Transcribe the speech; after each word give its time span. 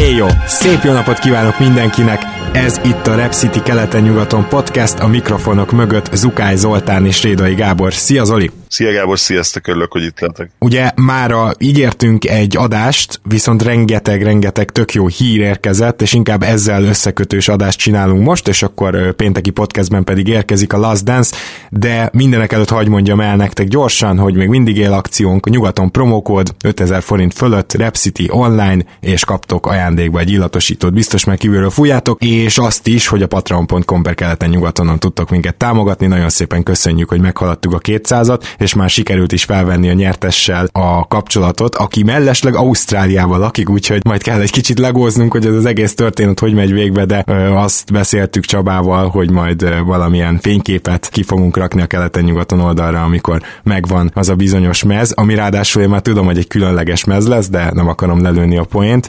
Éjjó! 0.00 0.26
Szép 0.46 0.82
jó 0.82 0.92
napot 0.92 1.18
kívánok 1.18 1.58
mindenkinek! 1.58 2.22
Ez 2.52 2.80
itt 2.84 3.06
a 3.06 3.14
Rep 3.14 3.32
City 3.32 3.62
keleten-nyugaton 3.62 4.48
podcast, 4.48 4.98
a 4.98 5.06
mikrofonok 5.06 5.72
mögött 5.72 6.14
Zukály 6.14 6.56
Zoltán 6.56 7.06
és 7.06 7.22
Rédai 7.22 7.54
Gábor. 7.54 7.94
Szia 7.94 8.24
Zoli! 8.24 8.59
Szia 8.70 8.92
Gábor, 8.92 9.18
sziasztok, 9.18 9.66
örülök, 9.66 9.92
hogy 9.92 10.02
itt 10.02 10.20
lehetek. 10.20 10.50
Ugye 10.58 10.90
mára 10.96 11.52
ígértünk 11.58 12.24
egy 12.24 12.56
adást, 12.56 13.20
viszont 13.24 13.62
rengeteg-rengeteg 13.62 14.70
tök 14.70 14.92
jó 14.92 15.06
hír 15.06 15.40
érkezett, 15.40 16.02
és 16.02 16.12
inkább 16.12 16.42
ezzel 16.42 16.84
összekötős 16.84 17.48
adást 17.48 17.78
csinálunk 17.78 18.24
most, 18.24 18.48
és 18.48 18.62
akkor 18.62 19.12
pénteki 19.12 19.50
podcastben 19.50 20.04
pedig 20.04 20.28
érkezik 20.28 20.72
a 20.72 20.78
Last 20.78 21.04
Dance, 21.04 21.36
de 21.70 22.10
mindenek 22.12 22.52
előtt 22.52 22.68
hagy 22.68 22.88
mondjam 22.88 23.20
el 23.20 23.36
nektek 23.36 23.68
gyorsan, 23.68 24.18
hogy 24.18 24.34
még 24.34 24.48
mindig 24.48 24.76
él 24.76 24.92
akciónk, 24.92 25.48
nyugaton 25.48 25.90
promókód 25.90 26.54
5000 26.64 27.02
forint 27.02 27.34
fölött, 27.34 27.72
Rep 27.72 27.94
City 27.94 28.28
online, 28.28 28.84
és 29.00 29.24
kaptok 29.24 29.66
ajándékba 29.66 30.18
egy 30.18 30.30
illatosítót, 30.30 30.92
biztos 30.92 31.24
meg 31.24 31.38
kívülről 31.38 31.70
fújjátok, 31.70 32.22
és 32.22 32.58
azt 32.58 32.86
is, 32.86 33.06
hogy 33.06 33.22
a 33.22 33.26
patreon.com 33.26 34.02
per 34.02 34.14
keleten 34.14 34.50
nyugatonon 34.50 34.98
tudtok 34.98 35.30
minket 35.30 35.56
támogatni, 35.56 36.06
nagyon 36.06 36.28
szépen 36.28 36.62
köszönjük, 36.62 37.08
hogy 37.08 37.20
meghaladtuk 37.20 37.74
a 37.74 37.78
200-at, 37.78 38.42
és 38.60 38.74
már 38.74 38.90
sikerült 38.90 39.32
is 39.32 39.44
felvenni 39.44 39.88
a 39.88 39.92
nyertessel 39.92 40.68
a 40.72 41.06
kapcsolatot, 41.08 41.74
aki 41.74 42.02
mellesleg 42.02 42.54
Ausztráliával 42.54 43.38
lakik, 43.38 43.70
úgyhogy 43.70 44.04
majd 44.04 44.22
kell 44.22 44.40
egy 44.40 44.50
kicsit 44.50 44.78
legóznunk, 44.78 45.32
hogy 45.32 45.46
ez 45.46 45.54
az 45.54 45.64
egész 45.64 45.94
történet 45.94 46.40
hogy 46.40 46.54
megy 46.54 46.72
végbe, 46.72 47.04
de 47.04 47.24
ö, 47.26 47.32
azt 47.32 47.92
beszéltük 47.92 48.44
Csabával, 48.44 49.08
hogy 49.08 49.30
majd 49.30 49.62
ö, 49.62 49.80
valamilyen 49.84 50.38
fényképet 50.38 51.08
ki 51.08 51.22
fogunk 51.22 51.56
rakni 51.56 51.82
a 51.82 51.86
keleten-nyugaton 51.86 52.60
oldalra, 52.60 53.02
amikor 53.02 53.42
megvan 53.62 54.10
az 54.14 54.28
a 54.28 54.34
bizonyos 54.34 54.82
mez, 54.82 55.12
ami 55.12 55.34
ráadásul 55.34 55.82
én 55.82 55.88
már 55.88 56.00
tudom, 56.00 56.26
hogy 56.26 56.38
egy 56.38 56.48
különleges 56.48 57.04
mez 57.04 57.26
lesz, 57.26 57.48
de 57.48 57.70
nem 57.74 57.88
akarom 57.88 58.22
lelőni 58.22 58.56
a 58.56 58.64
poént. 58.64 59.08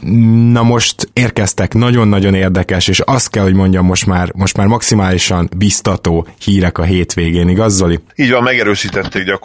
Na 0.52 0.62
most 0.62 1.08
érkeztek 1.12 1.74
nagyon-nagyon 1.74 2.34
érdekes, 2.34 2.88
és 2.88 3.00
azt 3.00 3.30
kell, 3.30 3.42
hogy 3.42 3.54
mondjam, 3.54 3.86
most 3.86 4.06
már, 4.06 4.32
most 4.34 4.56
már 4.56 4.66
maximálisan 4.66 5.48
biztató 5.56 6.26
hírek 6.44 6.78
a 6.78 6.82
hétvégén, 6.82 7.48
igaz 7.48 7.74
Zoli? 7.74 8.00
Így 8.16 8.30
van, 8.30 8.42
megerősítették 8.42 9.24
gyakorlatilag, 9.24 9.41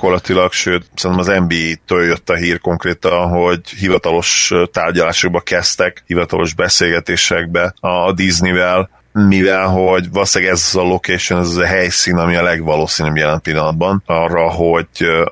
sőt, 0.52 0.86
szerintem 0.96 1.36
az 1.36 1.42
NBA-től 1.48 2.04
jött 2.04 2.30
a 2.30 2.36
hír 2.36 2.60
konkrétan, 2.60 3.30
hogy 3.30 3.70
hivatalos 3.70 4.54
tárgyalásokba 4.72 5.40
kezdtek, 5.40 6.04
hivatalos 6.06 6.54
beszélgetésekbe 6.54 7.74
a 7.80 8.12
Disney-vel, 8.12 8.90
mivel 9.26 9.68
hogy 9.68 10.12
valószínűleg 10.12 10.54
ez 10.54 10.76
a 10.76 10.82
location, 10.82 11.40
ez 11.40 11.56
a 11.56 11.66
helyszín, 11.66 12.18
ami 12.18 12.36
a 12.36 12.44
legvalószínűbb 12.44 13.16
jelen 13.16 13.42
pillanatban 13.42 14.04
arra, 14.06 14.50
hogy, 14.50 14.88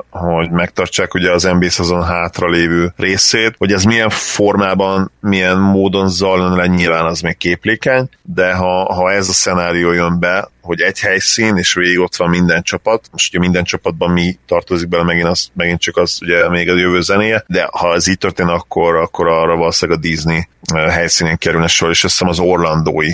hogy 0.09 0.52
megtartsák 0.52 1.14
ugye 1.14 1.31
az 1.31 1.44
NBA 1.44 1.69
szezon 1.69 2.03
hátra 2.03 2.50
lévő 2.50 2.94
részét, 2.97 3.56
hogy 3.58 3.72
ez 3.72 3.83
milyen 3.83 4.09
formában, 4.09 5.11
milyen 5.19 5.58
módon 5.58 6.09
zajlon 6.09 6.56
le, 6.56 6.67
nyilván 6.67 7.06
az 7.06 7.22
még 7.22 7.38
képlékeny, 7.38 8.09
de 8.22 8.53
ha, 8.53 8.94
ha 8.94 9.11
ez 9.11 9.30
a 9.30 9.33
szenárió 9.33 9.91
jön 9.91 10.19
be, 10.19 10.50
hogy 10.66 10.81
egy 10.81 11.00
helyszín, 11.00 11.57
és 11.57 11.74
végig 11.74 12.00
ott 12.00 12.16
van 12.16 12.29
minden 12.29 12.62
csapat. 12.62 13.07
Most 13.12 13.29
ugye 13.29 13.40
minden 13.40 13.63
csapatban 13.63 14.12
mi 14.12 14.38
tartozik 14.47 14.88
bele, 14.88 15.03
megint, 15.03 15.28
az, 15.28 15.50
megint 15.53 15.79
csak 15.79 15.97
az 15.97 16.19
ugye 16.22 16.50
még 16.50 16.69
a 16.69 16.75
jövő 16.75 17.01
zenéje, 17.01 17.44
de 17.47 17.68
ha 17.72 17.94
ez 17.94 18.07
így 18.07 18.18
történik, 18.18 18.51
akkor, 18.51 18.95
akkor 18.95 19.28
arra 19.28 19.56
valószínűleg 19.56 20.00
a 20.00 20.07
Disney 20.07 20.47
helyszínén 20.74 21.38
kerülne 21.38 21.68
sor, 21.68 21.90
és 21.90 22.03
azt 22.03 22.13
hiszem 22.13 22.28
az 22.28 22.40
orlandói 22.40 23.12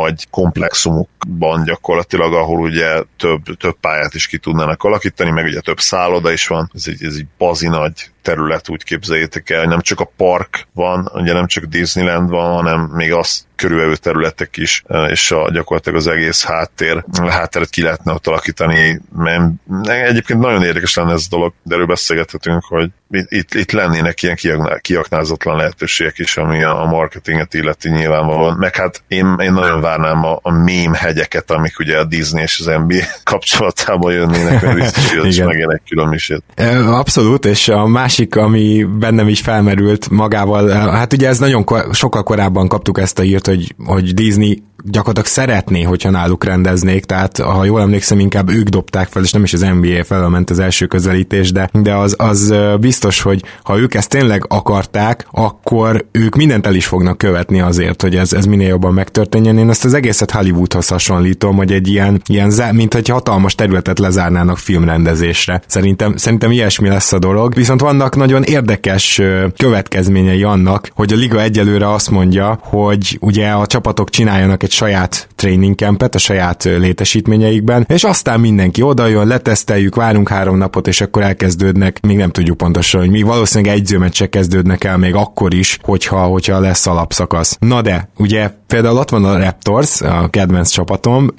nagy 0.00 0.26
komplexumokban 0.30 1.64
gyakorlatilag, 1.64 2.34
ahol 2.34 2.60
ugye 2.60 3.02
több, 3.16 3.42
több 3.58 3.76
pályát 3.80 4.14
is 4.14 4.26
ki 4.26 4.38
tudnának 4.38 4.82
alakítani, 4.82 5.30
meg 5.30 5.44
ugye 5.44 5.60
több 5.60 5.80
szálloda 5.80 6.32
is 6.32 6.46
van, 6.46 6.70
ez 6.74 6.84
egy, 6.86 7.04
ez 7.04 7.14
egy 7.14 7.26
bazi 7.38 7.68
nagy 7.68 8.10
terület, 8.28 8.68
úgy 8.68 8.84
képzeljétek 8.84 9.50
el, 9.50 9.64
nem 9.64 9.80
csak 9.80 10.00
a 10.00 10.10
park 10.16 10.66
van, 10.74 11.10
ugye 11.14 11.32
nem 11.32 11.46
csak 11.46 11.64
Disneyland 11.64 12.30
van, 12.30 12.52
hanem 12.52 12.80
még 12.80 13.12
azt 13.12 13.46
körülbelül 13.58 13.96
területek 13.96 14.56
is, 14.56 14.82
és 15.08 15.30
a, 15.30 15.50
gyakorlatilag 15.52 15.98
az 15.98 16.06
egész 16.06 16.44
háttér, 16.44 17.04
hátteret 17.28 17.70
ki 17.70 17.82
lehetne 17.82 18.12
ott 18.12 18.26
alakítani. 18.26 19.00
Mert 19.16 19.52
egyébként 19.86 20.40
nagyon 20.40 20.62
érdekes 20.62 20.94
lenne 20.94 21.12
ez 21.12 21.22
a 21.24 21.36
dolog, 21.36 21.52
de 21.62 21.74
erről 21.74 21.86
beszélgethetünk, 21.86 22.64
hogy 22.64 22.90
itt, 23.10 23.54
itt 23.54 23.72
lennének 23.72 24.22
ilyen 24.22 24.36
kiaknázatlan 24.80 25.56
lehetőségek 25.56 26.18
is, 26.18 26.36
ami 26.36 26.62
a 26.62 26.84
marketinget 26.90 27.54
illeti 27.54 27.88
nyilvánvalóan. 27.88 28.56
Meg 28.56 28.76
hát 28.76 29.02
én, 29.08 29.34
én 29.38 29.52
nagyon 29.52 29.80
várnám 29.80 30.24
a, 30.24 30.38
a 30.42 30.52
mém 30.52 30.92
hegyeket, 30.92 31.50
amik 31.50 31.78
ugye 31.78 31.98
a 31.98 32.04
Disney 32.04 32.42
és 32.42 32.58
az 32.58 32.66
NBA 32.66 33.04
kapcsolatában 33.22 34.12
jönnének, 34.12 34.62
mert 34.62 34.74
biztos, 34.74 35.14
hogy 35.14 35.26
is 35.26 35.38
megjelennek 35.38 35.82
külön. 35.88 36.18
Abszolút, 36.86 37.44
és 37.44 37.68
a 37.68 37.86
másik, 38.18 38.36
ami 38.36 38.86
bennem 38.98 39.28
is 39.28 39.40
felmerült 39.40 40.10
magával, 40.10 40.68
hát 40.68 41.12
ugye 41.12 41.28
ez 41.28 41.38
nagyon 41.38 41.64
ko- 41.64 41.94
sokkal 41.94 42.22
korábban 42.22 42.68
kaptuk 42.68 42.98
ezt 42.98 43.18
a 43.18 43.22
hírt, 43.22 43.46
hogy, 43.46 43.74
hogy 43.84 44.14
Disney 44.14 44.62
gyakorlatilag 44.84 45.28
szeretné, 45.28 45.82
hogyha 45.82 46.10
náluk 46.10 46.44
rendeznék, 46.44 47.04
tehát 47.04 47.38
ha 47.38 47.64
jól 47.64 47.80
emlékszem, 47.80 48.18
inkább 48.18 48.50
ők 48.50 48.68
dobták 48.68 49.08
fel, 49.08 49.22
és 49.22 49.32
nem 49.32 49.42
is 49.42 49.52
az 49.52 49.60
NBA 49.60 50.04
felment 50.04 50.50
az 50.50 50.58
első 50.58 50.86
közelítés, 50.86 51.52
de, 51.52 51.70
de 51.72 51.94
az, 51.94 52.14
az 52.18 52.54
biztos, 52.80 53.20
hogy 53.20 53.42
ha 53.62 53.78
ők 53.78 53.94
ezt 53.94 54.08
tényleg 54.08 54.44
akarták, 54.48 55.26
akkor 55.30 56.06
ők 56.12 56.36
mindent 56.36 56.66
el 56.66 56.74
is 56.74 56.86
fognak 56.86 57.18
követni 57.18 57.60
azért, 57.60 58.02
hogy 58.02 58.16
ez, 58.16 58.32
ez 58.32 58.44
minél 58.44 58.68
jobban 58.68 58.94
megtörténjen. 58.94 59.58
Én 59.58 59.70
ezt 59.70 59.84
az 59.84 59.94
egészet 59.94 60.30
Hollywoodhoz 60.30 60.88
hasonlítom, 60.88 61.56
hogy 61.56 61.72
egy 61.72 61.88
ilyen, 61.88 62.22
ilyen 62.26 62.52
mint 62.72 62.94
egy 62.94 63.08
hatalmas 63.08 63.54
területet 63.54 63.98
lezárnának 63.98 64.58
filmrendezésre. 64.58 65.62
Szerintem, 65.66 66.16
szerintem 66.16 66.50
ilyesmi 66.50 66.88
lesz 66.88 67.12
a 67.12 67.18
dolog. 67.18 67.54
Viszont 67.54 67.80
vannak 67.98 68.16
nagyon 68.16 68.42
érdekes 68.42 69.20
következményei 69.56 70.42
annak, 70.42 70.90
hogy 70.94 71.12
a 71.12 71.16
liga 71.16 71.40
egyelőre 71.40 71.92
azt 71.92 72.10
mondja, 72.10 72.58
hogy 72.62 73.18
ugye 73.20 73.48
a 73.48 73.66
csapatok 73.66 74.10
csináljanak 74.10 74.62
egy 74.62 74.70
saját 74.70 75.28
training 75.34 75.74
campet 75.74 76.14
a 76.14 76.18
saját 76.18 76.64
létesítményeikben, 76.64 77.84
és 77.88 78.04
aztán 78.04 78.40
mindenki 78.40 78.82
oda 78.82 79.06
jön, 79.06 79.26
leteszteljük, 79.26 79.94
várunk 79.94 80.28
három 80.28 80.56
napot, 80.56 80.86
és 80.86 81.00
akkor 81.00 81.22
elkezdődnek, 81.22 81.98
még 82.06 82.16
nem 82.16 82.30
tudjuk 82.30 82.56
pontosan, 82.56 83.00
hogy 83.00 83.10
mi 83.10 83.22
valószínűleg 83.22 83.76
egyzőmeccsek 83.76 84.28
kezdődnek 84.28 84.84
el 84.84 84.96
még 84.96 85.14
akkor 85.14 85.54
is, 85.54 85.78
hogyha, 85.82 86.20
hogyha 86.20 86.60
lesz 86.60 86.86
alapszakasz. 86.86 87.56
Na 87.60 87.82
de, 87.82 88.08
ugye 88.16 88.50
például 88.66 88.96
ott 88.96 89.10
van 89.10 89.24
a 89.24 89.38
Raptors, 89.38 90.00
a 90.00 90.28
kedvenc 90.30 90.70
csapatom, 90.70 91.30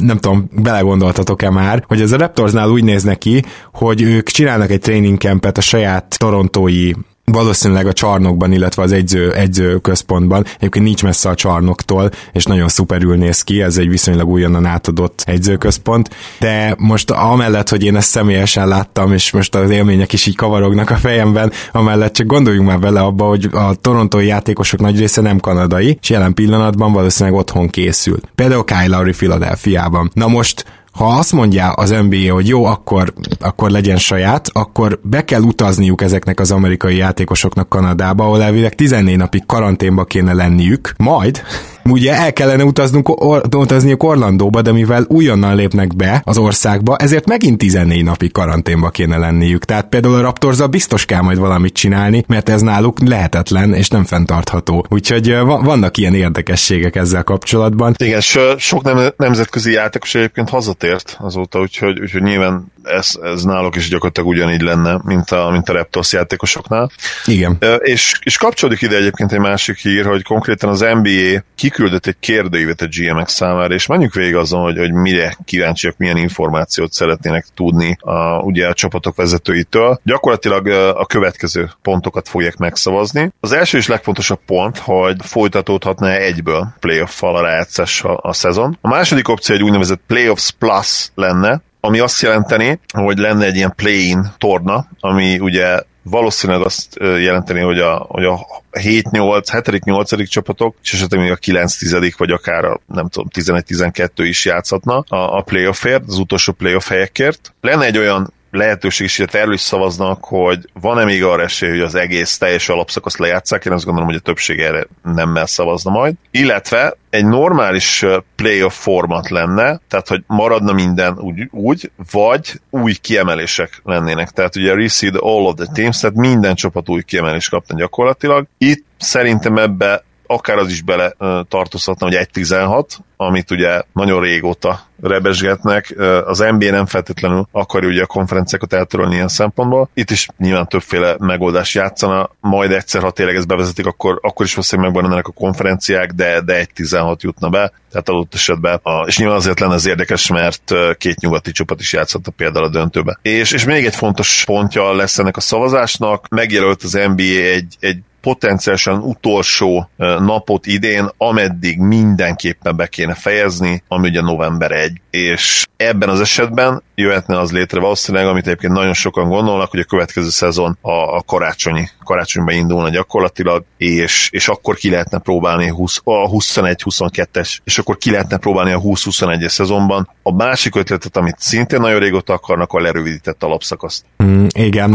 nem 0.00 0.18
tudom, 0.20 0.48
belegondoltatok-e 0.62 1.50
már, 1.50 1.84
hogy 1.86 2.00
ez 2.00 2.12
a 2.12 2.16
Raptorsnál 2.16 2.68
úgy 2.68 2.84
néz 2.84 3.02
neki, 3.02 3.44
hogy 3.72 4.02
ők 4.02 4.28
csinálnak 4.28 4.70
egy 4.70 4.80
training 4.80 5.18
campet 5.18 5.58
a 5.58 5.60
saját 5.60 6.01
torontói 6.08 6.92
valószínűleg 7.24 7.86
a 7.86 7.92
csarnokban, 7.92 8.52
illetve 8.52 8.82
az 8.82 8.92
egyző, 8.92 9.32
egyző 9.32 9.78
központban. 9.78 10.44
Egyébként 10.56 10.84
nincs 10.84 11.02
messze 11.02 11.28
a 11.28 11.34
csarnoktól, 11.34 12.10
és 12.32 12.44
nagyon 12.44 12.68
szuperül 12.68 13.16
néz 13.16 13.42
ki, 13.42 13.62
ez 13.62 13.78
egy 13.78 13.88
viszonylag 13.88 14.28
újonnan 14.28 14.66
átadott 14.66 15.22
egyzőközpont. 15.26 16.10
De 16.38 16.74
most 16.78 17.10
amellett, 17.10 17.68
hogy 17.68 17.84
én 17.84 17.96
ezt 17.96 18.08
személyesen 18.08 18.68
láttam, 18.68 19.12
és 19.12 19.30
most 19.30 19.54
az 19.54 19.70
élmények 19.70 20.12
is 20.12 20.26
így 20.26 20.36
kavarognak 20.36 20.90
a 20.90 20.96
fejemben, 20.96 21.52
amellett 21.72 22.12
csak 22.12 22.26
gondoljunk 22.26 22.68
már 22.68 22.78
bele 22.78 23.00
abba, 23.00 23.24
hogy 23.24 23.48
a 23.52 23.74
torontói 23.74 24.26
játékosok 24.26 24.80
nagy 24.80 24.98
része 24.98 25.20
nem 25.20 25.38
kanadai, 25.38 25.98
és 26.00 26.10
jelen 26.10 26.34
pillanatban 26.34 26.92
valószínűleg 26.92 27.38
otthon 27.38 27.68
készül. 27.68 28.20
Például 28.34 28.64
Kyle 28.64 28.86
Lowry 28.86 29.12
Philadelphiában. 29.12 30.10
Na 30.14 30.28
most 30.28 30.64
ha 30.92 31.04
azt 31.04 31.32
mondja 31.32 31.72
az 31.72 31.90
NBA, 31.90 32.32
hogy 32.32 32.48
jó, 32.48 32.64
akkor, 32.64 33.12
akkor 33.40 33.70
legyen 33.70 33.96
saját, 33.96 34.48
akkor 34.52 35.00
be 35.02 35.24
kell 35.24 35.40
utazniuk 35.42 36.02
ezeknek 36.02 36.40
az 36.40 36.50
amerikai 36.50 36.96
játékosoknak 36.96 37.68
Kanadába, 37.68 38.24
ahol 38.24 38.42
elvileg 38.42 38.74
14 38.74 39.16
napig 39.16 39.46
karanténba 39.46 40.04
kéne 40.04 40.32
lenniük, 40.32 40.94
majd 40.96 41.42
ugye 41.84 42.14
el 42.14 42.32
kellene 42.32 42.64
utaznunk, 42.64 43.08
or, 43.08 43.42
utazniuk 43.56 44.02
Orlandóba, 44.02 44.62
de 44.62 44.72
mivel 44.72 45.04
újonnan 45.08 45.56
lépnek 45.56 45.96
be 45.96 46.22
az 46.24 46.38
országba, 46.38 46.96
ezért 46.96 47.26
megint 47.26 47.58
14 47.58 48.04
napig 48.04 48.32
karanténba 48.32 48.88
kéne 48.90 49.16
lenniük. 49.16 49.64
Tehát 49.64 49.88
például 49.88 50.14
a 50.14 50.20
Raptorza 50.20 50.66
biztos 50.66 51.04
kell 51.04 51.20
majd 51.20 51.38
valamit 51.38 51.74
csinálni, 51.74 52.24
mert 52.26 52.48
ez 52.48 52.60
náluk 52.60 53.08
lehetetlen 53.08 53.74
és 53.74 53.88
nem 53.88 54.04
fenntartható. 54.04 54.86
Úgyhogy 54.88 55.36
vannak 55.44 55.96
ilyen 55.96 56.14
érdekességek 56.14 56.96
ezzel 56.96 57.24
kapcsolatban. 57.24 57.94
Igen, 57.98 58.20
so, 58.20 58.58
sok 58.58 58.82
nem, 58.82 59.12
nemzetközi 59.16 59.72
játékos 59.72 60.14
egyébként 60.14 60.48
hazatért 60.48 61.16
azóta, 61.20 61.60
úgyhogy, 61.60 62.00
úgyhogy 62.00 62.22
nyilván 62.22 62.71
ez, 62.84 63.18
ez 63.22 63.42
náluk 63.42 63.76
is 63.76 63.88
gyakorlatilag 63.88 64.28
ugyanígy 64.28 64.60
lenne, 64.60 65.00
mint 65.04 65.30
a, 65.30 65.50
mint 65.50 65.68
a 65.68 65.72
Raptors 65.72 66.12
játékosoknál. 66.12 66.90
Igen. 67.26 67.58
És, 67.78 68.12
és 68.22 68.36
kapcsolódik 68.36 68.82
ide 68.82 68.96
egyébként 68.96 69.32
egy 69.32 69.38
másik 69.38 69.76
hír, 69.76 70.06
hogy 70.06 70.22
konkrétan 70.22 70.70
az 70.70 70.80
NBA 70.80 71.42
kiküldött 71.54 72.06
egy 72.06 72.16
kérdőívet 72.20 72.80
a 72.80 72.88
GMX 72.90 73.32
számára, 73.32 73.74
és 73.74 73.86
menjünk 73.86 74.14
végig 74.14 74.34
azon, 74.34 74.62
hogy, 74.62 74.78
hogy 74.78 74.92
mire 74.92 75.36
kíváncsiak, 75.44 75.96
milyen 75.96 76.16
információt 76.16 76.92
szeretnének 76.92 77.46
tudni 77.54 77.96
a, 78.00 78.38
ugye 78.38 78.68
a 78.68 78.74
csapatok 78.74 79.16
vezetőitől. 79.16 80.00
Gyakorlatilag 80.04 80.66
a 80.96 81.06
következő 81.06 81.70
pontokat 81.82 82.28
fogják 82.28 82.56
megszavazni. 82.56 83.32
Az 83.40 83.52
első 83.52 83.78
és 83.78 83.86
legfontosabb 83.86 84.40
pont, 84.46 84.78
hogy 84.78 85.16
folytatódhatna 85.22 86.10
egyből 86.10 86.74
playoff-fal 86.80 87.36
a 87.36 87.42
rájátszás 87.42 88.02
a, 88.02 88.18
a 88.22 88.32
szezon. 88.32 88.78
A 88.80 88.88
második 88.88 89.28
opció 89.28 89.54
egy 89.54 89.62
úgynevezett 89.62 90.00
playoffs 90.06 90.50
plus 90.58 91.10
lenne, 91.14 91.62
ami 91.84 91.98
azt 91.98 92.22
jelenteni, 92.22 92.80
hogy 92.92 93.18
lenne 93.18 93.44
egy 93.44 93.56
ilyen 93.56 93.74
play-in 93.76 94.26
torna, 94.38 94.88
ami 95.00 95.38
ugye 95.38 95.80
valószínűleg 96.02 96.64
azt 96.64 96.96
jelenteni, 96.98 97.60
hogy 97.60 97.78
a, 97.78 98.06
hogy 98.08 98.24
a 98.24 98.38
7-8, 98.72 99.42
7-8 99.52 100.28
csapatok, 100.28 100.76
és 100.82 100.92
esetleg 100.92 101.20
még 101.20 101.30
a 101.30 101.36
9-10 101.36 102.12
vagy 102.16 102.30
akár 102.30 102.64
a, 102.64 102.80
nem 102.86 103.08
tudom, 103.08 103.28
11-12 103.34 104.08
is 104.16 104.44
játszhatna 104.44 105.04
a, 105.08 105.36
a 105.36 105.42
playoffért, 105.42 106.02
az 106.06 106.18
utolsó 106.18 106.52
playoff 106.52 106.88
helyekért. 106.88 107.54
Lenne 107.60 107.84
egy 107.84 107.98
olyan 107.98 108.32
lehetőség 108.52 109.06
is, 109.06 109.16
hogy 109.16 109.28
erről 109.32 109.52
is 109.52 109.60
szavaznak, 109.60 110.24
hogy 110.24 110.68
van-e 110.80 111.04
még 111.04 111.24
arra 111.24 111.42
esély, 111.42 111.70
hogy 111.70 111.80
az 111.80 111.94
egész 111.94 112.38
teljes 112.38 112.68
alapszakaszt 112.68 113.18
lejátszák, 113.18 113.64
én 113.64 113.72
azt 113.72 113.84
gondolom, 113.84 114.08
hogy 114.08 114.18
a 114.18 114.24
többség 114.24 114.60
erre 114.60 114.86
nemmel 115.02 115.46
szavazna 115.46 115.90
majd. 115.90 116.14
Illetve 116.30 116.96
egy 117.10 117.26
normális 117.26 118.04
playoff 118.36 118.74
format 118.74 119.28
lenne, 119.28 119.80
tehát 119.88 120.08
hogy 120.08 120.22
maradna 120.26 120.72
minden 120.72 121.18
úgy, 121.18 121.48
úgy, 121.50 121.90
vagy 122.10 122.60
új 122.70 122.92
kiemelések 122.92 123.80
lennének. 123.84 124.30
Tehát 124.30 124.56
ugye 124.56 124.74
reseed 124.74 125.14
all 125.18 125.44
of 125.44 125.54
the 125.54 125.66
teams, 125.72 125.98
tehát 125.98 126.16
minden 126.16 126.54
csapat 126.54 126.88
új 126.88 127.02
kiemelést 127.02 127.50
kapna 127.50 127.76
gyakorlatilag. 127.78 128.46
Itt 128.58 128.84
szerintem 128.98 129.58
ebbe 129.58 130.04
akár 130.32 130.58
az 130.58 130.70
is 130.70 130.82
bele 130.82 131.14
tartozhatna, 131.48 132.06
hogy 132.06 132.28
1.16, 132.32 132.86
amit 133.16 133.50
ugye 133.50 133.82
nagyon 133.92 134.20
régóta 134.20 134.80
rebesgetnek. 135.02 135.94
Az 136.24 136.38
NBA 136.38 136.70
nem 136.70 136.86
feltétlenül 136.86 137.48
akarja 137.52 137.88
ugye 137.88 138.02
a 138.02 138.06
konferenciákat 138.06 138.72
eltörölni 138.72 139.14
ilyen 139.14 139.28
szempontból. 139.28 139.88
Itt 139.94 140.10
is 140.10 140.28
nyilván 140.38 140.66
többféle 140.66 141.16
megoldás 141.18 141.74
játszana, 141.74 142.30
majd 142.40 142.70
egyszer, 142.70 143.02
ha 143.02 143.10
tényleg 143.10 143.36
ezt 143.36 143.46
bevezetik, 143.46 143.86
akkor, 143.86 144.18
akkor 144.22 144.46
is 144.46 144.54
valószínűleg 144.54 144.90
megmaradnának 144.90 145.28
a 145.28 145.40
konferenciák, 145.40 146.12
de, 146.12 146.40
de 146.40 146.66
1.16 146.76 147.20
jutna 147.20 147.48
be, 147.48 147.72
tehát 147.90 148.08
adott 148.08 148.34
esetben. 148.34 148.80
A, 148.82 149.04
és 149.06 149.18
nyilván 149.18 149.36
azért 149.36 149.60
lenne 149.60 149.74
ez 149.74 149.86
érdekes, 149.86 150.28
mert 150.28 150.74
két 150.98 151.20
nyugati 151.20 151.52
csapat 151.52 151.80
is 151.80 151.92
játszott 151.92 152.26
a 152.26 152.30
például 152.30 152.64
a 152.64 152.70
döntőbe. 152.70 153.18
És, 153.22 153.52
és 153.52 153.64
még 153.64 153.84
egy 153.84 153.94
fontos 153.94 154.44
pontja 154.46 154.94
lesz 154.94 155.18
ennek 155.18 155.36
a 155.36 155.40
szavazásnak, 155.40 156.28
megjelölt 156.28 156.82
az 156.82 156.92
NBA 156.92 157.22
egy, 157.22 157.76
egy 157.80 157.98
potenciálisan 158.22 158.98
utolsó 158.98 159.88
napot 160.18 160.66
idén, 160.66 161.08
ameddig 161.16 161.78
mindenképpen 161.78 162.76
be 162.76 162.86
kéne 162.86 163.14
fejezni, 163.14 163.82
ami 163.88 164.08
ugye 164.08 164.20
november 164.20 164.70
1. 164.70 165.00
És 165.10 165.66
ebben 165.76 166.08
az 166.08 166.20
esetben 166.20 166.82
jöhetne 166.94 167.38
az 167.38 167.52
létre 167.52 167.80
valószínűleg, 167.80 168.26
amit 168.26 168.46
egyébként 168.46 168.72
nagyon 168.72 168.92
sokan 168.92 169.28
gondolnak, 169.28 169.70
hogy 169.70 169.80
a 169.80 169.84
következő 169.84 170.28
szezon 170.28 170.78
a, 170.80 170.90
a 170.90 171.22
karácsonyi, 171.26 171.88
karácsonyban 172.04 172.54
indulna 172.54 172.88
gyakorlatilag, 172.88 173.64
és, 173.76 174.28
és 174.32 174.48
akkor 174.48 174.76
ki 174.76 174.90
lehetne 174.90 175.18
próbálni 175.18 175.68
20, 175.68 176.00
a 176.04 176.28
21-22-es, 176.30 177.58
és 177.64 177.78
akkor 177.78 177.96
ki 177.96 178.10
lehetne 178.10 178.36
próbálni 178.36 178.72
a 178.72 178.80
20-21-es 178.80 179.48
szezonban. 179.48 180.10
A 180.22 180.34
másik 180.34 180.76
ötletet, 180.76 181.16
amit 181.16 181.36
szintén 181.38 181.80
nagyon 181.80 181.98
régóta 181.98 182.32
akarnak, 182.32 182.72
a 182.72 182.80
lerövidített 182.80 183.42
alapszakaszt. 183.42 184.04
Mm, 184.22 184.46
igen. 184.54 184.92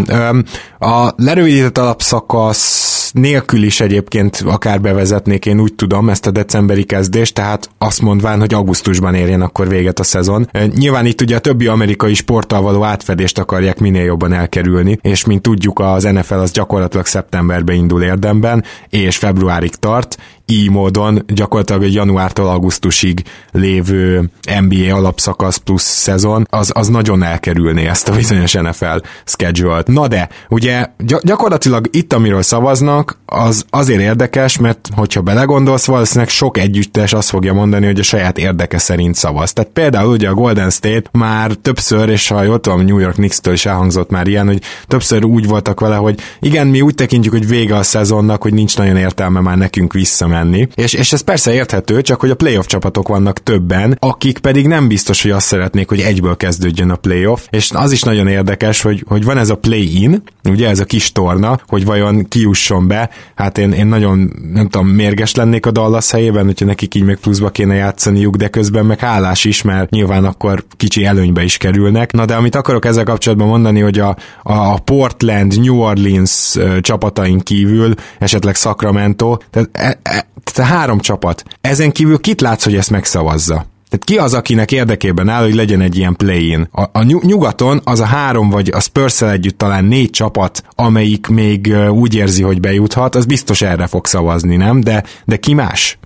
A 0.79 1.13
lerövidített 1.15 1.77
alapszakasz 1.77 3.06
nélkül 3.18 3.64
is 3.64 3.80
egyébként 3.80 4.44
akár 4.46 4.81
bevezetnék, 4.81 5.46
én 5.46 5.60
úgy 5.60 5.74
tudom, 5.74 6.10
ezt 6.10 6.28
a 6.28 6.31
decemberi 6.31 6.84
kezdést, 6.84 7.34
tehát 7.34 7.69
azt 7.78 8.02
mondván, 8.02 8.40
hogy 8.40 8.54
augusztusban 8.54 9.16
érjen 9.16 9.42
akkor 9.42 9.68
véget 9.68 10.00
a 10.00 10.04
szezon. 10.04 10.50
Nyilván 10.75 11.06
itt 11.06 11.22
ugye 11.22 11.36
a 11.36 11.40
többi 11.40 11.68
amerikai 11.68 12.14
sporttal 12.14 12.62
való 12.62 12.84
átfedést 12.84 13.38
akarják 13.38 13.80
minél 13.80 14.04
jobban 14.04 14.34
elkerülni, 14.34 15.00
és 15.02 15.25
mint 15.25 15.42
tudjuk, 15.42 15.80
az 15.80 16.04
NFL 16.04 16.34
az 16.34 16.52
gyakorlatilag 16.52 17.06
szeptemberben 17.06 17.75
indul 17.75 18.04
érdemben, 18.04 18.64
és 18.90 19.18
februárig 19.18 19.75
tart, 19.75 20.18
így 20.50 20.70
módon 20.70 21.24
gyakorlatilag 21.28 21.84
egy 21.84 21.94
januártól 21.94 22.48
augusztusig 22.48 23.24
lévő 23.52 24.30
NBA 24.60 24.96
alapszakasz 24.96 25.58
plusz 25.58 25.84
szezon, 25.84 26.48
az, 26.50 26.72
az 26.74 26.88
nagyon 26.88 27.24
elkerülné 27.24 27.88
ezt 27.88 28.10
a 28.10 28.16
bizonyos 28.16 28.54
NFL 28.54 28.98
schedule-t. 29.26 29.88
Na 29.88 30.08
de, 30.08 30.30
ugye 30.50 30.86
gyakorlatilag 31.22 31.88
itt, 31.92 32.14
amiről 32.14 32.42
szavaznak, 32.42 33.18
az 33.26 33.66
azért 33.70 34.02
érdekes, 34.02 34.58
mert 34.58 34.90
hogyha 34.96 35.22
belegondolsz, 35.22 35.86
valószínűleg 35.86 36.30
sok 36.30 36.58
együttes 36.58 37.14
azt 37.14 37.30
fogja 37.30 37.54
mondani, 37.54 37.86
hogy 37.86 38.00
a 38.00 38.04
saját 38.04 38.38
érdeke 38.38 38.78
szerint 38.78 39.16
szavaz. 39.16 39.54
Tehát 39.54 39.72
például 39.72 40.12
ugye 40.12 40.30
a 40.30 40.34
Golden 40.34 40.70
State 40.70 41.10
már 41.12 41.52
többször, 41.52 42.10
és 42.10 42.28
ha 42.28 42.44
jól 42.44 42.60
tudom, 42.60 42.86
New 42.86 42.98
York 42.98 43.14
Knicks-től 43.14 43.54
is 43.54 43.66
elhangzott 43.66 44.10
már 44.10 44.28
ilyen, 44.28 44.48
hogy 44.48 44.62
többször 44.88 45.24
úgy 45.24 45.48
voltak 45.48 45.80
vele, 45.80 45.96
hogy 45.96 46.20
igen, 46.40 46.68
mi 46.68 46.82
úgy 46.82 46.96
tekintjük, 46.96 47.34
hogy 47.34 47.48
vége 47.48 47.76
a 47.76 47.84
szezonnak, 47.84 48.42
hogy 48.42 48.54
nincs 48.54 48.78
nagyon 48.78 48.98
értelme 48.98 49.40
már 49.40 49.58
nekünk 49.58 49.94
visszamenni 49.94 50.36
menni. 50.38 50.68
És, 50.75 50.94
és 50.94 51.13
ez 51.13 51.22
persze 51.22 51.54
érthető, 51.54 52.01
csak 52.01 52.19
hogy 52.19 52.30
a 52.30 52.36
playoff 52.36 52.66
csapatok 52.66 53.07
vannak 53.07 53.44
többen, 53.44 53.98
akik 54.00 54.39
pedig 54.39 54.68
nem 54.68 54.88
biztos, 54.88 55.22
hogy 55.22 55.31
azt 55.31 55.45
szeretnék, 55.45 55.89
hogy 55.89 56.00
egyből 56.00 56.38
kezdődjön 56.38 56.89
a 56.89 56.95
playoff. 56.95 57.42
És 57.50 57.72
az 57.74 57.92
is 57.92 58.01
nagyon 58.01 58.28
érdekes, 58.28 58.81
hogy, 58.81 59.04
hogy 59.07 59.24
van 59.24 59.38
ez 59.38 59.50
a 59.50 59.56
play-in, 59.56 60.24
ugye 60.50 60.69
ez 60.69 60.80
a 60.80 60.86
kis 60.86 61.12
torna, 61.12 61.60
hogy 61.68 61.86
vajon 61.86 62.28
kiusson 62.28 62.88
be. 62.88 63.10
Hát 63.36 63.57
én, 63.57 63.72
én 63.72 63.88
nagyon, 63.88 64.31
nem 64.54 64.68
tudom, 64.69 64.88
mérges 64.88 65.36
lennék 65.36 65.66
a 65.66 65.72
Dallas 65.72 66.12
helyében, 66.12 66.45
hogyha 66.45 66.66
nekik 66.66 66.95
így 66.95 67.04
meg 67.04 67.18
pluszba 67.18 67.50
kéne 67.50 67.75
játszaniuk, 67.75 68.36
de 68.36 68.48
közben 68.48 68.86
meg 68.86 69.00
hálás 69.00 69.45
is, 69.45 69.62
mert 69.62 69.89
nyilván 69.89 70.25
akkor 70.25 70.63
kicsi 70.78 71.06
előnybe 71.06 71.44
is 71.44 71.57
kerülnek. 71.57 72.12
Na 72.12 72.25
de 72.25 72.36
amit 72.36 72.56
akarok 72.56 72.86
ezzel 72.86 73.04
kapcsolatban 73.04 73.48
mondani, 73.48 73.80
hogy 73.80 74.00
a, 74.00 74.18
a 74.44 74.80
Portland, 74.80 75.60
New 75.62 75.80
Orleans 75.80 76.56
csapatain 76.81 77.39
kívül, 77.39 77.94
esetleg 78.19 78.56
Sacramento, 78.56 79.38
tehát 79.50 79.69
e, 79.72 80.00
e, 80.04 80.26
tehát 80.53 80.71
három 80.71 81.00
csapat. 81.00 81.44
Ezen 81.62 81.91
kívül 81.91 82.19
kit 82.19 82.41
látsz, 82.41 82.63
hogy 82.63 82.75
ezt 82.75 82.89
megszavazza? 82.89 83.65
Tehát 83.89 84.06
ki 84.06 84.18
az, 84.18 84.33
akinek 84.33 84.71
érdekében 84.71 85.29
áll, 85.29 85.44
hogy 85.44 85.56
legyen 85.56 85.81
egy 85.81 85.97
ilyen 85.97 86.15
play-in? 86.15 86.68
A, 86.71 86.81
a 86.81 87.03
nyugaton 87.03 87.81
az 87.83 88.00
a 88.00 88.06
három, 88.06 88.50
vagy 88.50 88.69
a 88.69 88.79
spurs 88.79 89.21
együtt 89.21 89.57
talán 89.57 89.85
négy 89.85 90.09
csapat, 90.09 90.63
amelyik 90.75 91.27
még 91.27 91.74
úgy 91.89 92.15
érzi, 92.15 92.44
hogy 92.44 92.59
bejuthat, 92.59 93.15
az 93.15 93.25
biztos 93.25 93.62
erre 93.62 93.88
fog 93.88 94.05
szavazni, 94.05 94.55
nem? 94.55 94.79
De, 94.79 95.03
de 95.25 95.38
ki 95.38 95.53
más? 95.53 95.98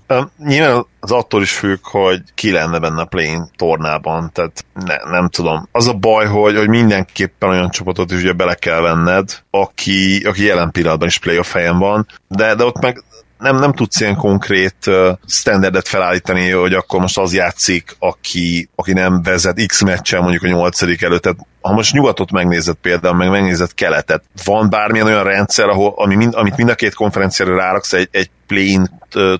Nyilván 0.46 0.86
az 1.00 1.10
attól 1.10 1.42
is 1.42 1.52
függ, 1.52 1.78
hogy 1.82 2.22
ki 2.34 2.50
lenne 2.50 2.78
benne 2.78 3.00
a 3.00 3.04
play 3.04 3.36
tornában, 3.56 4.30
tehát 4.32 4.64
ne, 4.74 5.10
nem 5.10 5.28
tudom. 5.28 5.68
Az 5.72 5.88
a 5.88 5.92
baj, 5.92 6.26
hogy, 6.26 6.56
hogy 6.56 6.68
mindenképpen 6.68 7.48
olyan 7.48 7.70
csapatot 7.70 8.10
is 8.12 8.20
ugye 8.20 8.32
bele 8.32 8.54
kell 8.54 8.80
venned, 8.80 9.42
aki, 9.50 10.22
aki 10.26 10.44
jelen 10.44 10.70
pillanatban 10.70 11.08
is 11.08 11.18
playoff 11.18 11.52
helyen 11.52 11.78
van, 11.78 12.06
de, 12.28 12.54
de 12.54 12.64
ott 12.64 12.80
meg 12.80 13.04
nem, 13.42 13.56
nem 13.56 13.72
tudsz 13.72 14.00
ilyen 14.00 14.16
konkrét 14.16 14.90
standardet 15.26 15.88
felállítani, 15.88 16.50
hogy 16.50 16.74
akkor 16.74 17.00
most 17.00 17.18
az 17.18 17.34
játszik, 17.34 17.96
aki, 17.98 18.68
aki 18.74 18.92
nem 18.92 19.22
vezet 19.22 19.66
X 19.66 19.82
meccsel 19.82 20.20
mondjuk 20.20 20.42
a 20.42 20.46
nyolcadik 20.46 21.02
előtt. 21.02 21.22
Tehát 21.22 21.38
ha 21.60 21.72
most 21.72 21.92
nyugatot 21.92 22.30
megnézed 22.30 22.74
például, 22.74 23.14
meg 23.14 23.30
megnézed 23.30 23.74
keletet, 23.74 24.24
van 24.44 24.70
bármilyen 24.70 25.06
olyan 25.06 25.24
rendszer, 25.24 25.68
ahol, 25.68 25.92
ami 25.96 26.14
mind, 26.14 26.34
amit 26.34 26.56
mind 26.56 26.68
a 26.68 26.74
két 26.74 26.94
konferenciára 26.94 27.56
ráraksz 27.56 27.92
egy, 27.92 28.08
egy 28.10 28.30
play 28.46 28.80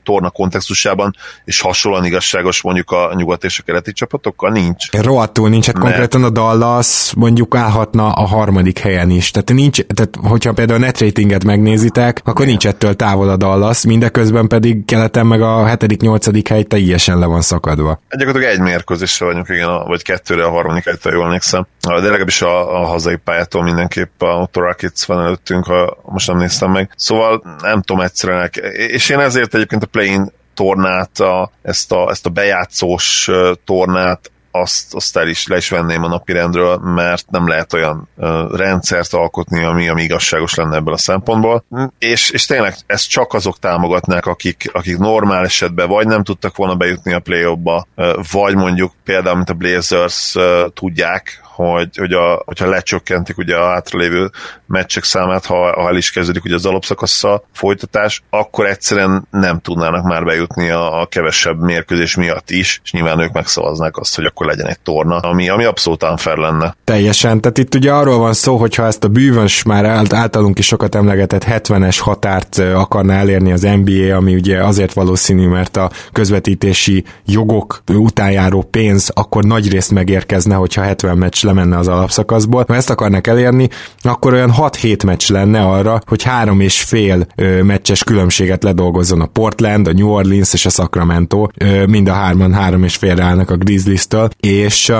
torna 0.03 0.31
kontextusában, 0.31 1.17
és 1.45 1.61
hasonlóan 1.61 2.05
igazságos 2.05 2.63
mondjuk 2.63 2.91
a 2.91 3.13
nyugat 3.15 3.45
és 3.45 3.59
a 3.59 3.63
keleti 3.63 3.93
csapatokkal 3.93 4.51
nincs. 4.51 4.91
Rohadtul 4.93 5.49
nincs, 5.49 5.67
hát 5.67 5.75
Mert... 5.75 5.87
konkrétan 5.87 6.25
a 6.25 6.31
Dallas 6.31 7.13
mondjuk 7.17 7.55
állhatna 7.57 8.13
a 8.13 8.27
harmadik 8.27 8.79
helyen 8.79 9.11
is. 9.11 9.31
Tehát 9.31 9.53
nincs, 9.53 9.81
tehát 9.81 10.17
hogyha 10.29 10.53
például 10.53 10.83
a 10.83 10.85
net 10.85 11.01
ratinget 11.01 11.45
megnézitek, 11.45 12.21
akkor 12.25 12.35
Igen. 12.35 12.47
nincs 12.47 12.67
ettől 12.67 12.95
távol 12.95 13.29
a 13.29 13.37
Dallas, 13.37 13.85
mindeközben 13.85 14.49
pedig 14.49 14.85
keleten 14.85 15.27
meg 15.27 15.43
a 15.43 15.67
hetedik, 15.67 16.01
nyolcadik 16.01 16.49
hely 16.49 16.63
teljesen 16.63 17.19
le 17.19 17.27
van 17.27 17.41
szakadva. 17.41 18.01
Gyakorlatilag 18.11 18.55
egy 18.55 18.61
mérkőzésre 18.61 19.27
vagyunk, 19.27 19.49
igen, 19.49 19.85
vagy 19.87 20.03
kettőre 20.03 20.45
a 20.45 20.51
harmadik 20.51 20.85
helytől 20.85 21.13
jól 21.13 21.25
emlékszem. 21.25 21.67
De 21.81 21.91
legalábbis 21.91 22.43
a, 22.43 22.81
a 22.81 22.87
hazai 22.87 23.17
pályától 23.17 23.63
mindenképp 23.63 24.23
a 24.23 24.49
Rockets 24.53 25.05
van 25.05 25.21
előttünk, 25.21 25.65
ha 25.65 25.97
most 26.05 26.27
nem 26.27 26.37
néztem 26.37 26.71
meg. 26.71 26.91
Szóval 26.97 27.43
nem 27.61 27.83
tudom 27.83 28.03
egyszerűen, 28.03 28.51
és 28.73 29.09
én 29.09 29.19
ezért 29.19 29.55
egyébként 29.63 29.83
a 29.83 29.87
play-in 29.99 30.33
tornát, 30.55 31.21
a, 31.21 31.51
ezt, 31.63 31.93
a, 31.93 32.11
ezt 32.11 32.27
a 32.27 32.31
bejátszós 32.31 33.31
tornát 33.65 34.31
azt, 34.55 34.95
azt 34.95 35.17
el 35.17 35.29
is 35.29 35.47
le 35.47 35.57
is 35.57 35.69
venném 35.69 36.03
a 36.03 36.09
napirendről, 36.09 36.77
mert 36.77 37.31
nem 37.31 37.49
lehet 37.49 37.73
olyan 37.73 38.09
uh, 38.17 38.57
rendszert 38.57 39.13
alkotni, 39.13 39.65
ami, 39.65 39.89
ami 39.89 40.03
igazságos 40.03 40.55
lenne 40.55 40.77
ebből 40.77 40.95
a 40.95 40.99
szempontból. 40.99 41.65
És, 41.99 42.31
és 42.31 42.47
tényleg 42.47 42.77
ezt 42.87 43.09
csak 43.09 43.33
azok 43.33 43.59
támogatnák, 43.59 44.27
akik, 44.27 44.71
akik 44.73 44.99
normál 44.99 45.45
esetben 45.45 45.89
vagy 45.89 46.07
nem 46.07 46.23
tudtak 46.23 46.57
volna 46.57 46.75
bejutni 46.75 47.13
a 47.13 47.21
play 47.21 47.45
uh, 47.45 47.83
vagy 48.31 48.55
mondjuk 48.55 48.93
például, 49.05 49.37
mint 49.37 49.51
a 49.51 49.55
Blazers 49.55 50.35
uh, 50.35 50.45
tudják, 50.75 51.41
hogy, 51.55 51.97
hogy 51.97 52.13
a, 52.13 52.43
hogyha 52.45 52.69
lecsökkentik 52.69 53.39
ugye 53.39 53.57
a 53.57 53.69
hátralévő 53.69 54.31
meccsek 54.67 55.05
számát, 55.05 55.47
ha, 55.47 55.81
ha 55.81 55.89
el 55.89 55.97
is 55.97 56.11
kezdődik 56.11 56.45
ugye 56.45 56.55
az 56.55 56.67
alapszakasszal 56.67 57.45
folytatás, 57.53 58.23
akkor 58.31 58.67
egyszerűen 58.67 59.27
nem 59.31 59.61
tudnának 59.61 60.05
már 60.05 60.25
bejutni 60.25 60.71
a, 60.71 61.01
a 61.01 61.07
kevesebb 61.07 61.61
mérkőzés 61.61 62.15
miatt 62.15 62.51
is, 62.51 62.81
és 62.85 62.93
nyilván 62.93 63.21
ők 63.21 63.33
megszavaznák 63.33 63.97
azt, 63.97 64.17
hogy 64.17 64.25
akkor 64.25 64.47
legyen 64.47 64.67
egy 64.67 64.81
torna, 64.81 65.17
ami, 65.17 65.49
ami 65.49 65.65
abszolút 65.65 66.03
unfair 66.03 66.37
lenne. 66.37 66.77
Teljesen, 66.85 67.41
tehát 67.41 67.59
itt 67.59 67.75
ugye 67.75 67.93
arról 67.93 68.19
van 68.19 68.33
szó, 68.33 68.57
hogy 68.57 68.75
ha 68.75 68.87
ezt 68.87 69.05
a 69.05 69.09
bűvös 69.09 69.63
már 69.63 69.85
általunk 70.11 70.59
is 70.59 70.67
sokat 70.67 70.95
emlegetett 70.95 71.45
70-es 71.49 71.99
határt 72.01 72.59
akarná 72.59 73.19
elérni 73.19 73.53
az 73.53 73.63
NBA, 73.63 74.17
ami 74.17 74.35
ugye 74.35 74.65
azért 74.65 74.93
valószínű, 74.93 75.47
mert 75.47 75.77
a 75.77 75.91
közvetítési 76.13 77.05
jogok 77.25 77.83
utánjáró 77.93 78.63
pénz 78.63 79.11
akkor 79.15 79.45
nagy 79.45 79.71
részt 79.71 79.91
megérkezne, 79.91 80.55
hogyha 80.55 80.83
70 80.83 81.19
meccs 81.19 81.45
lemenne 81.55 81.79
az 81.79 81.89
alapszakaszból. 81.89 82.65
Ha 82.69 82.75
ezt 82.75 82.91
akarnak 82.91 83.27
elérni, 83.27 83.69
akkor 84.03 84.33
olyan 84.33 84.53
6-7 84.57 85.05
meccs 85.05 85.31
lenne 85.31 85.61
arra, 85.61 86.01
hogy 86.07 86.23
három 86.23 86.61
és 86.61 86.81
fél 86.81 87.27
meccses 87.63 88.05
különbséget 88.05 88.63
ledolgozzon 88.63 89.21
a 89.21 89.27
Portland, 89.27 89.87
a 89.87 89.93
New 89.93 90.09
Orleans 90.09 90.53
és 90.53 90.67
a 90.67 90.71
Sacramento, 90.71 91.47
mind 91.87 92.09
a 92.09 92.13
hárman 92.13 92.53
három 92.53 92.85
és 92.85 92.97
félre 92.97 93.23
állnak 93.23 93.51
a 93.51 93.57
Grizzlies-től, 93.57 94.29
és 94.41 94.93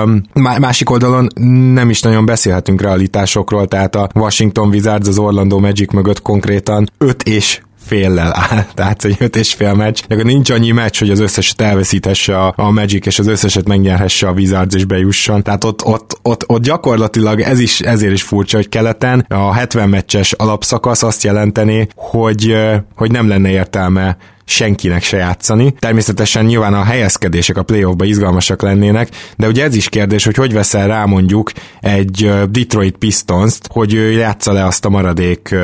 másik 0.59 0.89
oldalon 0.89 1.27
nem 1.73 1.89
is 1.89 2.01
nagyon 2.01 2.25
beszélhetünk 2.25 2.81
realitásokról, 2.81 3.67
tehát 3.67 3.95
a 3.95 4.09
Washington 4.15 4.67
Wizards 4.67 5.07
az 5.07 5.17
Orlando 5.17 5.59
Magic 5.59 5.93
mögött 5.93 6.21
konkrétan 6.21 6.91
5 6.97 7.23
és 7.23 7.61
féllel 7.85 8.33
áll, 8.49 8.65
tehát 8.73 9.05
egy 9.05 9.15
öt 9.19 9.35
és 9.35 9.53
fél 9.53 9.73
meccs, 9.73 10.01
de 10.07 10.23
nincs 10.23 10.49
annyi 10.49 10.71
meccs, 10.71 10.99
hogy 10.99 11.09
az 11.09 11.19
összeset 11.19 11.61
elveszíthesse 11.61 12.37
a, 12.39 12.53
a 12.57 12.71
Magic, 12.71 13.05
és 13.05 13.19
az 13.19 13.27
összeset 13.27 13.67
megnyerhesse 13.67 14.27
a 14.27 14.31
Wizards 14.31 14.75
és 14.75 14.85
bejusson. 14.85 15.43
Tehát 15.43 15.63
ott, 15.63 15.85
ott, 15.85 16.19
ott, 16.21 16.43
ott 16.47 16.63
gyakorlatilag 16.63 17.39
ez 17.39 17.59
is, 17.59 17.79
ezért 17.79 18.13
is 18.13 18.23
furcsa, 18.23 18.57
hogy 18.57 18.69
keleten 18.69 19.25
a 19.29 19.53
70 19.53 19.89
meccses 19.89 20.31
alapszakasz 20.31 21.03
azt 21.03 21.23
jelenteni, 21.23 21.87
hogy, 21.95 22.55
hogy 22.95 23.11
nem 23.11 23.27
lenne 23.27 23.49
értelme 23.49 24.17
senkinek 24.45 25.03
se 25.03 25.17
játszani. 25.17 25.73
Természetesen 25.79 26.45
nyilván 26.45 26.73
a 26.73 26.83
helyezkedések 26.83 27.57
a 27.57 27.63
playoffba 27.63 28.05
izgalmasak 28.05 28.61
lennének, 28.61 29.09
de 29.37 29.47
ugye 29.47 29.63
ez 29.63 29.75
is 29.75 29.89
kérdés, 29.89 30.25
hogy 30.25 30.35
hogy 30.35 30.53
veszel 30.53 30.87
rá 30.87 31.05
mondjuk 31.05 31.51
egy 31.81 32.31
Detroit 32.49 32.97
Pistons-t, 32.97 33.67
hogy 33.71 33.93
ő 33.93 34.11
játsza 34.11 34.51
le 34.51 34.65
azt 34.65 34.85
a 34.85 34.89
maradék 34.89 35.55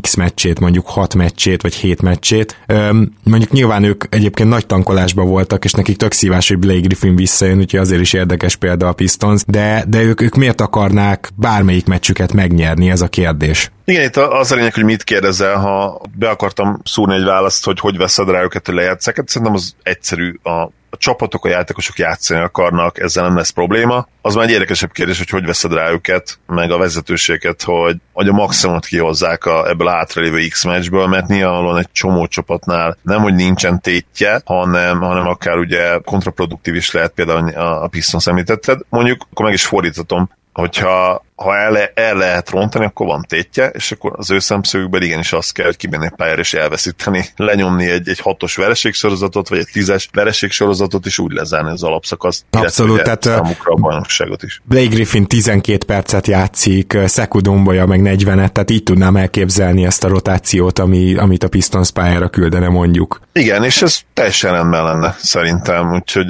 X 0.00 0.14
meccsét, 0.14 0.60
mondjuk 0.60 0.86
6 0.86 1.14
meccsét, 1.14 1.62
vagy 1.62 1.74
7 1.74 2.02
meccsét. 2.02 2.56
Mondjuk 3.22 3.50
nyilván 3.50 3.84
ők 3.84 4.04
egyébként 4.08 4.48
nagy 4.48 4.66
tankolásban 4.66 5.28
voltak, 5.28 5.64
és 5.64 5.72
nekik 5.72 5.96
tök 5.96 6.12
szívás, 6.12 6.48
hogy 6.48 6.58
Blake 6.58 6.80
Griffin 6.80 7.16
visszajön, 7.16 7.58
úgyhogy 7.58 7.80
azért 7.80 8.00
is 8.00 8.12
érdekes 8.12 8.56
példa 8.56 8.88
a 8.88 8.92
Pistons, 8.92 9.42
de, 9.46 9.84
de 9.88 10.02
ők, 10.02 10.20
ők 10.20 10.34
miért 10.34 10.60
akarnák 10.60 11.30
bármelyik 11.36 11.86
meccsüket 11.86 12.32
megnyerni, 12.32 12.90
ez 12.90 13.00
a 13.00 13.08
kérdés. 13.08 13.70
Igen, 13.84 14.02
itt 14.02 14.16
az 14.16 14.52
a 14.52 14.54
lényeg, 14.54 14.74
hogy 14.74 14.84
mit 14.84 15.04
kérdezel, 15.04 15.56
ha 15.56 16.00
be 16.18 16.28
akartam 16.28 16.80
szúrni 16.84 17.14
egy 17.14 17.24
választ, 17.24 17.64
hogy 17.64 17.80
hogy 17.80 17.96
veszed 17.96 18.28
rá 18.28 18.42
őket, 18.42 18.66
hogy 18.66 18.74
lejátszák, 18.74 19.16
hát 19.16 19.28
szerintem 19.28 19.56
az 19.56 19.74
egyszerű. 19.82 20.34
A 20.42 20.70
a 20.94 20.96
csapatok, 20.96 21.44
a 21.44 21.48
játékosok 21.48 21.98
játszani 21.98 22.40
akarnak, 22.40 23.00
ezzel 23.00 23.24
nem 23.24 23.36
lesz 23.36 23.50
probléma. 23.50 24.06
Az 24.22 24.34
már 24.34 24.44
egy 24.44 24.50
érdekesebb 24.50 24.92
kérdés, 24.92 25.18
hogy 25.18 25.28
hogy 25.28 25.46
veszed 25.46 25.72
rá 25.72 25.90
őket, 25.90 26.38
meg 26.46 26.70
a 26.70 26.78
vezetőséget, 26.78 27.62
hogy, 27.62 27.96
hogy 28.12 28.28
a 28.28 28.32
maximumot 28.32 28.86
kihozzák 28.86 29.44
a, 29.44 29.68
ebből 29.68 29.88
a 29.88 29.90
hátralévő 29.90 30.46
X 30.48 30.64
meccsből, 30.64 31.06
mert 31.06 31.28
nyilvánvalóan 31.28 31.78
egy 31.78 31.92
csomó 31.92 32.26
csapatnál 32.26 32.96
nem, 33.02 33.22
hogy 33.22 33.34
nincsen 33.34 33.80
tétje, 33.80 34.40
hanem, 34.44 35.00
hanem 35.00 35.26
akár 35.26 35.56
ugye 35.56 35.98
kontraproduktív 36.04 36.74
is 36.74 36.90
lehet, 36.90 37.12
például 37.12 37.48
a, 37.48 37.82
a 37.82 37.88
Pistons 37.88 38.26
említetted. 38.26 38.80
Mondjuk, 38.88 39.26
akkor 39.30 39.44
meg 39.44 39.54
is 39.54 39.66
fordítatom, 39.66 40.30
hogyha 40.52 41.24
ha 41.36 41.56
el, 41.56 41.76
el 41.94 42.14
lehet 42.14 42.50
rontani, 42.50 42.84
akkor 42.84 43.06
van 43.06 43.24
tétje, 43.28 43.68
és 43.68 43.92
akkor 43.92 44.12
az 44.16 44.30
ő 44.30 44.38
szemszögükben 44.38 45.02
igenis 45.02 45.32
azt 45.32 45.52
kell, 45.52 45.64
hogy 45.64 45.76
kimenni 45.76 46.08
pályára 46.16 46.40
és 46.40 46.54
elveszíteni, 46.54 47.24
lenyomni 47.36 47.90
egy, 47.90 48.08
egy 48.08 48.20
hatos 48.20 48.56
vereségsorozatot, 48.56 49.48
vagy 49.48 49.58
egy 49.58 49.68
tízes 49.72 50.08
vereségsorozatot, 50.12 51.06
és 51.06 51.18
úgy 51.18 51.32
lezárni 51.32 51.70
az 51.70 51.82
alapszakaszt. 51.82 52.44
Abszolút, 52.50 53.02
tehát 53.02 53.22
számukra 53.22 53.72
a 53.72 53.76
bajnokságot 53.76 54.42
is. 54.42 54.62
Blake 54.64 54.86
Griffin 54.86 55.26
12 55.26 55.84
percet 55.86 56.26
játszik, 56.26 56.98
Szeku 57.06 57.40
Dombolya 57.40 57.86
meg 57.86 58.00
40-et, 58.02 58.52
tehát 58.52 58.70
így 58.70 58.82
tudnám 58.82 59.16
elképzelni 59.16 59.84
ezt 59.84 60.04
a 60.04 60.08
rotációt, 60.08 60.78
ami, 60.78 61.14
amit 61.14 61.42
a 61.42 61.48
Pistons 61.48 61.90
pályára 61.90 62.28
küldene 62.28 62.68
mondjuk. 62.68 63.20
Igen, 63.32 63.64
és 63.64 63.82
ez 63.82 64.00
teljesen 64.12 64.52
rendben 64.52 64.84
lenne 64.84 65.16
szerintem, 65.18 65.92
úgyhogy 65.92 66.26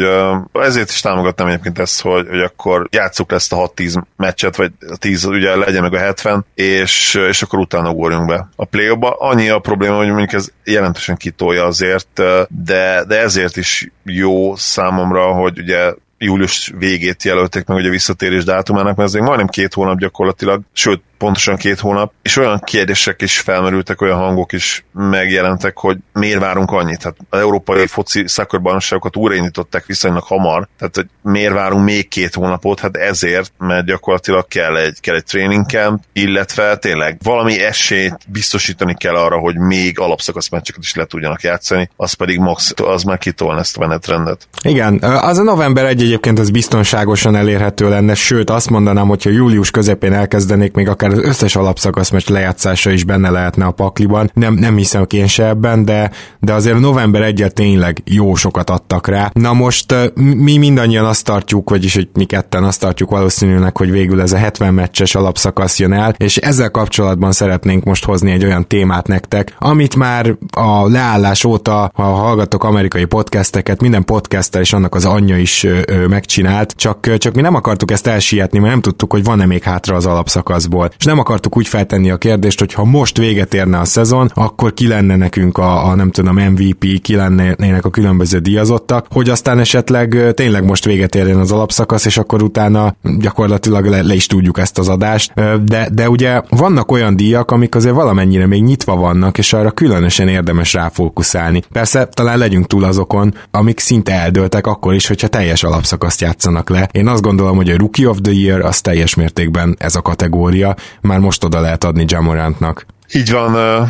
ezért 0.52 0.90
is 0.90 1.00
támogatnám 1.00 1.48
egyébként 1.48 1.78
ezt, 1.78 2.00
hogy, 2.00 2.26
hogy 2.28 2.40
akkor 2.40 2.88
játsszuk 2.90 3.32
ezt 3.32 3.52
a 3.52 3.72
6-10 3.76 4.02
meccset, 4.16 4.56
vagy 4.56 4.72
a 4.94 4.96
10 4.96 5.24
ugye 5.24 5.56
legyen 5.56 5.82
meg 5.82 5.94
a 5.94 5.98
70, 5.98 6.44
és, 6.54 7.14
és 7.28 7.42
akkor 7.42 7.58
utána 7.58 7.90
ugorjunk 7.90 8.26
be. 8.26 8.48
A 8.56 8.64
play 8.64 8.96
annyi 9.00 9.48
a 9.48 9.58
probléma, 9.58 9.96
hogy 9.96 10.08
mondjuk 10.08 10.32
ez 10.32 10.48
jelentősen 10.64 11.16
kitolja 11.16 11.64
azért, 11.64 12.22
de, 12.48 13.04
de 13.08 13.20
ezért 13.20 13.56
is 13.56 13.90
jó 14.04 14.56
számomra, 14.56 15.32
hogy 15.32 15.58
ugye 15.58 15.92
július 16.18 16.72
végét 16.78 17.22
jelölték 17.22 17.66
meg 17.66 17.76
ugye 17.76 17.88
visszatérés 17.88 18.44
dátumának, 18.44 18.96
mert 18.96 19.08
ez 19.08 19.14
még 19.14 19.22
majdnem 19.22 19.46
két 19.46 19.74
hónap 19.74 19.98
gyakorlatilag, 19.98 20.60
sőt, 20.72 21.02
pontosan 21.18 21.56
két 21.56 21.80
hónap, 21.80 22.12
és 22.22 22.36
olyan 22.36 22.60
kérdések 22.64 23.22
is 23.22 23.38
felmerültek, 23.38 24.00
olyan 24.00 24.18
hangok 24.18 24.52
is 24.52 24.84
megjelentek, 24.92 25.78
hogy 25.78 25.96
miért 26.12 26.40
várunk 26.40 26.70
annyit. 26.70 27.02
Hát 27.02 27.16
az 27.30 27.38
európai 27.38 27.86
foci 27.86 28.22
szakorbajnokságokat 28.26 29.16
újraindították 29.16 29.86
viszonylag 29.86 30.22
hamar, 30.22 30.68
tehát 30.78 30.94
hogy 30.96 31.06
miért 31.22 31.52
várunk 31.52 31.84
még 31.84 32.08
két 32.08 32.34
hónapot, 32.34 32.80
hát 32.80 32.96
ezért, 32.96 33.52
mert 33.58 33.86
gyakorlatilag 33.86 34.48
kell 34.48 34.76
egy, 34.76 35.00
kell 35.00 35.14
egy 35.14 35.24
training 35.24 35.66
camp, 35.66 36.02
illetve 36.12 36.76
tényleg 36.76 37.18
valami 37.22 37.60
esélyt 37.60 38.16
biztosítani 38.28 38.94
kell 38.94 39.14
arra, 39.14 39.38
hogy 39.38 39.56
még 39.56 39.98
alapszakasz 39.98 40.48
meccseket 40.48 40.82
is 40.82 40.94
le 40.94 41.04
tudjanak 41.04 41.42
játszani, 41.42 41.90
az 41.96 42.12
pedig 42.12 42.38
max, 42.38 42.72
az 42.82 43.02
már 43.02 43.18
kitolna 43.18 43.60
ezt 43.60 43.76
a 43.76 43.80
menetrendet. 43.80 44.48
Igen, 44.62 45.02
az 45.02 45.38
a 45.38 45.42
november 45.42 45.84
egy 45.84 46.02
egyébként 46.02 46.38
az 46.38 46.50
biztonságosan 46.50 47.36
elérhető 47.36 47.88
lenne, 47.88 48.14
sőt 48.14 48.50
azt 48.50 48.70
mondanám, 48.70 49.08
hogyha 49.08 49.30
július 49.30 49.70
közepén 49.70 50.12
elkezdenék 50.12 50.72
még 50.72 50.88
akár 50.88 51.03
az 51.10 51.18
összes 51.18 51.56
alapszakasz 51.56 52.10
meccs 52.10 52.28
lejátszása 52.28 52.90
is 52.90 53.04
benne 53.04 53.30
lehetne 53.30 53.64
a 53.64 53.70
pakliban. 53.70 54.30
Nem, 54.34 54.54
nem 54.54 54.76
hiszem 54.76 55.06
én 55.10 55.26
se 55.26 55.46
ebben, 55.46 55.84
de, 55.84 56.10
de 56.40 56.52
azért 56.52 56.78
november 56.78 57.22
egyet 57.22 57.54
tényleg 57.54 58.02
jó 58.04 58.34
sokat 58.34 58.70
adtak 58.70 59.06
rá. 59.06 59.30
Na 59.32 59.52
most 59.52 59.94
mi 60.14 60.56
mindannyian 60.56 61.04
azt 61.04 61.24
tartjuk, 61.24 61.70
vagyis 61.70 61.94
hogy 61.94 62.08
mi 62.14 62.24
ketten 62.24 62.64
azt 62.64 62.80
tartjuk 62.80 63.10
valószínűleg, 63.10 63.76
hogy 63.76 63.90
végül 63.90 64.20
ez 64.20 64.32
a 64.32 64.36
70 64.36 64.74
meccses 64.74 65.14
alapszakasz 65.14 65.78
jön 65.78 65.92
el, 65.92 66.14
és 66.16 66.36
ezzel 66.36 66.70
kapcsolatban 66.70 67.32
szeretnénk 67.32 67.84
most 67.84 68.04
hozni 68.04 68.30
egy 68.30 68.44
olyan 68.44 68.66
témát 68.66 69.06
nektek, 69.06 69.54
amit 69.58 69.96
már 69.96 70.36
a 70.50 70.88
leállás 70.88 71.44
óta, 71.44 71.90
ha 71.94 72.02
hallgatok 72.02 72.64
amerikai 72.64 73.04
podcasteket, 73.04 73.80
minden 73.80 74.04
podcaster 74.04 74.60
és 74.60 74.72
annak 74.72 74.94
az 74.94 75.04
anyja 75.04 75.38
is 75.38 75.66
megcsinált, 76.08 76.72
csak, 76.76 77.16
csak 77.18 77.34
mi 77.34 77.40
nem 77.40 77.54
akartuk 77.54 77.90
ezt 77.90 78.06
elsietni, 78.06 78.58
mert 78.58 78.70
nem 78.70 78.82
tudtuk, 78.82 79.12
hogy 79.12 79.24
van-e 79.24 79.46
még 79.46 79.62
hátra 79.62 79.96
az 79.96 80.06
alapszakaszból 80.06 80.90
és 80.98 81.04
nem 81.04 81.18
akartuk 81.18 81.56
úgy 81.56 81.68
feltenni 81.68 82.10
a 82.10 82.16
kérdést, 82.16 82.58
hogy 82.58 82.72
ha 82.72 82.84
most 82.84 83.18
véget 83.18 83.54
érne 83.54 83.78
a 83.78 83.84
szezon, 83.84 84.30
akkor 84.34 84.74
ki 84.74 84.86
lenne 84.86 85.16
nekünk 85.16 85.58
a, 85.58 85.86
a 85.86 85.94
nem 85.94 86.10
tudom, 86.10 86.36
MVP, 86.36 87.00
ki 87.02 87.14
lennének 87.14 87.84
a 87.84 87.90
különböző 87.90 88.38
díjazottak, 88.38 89.06
hogy 89.10 89.28
aztán 89.28 89.58
esetleg 89.58 90.32
tényleg 90.34 90.64
most 90.64 90.84
véget 90.84 91.14
érjen 91.14 91.38
az 91.38 91.52
alapszakasz, 91.52 92.04
és 92.04 92.18
akkor 92.18 92.42
utána 92.42 92.96
gyakorlatilag 93.18 93.86
le, 93.86 94.02
le 94.02 94.14
is 94.14 94.26
tudjuk 94.26 94.58
ezt 94.58 94.78
az 94.78 94.88
adást. 94.88 95.32
De, 95.64 95.88
de 95.92 96.08
ugye 96.08 96.40
vannak 96.48 96.92
olyan 96.92 97.16
díjak, 97.16 97.50
amik 97.50 97.74
azért 97.74 97.94
valamennyire 97.94 98.46
még 98.46 98.62
nyitva 98.62 98.96
vannak, 98.96 99.38
és 99.38 99.52
arra 99.52 99.70
különösen 99.70 100.28
érdemes 100.28 100.72
ráfókuszálni. 100.72 101.62
Persze 101.72 102.04
talán 102.04 102.38
legyünk 102.38 102.66
túl 102.66 102.84
azokon, 102.84 103.34
amik 103.50 103.80
szinte 103.80 104.12
eldőltek 104.12 104.66
akkor 104.66 104.94
is, 104.94 105.06
hogyha 105.06 105.28
teljes 105.28 105.62
alapszakaszt 105.62 106.20
játszanak 106.20 106.68
le. 106.68 106.88
Én 106.92 107.08
azt 107.08 107.22
gondolom, 107.22 107.56
hogy 107.56 107.70
a 107.70 107.76
Rookie 107.76 108.08
of 108.08 108.18
the 108.22 108.32
Year 108.32 108.60
az 108.60 108.80
teljes 108.80 109.14
mértékben 109.14 109.76
ez 109.78 109.94
a 109.94 110.02
kategória, 110.02 110.74
már 111.00 111.18
most 111.18 111.44
oda 111.44 111.60
lehet 111.60 111.84
adni 111.84 112.04
Jamorantnak. 112.08 112.86
Így 113.12 113.30
van, 113.30 113.88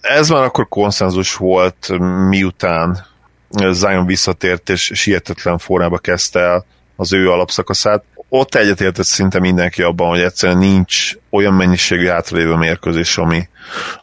ez 0.00 0.28
már 0.28 0.42
akkor 0.42 0.68
konszenzus 0.68 1.34
volt, 1.34 1.98
miután 2.28 3.06
Zion 3.70 4.06
visszatért, 4.06 4.68
és 4.68 4.90
sietetlen 4.94 5.58
formába 5.58 5.98
kezdte 5.98 6.40
el 6.40 6.64
az 6.96 7.12
ő 7.12 7.30
alapszakaszát. 7.30 8.04
Ott 8.36 8.54
egyetértett 8.54 9.06
szinte 9.06 9.40
mindenki 9.40 9.82
abban, 9.82 10.08
hogy 10.08 10.20
egyszerűen 10.20 10.58
nincs 10.58 11.12
olyan 11.30 11.54
mennyiségű 11.54 12.06
hátralévő 12.06 12.54
mérkőzés, 12.54 13.18
ami, 13.18 13.48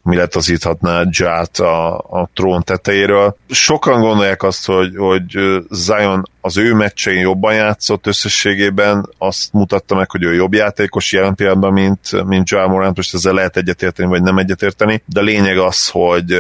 ami 0.02 0.16
letazíthatná 0.16 1.04
Ját 1.10 1.60
a, 1.60 1.98
a 1.98 2.30
trón 2.34 2.64
tetejéről. 2.64 3.38
Sokan 3.50 4.00
gondolják 4.02 4.44
azt, 4.44 4.66
hogy, 4.66 4.96
hogy 4.98 5.40
Zion 5.70 6.30
az 6.42 6.58
ő 6.58 6.74
meccsein 6.74 7.20
jobban 7.20 7.54
játszott 7.54 8.08
összességében, 8.08 9.10
azt 9.18 9.54
mutatta 9.54 9.96
meg, 9.96 10.12
hogy 10.12 10.24
ő 10.24 10.34
jobb 10.34 10.54
játékos 10.54 11.12
jelen 11.12 11.36
pillanatban, 11.36 11.74
mint, 11.74 12.26
mint 12.26 12.50
Joel 12.50 12.68
Morant, 12.68 12.96
most 12.96 13.14
ezzel 13.14 13.34
lehet 13.34 13.58
egyetérteni, 13.58 14.10
vagy 14.10 14.22
nem 14.22 14.38
egyetérteni, 14.38 15.04
de 15.06 15.22
lényeg 15.22 15.58
az, 15.58 15.90
hogy 15.90 16.40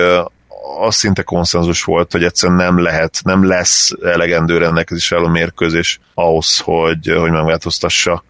az 0.80 0.96
szinte 0.96 1.22
konszenzus 1.22 1.84
volt, 1.84 2.12
hogy 2.12 2.24
egyszerűen 2.24 2.58
nem 2.58 2.84
lehet, 2.84 3.20
nem 3.24 3.48
lesz 3.48 3.91
elegendő 4.03 4.58
rendelkezés 4.58 5.12
el 5.12 5.24
a 5.24 5.30
mérkőzés 5.30 6.00
ahhoz, 6.13 6.60
hogy, 6.60 7.13
hogy 7.20 7.32
megváltoztassa 7.32 8.24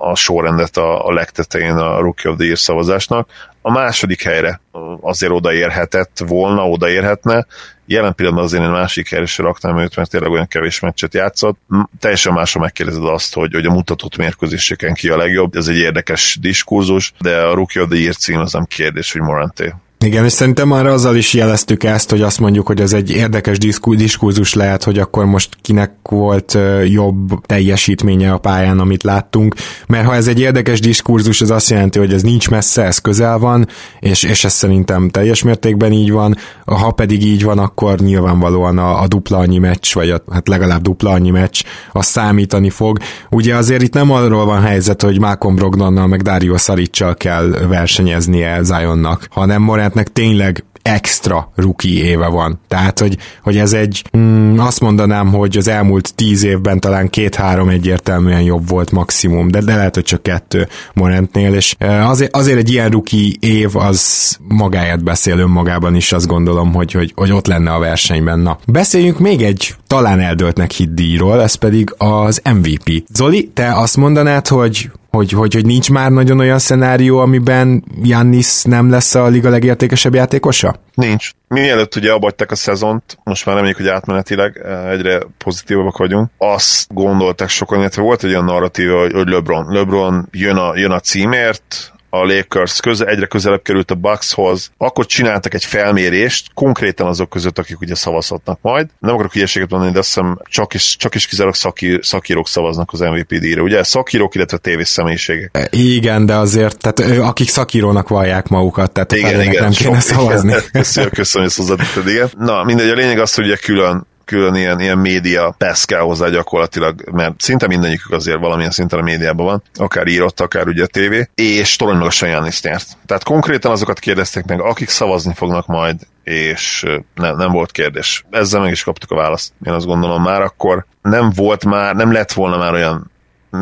a 0.00 0.14
sorrendet 0.14 0.76
a, 0.76 1.06
a 1.06 1.12
legtetején 1.12 1.76
a 1.76 1.98
Rookie 1.98 2.30
of 2.30 2.36
the 2.36 2.44
Year 2.44 2.58
szavazásnak. 2.58 3.28
A 3.62 3.70
második 3.70 4.22
helyre 4.22 4.60
azért 5.00 5.32
odaérhetett 5.32 6.22
volna, 6.26 6.68
odaérhetne, 6.68 7.46
jelen 7.86 8.14
pillanatban 8.14 8.44
azért 8.44 8.62
én 8.62 8.70
másik 8.70 9.08
helyre 9.08 9.26
se 9.26 9.42
raktam 9.42 9.78
őt, 9.78 9.96
mert 9.96 10.10
tényleg 10.10 10.30
olyan 10.30 10.46
kevés 10.46 10.80
meccset 10.80 11.14
játszott. 11.14 11.58
Teljesen 11.98 12.32
másra 12.32 12.60
megkérdezed 12.60 13.04
azt, 13.04 13.34
hogy, 13.34 13.52
hogy 13.52 13.66
a 13.66 13.72
mutatott 13.72 14.16
mérkőzéseken 14.16 14.94
ki 14.94 15.08
a 15.08 15.16
legjobb. 15.16 15.56
Ez 15.56 15.68
egy 15.68 15.78
érdekes 15.78 16.38
diskurzus, 16.40 17.12
de 17.18 17.40
a 17.40 17.54
Rookie 17.54 17.82
of 17.82 17.88
the 17.88 17.98
Year 17.98 18.14
cím 18.14 18.38
az 18.38 18.52
nem 18.52 18.64
kérdés, 18.64 19.12
hogy 19.12 19.20
Moranté. 19.20 19.74
Igen, 19.98 20.24
és 20.24 20.32
szerintem 20.32 20.68
már 20.68 20.86
azzal 20.86 21.16
is 21.16 21.34
jeleztük 21.34 21.84
ezt, 21.84 22.10
hogy 22.10 22.22
azt 22.22 22.40
mondjuk, 22.40 22.66
hogy 22.66 22.80
ez 22.80 22.92
egy 22.92 23.10
érdekes 23.10 23.58
diskurzus 23.96 24.54
lehet, 24.54 24.84
hogy 24.84 24.98
akkor 24.98 25.24
most 25.24 25.48
kinek 25.62 25.92
volt 26.02 26.58
jobb 26.84 27.46
teljesítménye 27.46 28.32
a 28.32 28.38
pályán, 28.38 28.78
amit 28.78 29.02
láttunk, 29.02 29.54
mert 29.86 30.06
ha 30.06 30.14
ez 30.14 30.26
egy 30.26 30.40
érdekes 30.40 30.80
diskurzus, 30.80 31.40
az 31.40 31.50
azt 31.50 31.70
jelenti, 31.70 31.98
hogy 31.98 32.12
ez 32.12 32.22
nincs 32.22 32.50
messze, 32.50 32.82
ez 32.82 32.98
közel 32.98 33.38
van, 33.38 33.68
és, 34.00 34.22
és 34.22 34.44
ez 34.44 34.52
szerintem 34.52 35.08
teljes 35.08 35.42
mértékben 35.42 35.92
így 35.92 36.10
van, 36.10 36.36
ha 36.64 36.90
pedig 36.90 37.22
így 37.24 37.44
van, 37.44 37.58
akkor 37.58 37.98
nyilvánvalóan 37.98 38.78
a, 38.78 39.02
a 39.02 39.08
dupla 39.08 39.38
annyi 39.38 39.58
meccs, 39.58 39.94
vagy 39.94 40.10
a, 40.10 40.22
hát 40.32 40.48
legalább 40.48 40.82
dupla 40.82 41.10
annyi 41.10 41.30
meccs, 41.30 41.62
az 41.92 42.06
számítani 42.06 42.70
fog. 42.70 42.98
Ugye 43.30 43.56
azért 43.56 43.82
itt 43.82 43.94
nem 43.94 44.10
arról 44.10 44.44
van 44.44 44.62
helyzet, 44.62 45.02
hogy 45.02 45.20
Malcolm 45.20 45.54
Brogdonnal 45.54 46.06
meg 46.06 46.22
Dario 46.22 46.56
Saricsal 46.56 47.14
kell 47.14 47.48
versenyeznie 47.68 48.62
Zionnak, 48.62 49.26
hanem 49.30 49.62
Morant 49.62 49.93
Durantnek 49.94 50.12
tényleg 50.12 50.64
extra 50.82 51.52
ruki 51.54 52.04
éve 52.04 52.26
van. 52.26 52.60
Tehát, 52.68 52.98
hogy, 52.98 53.16
hogy 53.42 53.56
ez 53.56 53.72
egy, 53.72 54.04
mm, 54.16 54.58
azt 54.58 54.80
mondanám, 54.80 55.32
hogy 55.32 55.56
az 55.56 55.68
elmúlt 55.68 56.14
tíz 56.14 56.44
évben 56.44 56.80
talán 56.80 57.10
két-három 57.10 57.68
egyértelműen 57.68 58.40
jobb 58.40 58.68
volt 58.68 58.90
maximum, 58.90 59.48
de, 59.50 59.60
de 59.60 59.74
lehet, 59.74 59.94
hogy 59.94 60.04
csak 60.04 60.22
kettő 60.22 60.68
Morentnél, 60.94 61.54
és 61.54 61.74
azért, 61.80 62.36
azért 62.36 62.58
egy 62.58 62.70
ilyen 62.70 62.90
ruki 62.90 63.36
év 63.40 63.76
az 63.76 64.36
magáért 64.48 65.04
beszél 65.04 65.38
önmagában 65.38 65.94
is, 65.94 66.12
azt 66.12 66.26
gondolom, 66.26 66.72
hogy, 66.74 66.92
hogy, 66.92 67.12
hogy 67.14 67.32
ott 67.32 67.46
lenne 67.46 67.72
a 67.72 67.78
versenyben. 67.78 68.38
Na, 68.38 68.58
beszéljünk 68.66 69.18
még 69.18 69.42
egy 69.42 69.74
talán 69.86 70.20
eldöltnek 70.20 70.70
hit 70.70 70.94
díjról, 70.94 71.42
ez 71.42 71.54
pedig 71.54 71.94
az 71.98 72.42
MVP. 72.54 73.04
Zoli, 73.14 73.50
te 73.54 73.72
azt 73.72 73.96
mondanád, 73.96 74.48
hogy 74.48 74.90
hogy, 75.14 75.30
hogy, 75.30 75.54
hogy 75.54 75.66
nincs 75.66 75.90
már 75.90 76.10
nagyon 76.10 76.38
olyan 76.38 76.58
szenárió, 76.58 77.18
amiben 77.18 77.84
Jannis 78.02 78.62
nem 78.62 78.90
lesz 78.90 79.14
a 79.14 79.26
liga 79.26 79.50
legértékesebb 79.50 80.14
játékosa? 80.14 80.74
Nincs. 80.94 81.30
Mielőtt 81.48 81.96
ugye 81.96 82.12
abbadták 82.12 82.50
a 82.50 82.54
szezont, 82.54 83.18
most 83.24 83.46
már 83.46 83.54
reméljük, 83.54 83.78
hogy 83.78 83.88
átmenetileg 83.88 84.60
eh, 84.64 84.90
egyre 84.90 85.22
pozitívabbak 85.38 85.96
vagyunk, 85.96 86.30
azt 86.38 86.94
gondolták 86.94 87.48
sokan, 87.48 87.78
illetve 87.78 88.02
volt 88.02 88.24
egy 88.24 88.30
olyan 88.30 88.44
narratíva, 88.44 89.00
hogy 89.00 89.28
LeBron. 89.28 89.66
LeBron 89.68 90.28
jön 90.30 90.56
a, 90.56 90.76
jön 90.76 90.90
a 90.90 91.00
címért, 91.00 91.93
a 92.14 92.24
Lakers 92.24 92.80
köze, 92.80 93.06
egyre 93.06 93.26
közelebb 93.26 93.62
került 93.62 93.90
a 93.90 93.94
Buckshoz, 93.94 94.70
akkor 94.76 95.06
csináltak 95.06 95.54
egy 95.54 95.64
felmérést, 95.64 96.50
konkrétan 96.54 97.06
azok 97.06 97.28
között, 97.28 97.58
akik 97.58 97.80
ugye 97.80 97.94
szavazhatnak 97.94 98.58
majd. 98.62 98.86
Nem 98.98 99.14
akarok 99.14 99.34
ilyeséget 99.34 99.70
mondani, 99.70 99.92
de 99.92 99.98
azt 99.98 100.08
hiszem 100.08 100.38
csak 100.44 100.74
is, 100.74 100.96
csak 100.96 101.14
is 101.14 101.26
kizárólag 101.26 101.54
szakír, 101.54 101.98
szakírók 102.02 102.48
szavaznak 102.48 102.92
az 102.92 103.00
MVP 103.00 103.28
díjra. 103.28 103.62
Ugye 103.62 103.82
szakírók, 103.82 104.34
illetve 104.34 104.56
tévés 104.56 104.88
személyiségek. 104.88 105.50
E, 105.52 105.68
igen, 105.70 106.26
de 106.26 106.34
azért, 106.34 106.78
tehát 106.78 107.20
akik 107.20 107.48
szakírónak 107.48 108.08
vallják 108.08 108.48
magukat, 108.48 108.92
tehát 108.92 109.12
igen, 109.12 109.42
igen, 109.42 109.62
nem 109.62 109.72
kéne 109.72 110.00
szavazni. 110.00 110.50
Igen, 110.50 110.62
köszönöm, 110.72 111.10
köszönöm, 111.10 111.48
hogy 111.48 111.56
hozzátetted, 111.56 112.08
igen. 112.08 112.30
Na, 112.38 112.64
mindegy, 112.64 112.88
a 112.88 112.94
lényeg 112.94 113.18
az, 113.18 113.34
hogy 113.34 113.44
ugye 113.44 113.56
külön 113.56 114.06
külön 114.24 114.54
ilyen, 114.54 114.80
ilyen 114.80 114.98
média 114.98 115.54
pesz 115.58 115.84
kell 115.84 116.00
hozzá 116.00 116.28
gyakorlatilag, 116.28 117.10
mert 117.12 117.40
szinte 117.40 117.66
mindegyikük 117.66 118.12
azért 118.12 118.38
valamilyen 118.38 118.70
szinten 118.70 118.98
a 118.98 119.02
médiában 119.02 119.46
van, 119.46 119.62
akár 119.74 120.06
írott, 120.06 120.40
akár 120.40 120.66
ugye 120.66 120.82
a 120.82 120.86
tévé, 120.86 121.28
és 121.34 121.76
torony 121.76 121.96
meg 121.96 122.06
a 122.06 122.10
Sajanis 122.10 122.62
nyert. 122.62 122.86
Tehát 123.06 123.24
konkrétan 123.24 123.70
azokat 123.70 123.98
kérdezték 123.98 124.44
meg, 124.44 124.60
akik 124.60 124.88
szavazni 124.88 125.34
fognak 125.34 125.66
majd, 125.66 125.96
és 126.24 126.84
nem, 127.14 127.36
nem 127.36 127.50
volt 127.50 127.70
kérdés. 127.70 128.24
Ezzel 128.30 128.60
meg 128.60 128.70
is 128.70 128.84
kaptuk 128.84 129.10
a 129.10 129.16
választ. 129.16 129.52
Én 129.66 129.72
azt 129.72 129.86
gondolom 129.86 130.22
már 130.22 130.42
akkor 130.42 130.86
nem 131.02 131.32
volt 131.34 131.64
már, 131.64 131.94
nem 131.94 132.12
lett 132.12 132.32
volna 132.32 132.56
már 132.56 132.72
olyan 132.72 133.10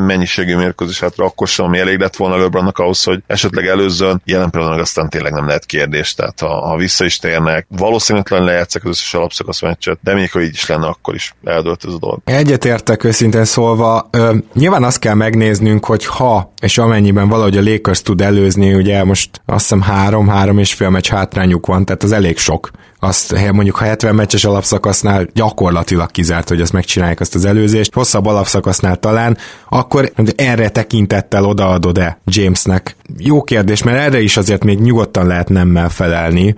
mennyiségű 0.06 0.56
mérkőzés 0.56 1.00
hátra, 1.00 1.24
akkor 1.24 1.48
sem, 1.48 1.64
ami 1.64 1.78
elég 1.78 1.98
lett 1.98 2.16
volna 2.16 2.36
LeBronnak 2.36 2.78
ahhoz, 2.78 3.02
hogy 3.02 3.22
esetleg 3.26 3.66
előzzön. 3.66 4.22
Jelen 4.24 4.50
pillanatban 4.50 4.80
aztán 4.80 5.08
tényleg 5.08 5.32
nem 5.32 5.46
lehet 5.46 5.66
kérdés, 5.66 6.14
tehát 6.14 6.40
ha, 6.40 6.68
ha 6.68 6.76
vissza 6.76 7.04
is 7.04 7.18
térnek, 7.18 7.66
valószínűtlen 7.68 8.44
lejátszak 8.44 8.84
az 8.84 8.90
összes 8.90 9.14
alapszakasz 9.14 9.62
meccset, 9.62 9.98
de 10.02 10.14
még 10.14 10.32
ha 10.32 10.40
így 10.40 10.54
is 10.54 10.66
lenne, 10.66 10.86
akkor 10.86 11.14
is 11.14 11.34
eldőlt 11.44 11.84
ez 11.84 11.92
a 11.92 11.98
dolog. 11.98 12.20
Egyetértek 12.24 13.04
őszintén 13.04 13.44
szólva, 13.44 14.08
ö, 14.10 14.34
nyilván 14.54 14.84
azt 14.84 14.98
kell 14.98 15.14
megnéznünk, 15.14 15.84
hogy 15.84 16.06
ha 16.06 16.52
és 16.60 16.78
amennyiben 16.78 17.28
valahogy 17.28 17.56
a 17.56 17.62
Lakers 17.62 18.02
tud 18.02 18.20
előzni, 18.20 18.74
ugye 18.74 19.04
most 19.04 19.30
azt 19.46 19.62
hiszem 19.62 19.80
három, 19.80 20.28
három 20.28 20.58
és 20.58 20.72
fél 20.74 20.90
meccs 20.90 21.08
hátrányuk 21.08 21.66
van, 21.66 21.84
tehát 21.84 22.02
az 22.02 22.12
elég 22.12 22.38
sok 22.38 22.70
azt 23.04 23.50
mondjuk 23.52 23.76
ha 23.76 23.84
70 23.84 24.14
meccses 24.14 24.44
alapszakasznál 24.44 25.26
gyakorlatilag 25.34 26.10
kizárt, 26.10 26.48
hogy 26.48 26.60
azt 26.60 26.72
megcsinálják 26.72 27.20
azt 27.20 27.34
az 27.34 27.44
előzést, 27.44 27.94
hosszabb 27.94 28.26
alapszakasznál 28.26 28.96
talán, 28.96 29.38
akkor 29.68 30.12
erre 30.36 30.68
tekintettel 30.68 31.44
odaadod-e 31.44 32.18
Jamesnek? 32.24 32.96
Jó 33.18 33.42
kérdés, 33.42 33.82
mert 33.82 33.98
erre 33.98 34.20
is 34.20 34.36
azért 34.36 34.64
még 34.64 34.80
nyugodtan 34.80 35.26
lehet 35.26 35.48
nemmel 35.48 35.88
felelni, 35.88 36.54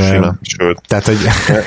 Sima, 0.00 0.34
sőt. 0.42 0.80
Tehát, 0.86 1.04
hogy... 1.04 1.18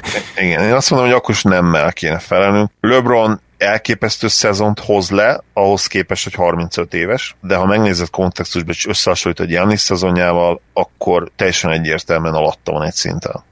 Igen, 0.46 0.64
én 0.64 0.74
azt 0.74 0.90
mondom, 0.90 1.10
hogy 1.10 1.18
akkor 1.18 1.36
is 1.36 1.44
nemmel 1.44 1.94
kéne 1.94 2.20
felelnünk. 2.20 2.70
LeBron 2.82 3.42
elképesztő 3.58 4.28
szezont 4.28 4.80
hoz 4.80 5.10
le, 5.10 5.44
ahhoz 5.54 5.88
képest, 5.88 6.24
hogy 6.24 6.34
35 6.34 6.94
éves, 6.94 7.36
de 7.42 7.56
ha 7.56 7.66
megnézed 7.66 8.10
kontextusban, 8.10 8.74
és 8.74 8.88
összehasonlítod 8.88 9.50
Janis 9.50 9.80
szezonjával, 9.80 10.62
akkor 10.74 11.32
teljesen 11.36 11.72
egyértelműen 11.72 12.34
alatta 12.34 12.72
van 12.72 12.84
egy 12.84 12.94
szinten. 12.94 13.44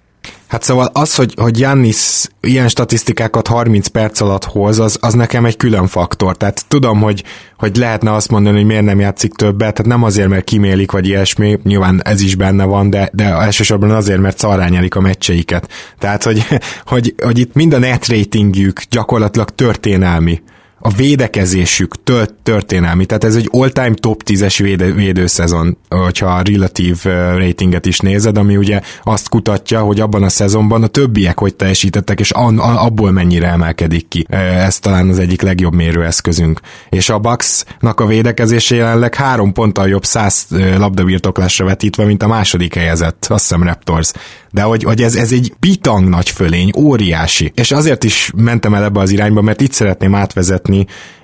Hát 0.48 0.64
szóval 0.64 0.90
az, 0.94 1.16
hogy, 1.16 1.34
hogy 1.38 1.60
Jannis 1.60 2.26
ilyen 2.42 2.68
statisztikákat 2.68 3.48
30 3.48 3.88
perc 3.88 4.22
alatt 4.22 4.44
hoz, 4.44 4.80
az, 4.80 4.98
az 5.02 5.14
nekem 5.14 5.46
egy 5.46 5.58
külön 5.58 5.88
faktor. 5.88 6.38
Tehát 6.38 6.66
tudom, 6.68 7.02
hogy, 7.02 7.24
hogy 7.58 7.76
lehetne 7.78 8.14
azt 8.14 8.30
mondani, 8.30 8.56
hogy 8.56 8.66
miért 8.66 8.84
nem 8.84 9.00
játszik 9.00 9.34
többet, 9.34 9.74
tehát 9.74 9.92
nem 9.92 10.04
azért, 10.04 10.30
mert 10.30 10.44
kimélik, 10.44 10.92
vagy 10.92 11.08
ilyesmi, 11.08 11.60
nyilván 11.64 12.02
ez 12.04 12.22
is 12.22 12.36
benne 12.36 12.64
van, 12.64 12.90
de, 12.90 13.10
de 13.14 13.24
elsősorban 13.24 13.92
azért, 13.92 14.22
mert 14.22 14.38
szarrányelik 14.38 14.96
a 14.96 15.02
meccseiket. 15.02 15.70
Tehát, 16.00 16.24
hogy, 16.24 16.46
hogy, 16.86 17.16
hogy 17.24 17.40
itt 17.40 17.54
mind 17.54 17.74
a 17.74 17.80
net 17.80 18.08
ratingjük 18.08 18.82
gyakorlatilag 18.90 19.50
történelmi 19.50 20.42
a 20.86 20.90
védekezésük 20.90 22.04
tört, 22.04 22.34
történelmi, 22.34 23.06
tehát 23.06 23.24
ez 23.24 23.36
egy 23.36 23.50
all-time 23.52 23.94
top 23.94 24.24
10-es 24.26 24.60
védő, 24.62 24.94
védőszezon, 24.94 25.78
hogyha 25.90 26.28
a 26.28 26.42
relatív 26.42 27.04
ratinget 27.38 27.86
is 27.86 28.00
nézed, 28.00 28.38
ami 28.38 28.58
ugye 28.58 28.82
azt 29.04 29.30
kutatja, 29.30 29.82
hogy 29.82 30.00
abban 30.00 30.24
a 30.24 30.30
szezonban 30.30 30.84
a 30.84 30.88
többiek 30.88 31.40
hogy 31.40 31.56
teljesítettek, 31.56 32.20
és 32.20 32.32
an, 32.32 32.60
abból 32.60 33.12
mennyire 33.12 33.48
emelkedik 33.48 34.08
ki. 34.08 34.26
Ez 34.30 34.80
talán 34.80 35.10
az 35.10 35.20
egyik 35.20 35.42
legjobb 35.42 35.74
mérőeszközünk. 35.74 36.60
És 36.90 37.10
a 37.10 37.20
Bucksnak 37.20 38.00
a 38.00 38.06
védekezése 38.06 38.76
jelenleg 38.76 39.16
három 39.16 39.54
ponttal 39.54 39.88
jobb 39.88 40.06
száz 40.06 40.46
labdabirtoklásra 40.78 41.66
vetítve, 41.66 42.06
mint 42.06 42.24
a 42.24 42.28
második 42.28 42.74
helyezett, 42.74 43.26
azt 43.30 43.42
hiszem 43.42 43.64
Raptors 43.64 44.12
de 44.54 44.62
hogy, 44.62 44.84
hogy 44.84 45.02
ez, 45.02 45.16
ez 45.16 45.32
egy 45.32 45.54
bitang 45.60 46.10
nagy 46.10 46.30
fölény, 46.30 46.72
óriási. 46.78 47.52
És 47.56 47.72
azért 47.72 48.04
is 48.04 48.32
mentem 48.36 48.74
el 48.74 48.84
ebbe 48.84 49.00
az 49.00 49.12
irányba, 49.12 49.42
mert 49.42 49.62
itt 49.62 49.72
szeretném 49.72 50.16
átvezetni 50.16 50.73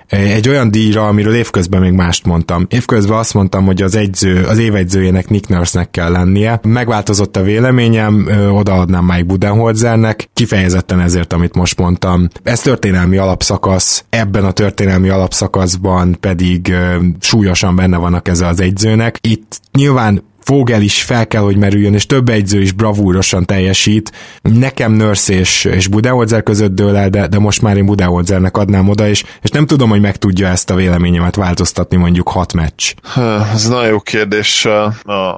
eh, 0.06 0.34
egy 0.34 0.48
olyan 0.48 0.70
díjra, 0.70 1.06
amiről 1.06 1.34
évközben 1.34 1.80
még 1.80 1.92
mást 1.92 2.26
mondtam. 2.26 2.66
Évközben 2.68 3.18
azt 3.18 3.34
mondtam, 3.34 3.64
hogy 3.64 3.82
az 3.82 3.94
egyző, 3.94 4.44
az 4.44 4.58
évegyzőjének 4.58 5.28
Nick 5.28 5.48
Nurse-nek 5.48 5.90
kell 5.90 6.10
lennie. 6.10 6.60
Megváltozott 6.62 7.36
a 7.36 7.42
véleményem, 7.42 8.28
odaadnám 8.52 9.04
Mike 9.04 9.22
Budenholzernek, 9.22 10.28
kifejezetten 10.32 11.00
ezért, 11.00 11.32
amit 11.32 11.54
most 11.54 11.78
mondtam. 11.78 12.28
Ez 12.42 12.60
történelmi 12.60 13.16
alapszakasz, 13.16 14.04
ebben 14.08 14.44
a 14.44 14.52
történelmi 14.52 15.08
alapszakaszban 15.08 16.16
pedig 16.20 16.74
súlyosan 17.20 17.76
benne 17.76 17.96
van 17.96 18.14
a 18.14 18.20
keze 18.20 18.46
az 18.46 18.60
egyzőnek. 18.60 19.18
Itt 19.20 19.60
nyilván 19.72 20.22
Vogel 20.44 20.82
is 20.82 21.02
fel 21.02 21.26
kell, 21.26 21.42
hogy 21.42 21.56
merüljön, 21.56 21.94
és 21.94 22.06
több 22.06 22.28
egyző 22.28 22.60
is 22.60 22.72
bravúrosan 22.72 23.44
teljesít. 23.44 24.12
Nekem 24.42 24.92
Nurse 24.92 25.32
és, 25.32 25.64
és 25.64 25.86
Budenholzer 25.86 26.42
között 26.42 26.74
dől 26.74 26.96
el, 26.96 27.10
de, 27.10 27.26
de 27.26 27.38
most 27.38 27.62
már 27.62 27.76
én 27.76 27.86
Budenholzernek 27.86 28.56
adnám 28.56 28.88
oda, 28.88 29.08
és, 29.08 29.24
és 29.42 29.50
nem 29.50 29.66
tudom, 29.66 29.88
hogy 29.90 30.00
meg 30.00 30.16
tudja 30.16 30.48
ezt 30.48 30.70
a 30.70 30.74
véleményemet 30.74 31.36
változtatni 31.36 31.96
mondjuk 31.96 32.28
hat 32.28 32.52
meccs. 32.52 32.92
Ez 33.52 33.68
nagyon 33.68 33.86
jó 33.88 34.00
kérdés 34.00 34.68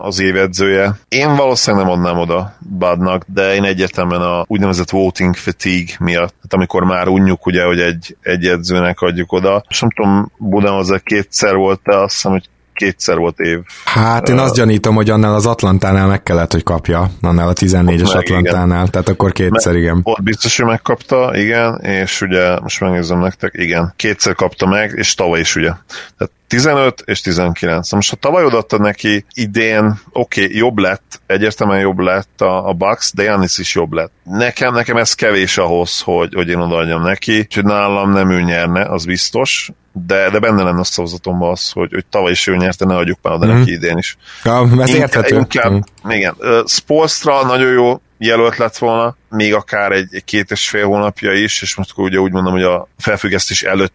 az 0.01 0.21
évedzője. 0.21 0.99
Én 1.09 1.37
valószínűleg 1.37 1.87
nem 1.87 1.95
adnám 1.95 2.19
oda 2.19 2.57
Badnak, 2.79 3.25
de 3.35 3.55
én 3.55 3.65
egyértelműen 3.65 4.21
a 4.21 4.45
úgynevezett 4.47 4.91
voting 4.91 5.37
fatigue 5.37 5.95
miatt, 5.99 6.35
hát 6.43 6.53
amikor 6.53 6.85
már 6.85 7.09
unjuk 7.09 7.47
ugye, 7.47 7.65
hogy 7.65 7.81
egy, 7.81 8.17
egy 8.23 8.47
edzőnek 8.47 9.01
adjuk 9.01 9.33
oda. 9.33 9.65
És 9.69 9.81
nem 9.81 9.91
tudom, 9.91 10.33
Budenholzer 10.39 11.03
kétszer 11.03 11.55
volt, 11.55 11.81
de 11.85 11.97
azt 11.97 12.15
hiszem, 12.15 12.33
hogy 12.33 12.49
kétszer 12.83 13.17
volt 13.17 13.39
év. 13.39 13.59
Hát 13.85 14.29
én 14.29 14.39
azt 14.39 14.55
gyanítom, 14.55 14.95
hogy 14.95 15.11
annál 15.11 15.35
az 15.35 15.47
Atlantánál 15.47 16.07
meg 16.07 16.23
kellett, 16.23 16.53
hogy 16.53 16.63
kapja, 16.63 17.11
annál 17.21 17.49
a 17.49 17.53
14-es 17.53 18.17
Atlantánál, 18.17 18.79
igen. 18.79 18.91
tehát 18.91 19.09
akkor 19.09 19.33
kétszer, 19.33 19.77
igen. 19.77 20.01
Ott 20.03 20.23
biztos, 20.23 20.57
hogy 20.57 20.67
megkapta, 20.67 21.37
igen, 21.37 21.81
és 21.81 22.21
ugye 22.21 22.61
most 22.61 22.81
megnézem 22.81 23.19
nektek, 23.19 23.53
igen, 23.57 23.93
kétszer 23.97 24.35
kapta 24.35 24.67
meg, 24.67 24.93
és 24.97 25.15
tavaly 25.15 25.41
is 25.41 25.57
ugye. 25.57 25.71
Tehát 26.19 26.33
15 26.49 27.03
és 27.05 27.21
19. 27.21 27.93
Most 27.93 28.11
ha 28.11 28.17
tavaly 28.17 28.45
odaadtad 28.45 28.81
neki 28.81 29.25
idén, 29.35 30.01
oké, 30.13 30.45
okay, 30.45 30.57
jobb 30.57 30.79
lett, 30.79 31.21
egyértelműen 31.27 31.81
jobb 31.81 31.99
lett 31.99 32.41
a, 32.41 32.69
a 32.69 32.73
Bucks, 32.73 33.13
de 33.15 33.23
Janis 33.23 33.59
is 33.59 33.75
jobb 33.75 33.93
lett. 33.93 34.13
Nekem, 34.25 34.75
nekem 34.75 34.97
ez 34.97 35.15
kevés 35.15 35.59
ahhoz, 35.59 36.01
hogy, 36.01 36.35
hogy 36.35 36.49
én 36.49 36.59
odaadjam 36.59 37.03
neki, 37.03 37.39
úgyhogy 37.39 37.65
nálam 37.65 38.13
nem 38.13 38.31
ő 38.31 38.41
nyerne, 38.41 38.85
az 38.85 39.05
biztos, 39.05 39.71
de, 39.93 40.31
de 40.31 40.39
benne 40.39 40.63
lenne 40.63 40.81
a 40.81 40.85
szavazatomban 40.85 41.51
az, 41.51 41.71
hogy, 41.71 41.93
hogy 41.93 42.07
tavaly 42.07 42.31
is 42.31 42.47
ő 42.47 42.57
nyerte, 42.57 42.85
ne 42.85 42.97
adjuk 42.97 43.19
már 43.23 43.35
oda 43.35 43.47
mm. 43.47 43.59
neki 43.59 43.73
idén 43.73 43.99
is. 43.99 44.17
Ja, 44.45 44.69
ez 44.79 44.95
érthető. 44.95 45.37
Inkább, 45.37 45.73
mm. 45.73 46.11
igen, 46.11 46.37
Spolstra 46.67 47.47
nagyon 47.47 47.73
jó 47.73 48.01
jelölt 48.19 48.57
lett 48.57 48.77
volna, 48.79 49.17
még 49.29 49.55
akár 49.55 49.93
egy, 49.93 50.09
egy 50.11 50.25
két 50.25 50.51
és 50.51 50.69
fél 50.69 50.87
hónapja 50.87 51.33
is, 51.33 51.63
és 51.63 51.77
most 51.77 51.91
akkor 51.91 52.05
ugye 52.05 52.19
úgy 52.19 52.33
mondom, 52.33 52.53
hogy 52.53 52.63
a 52.63 52.89
felfüggesztés 52.99 53.63
előtt 53.63 53.93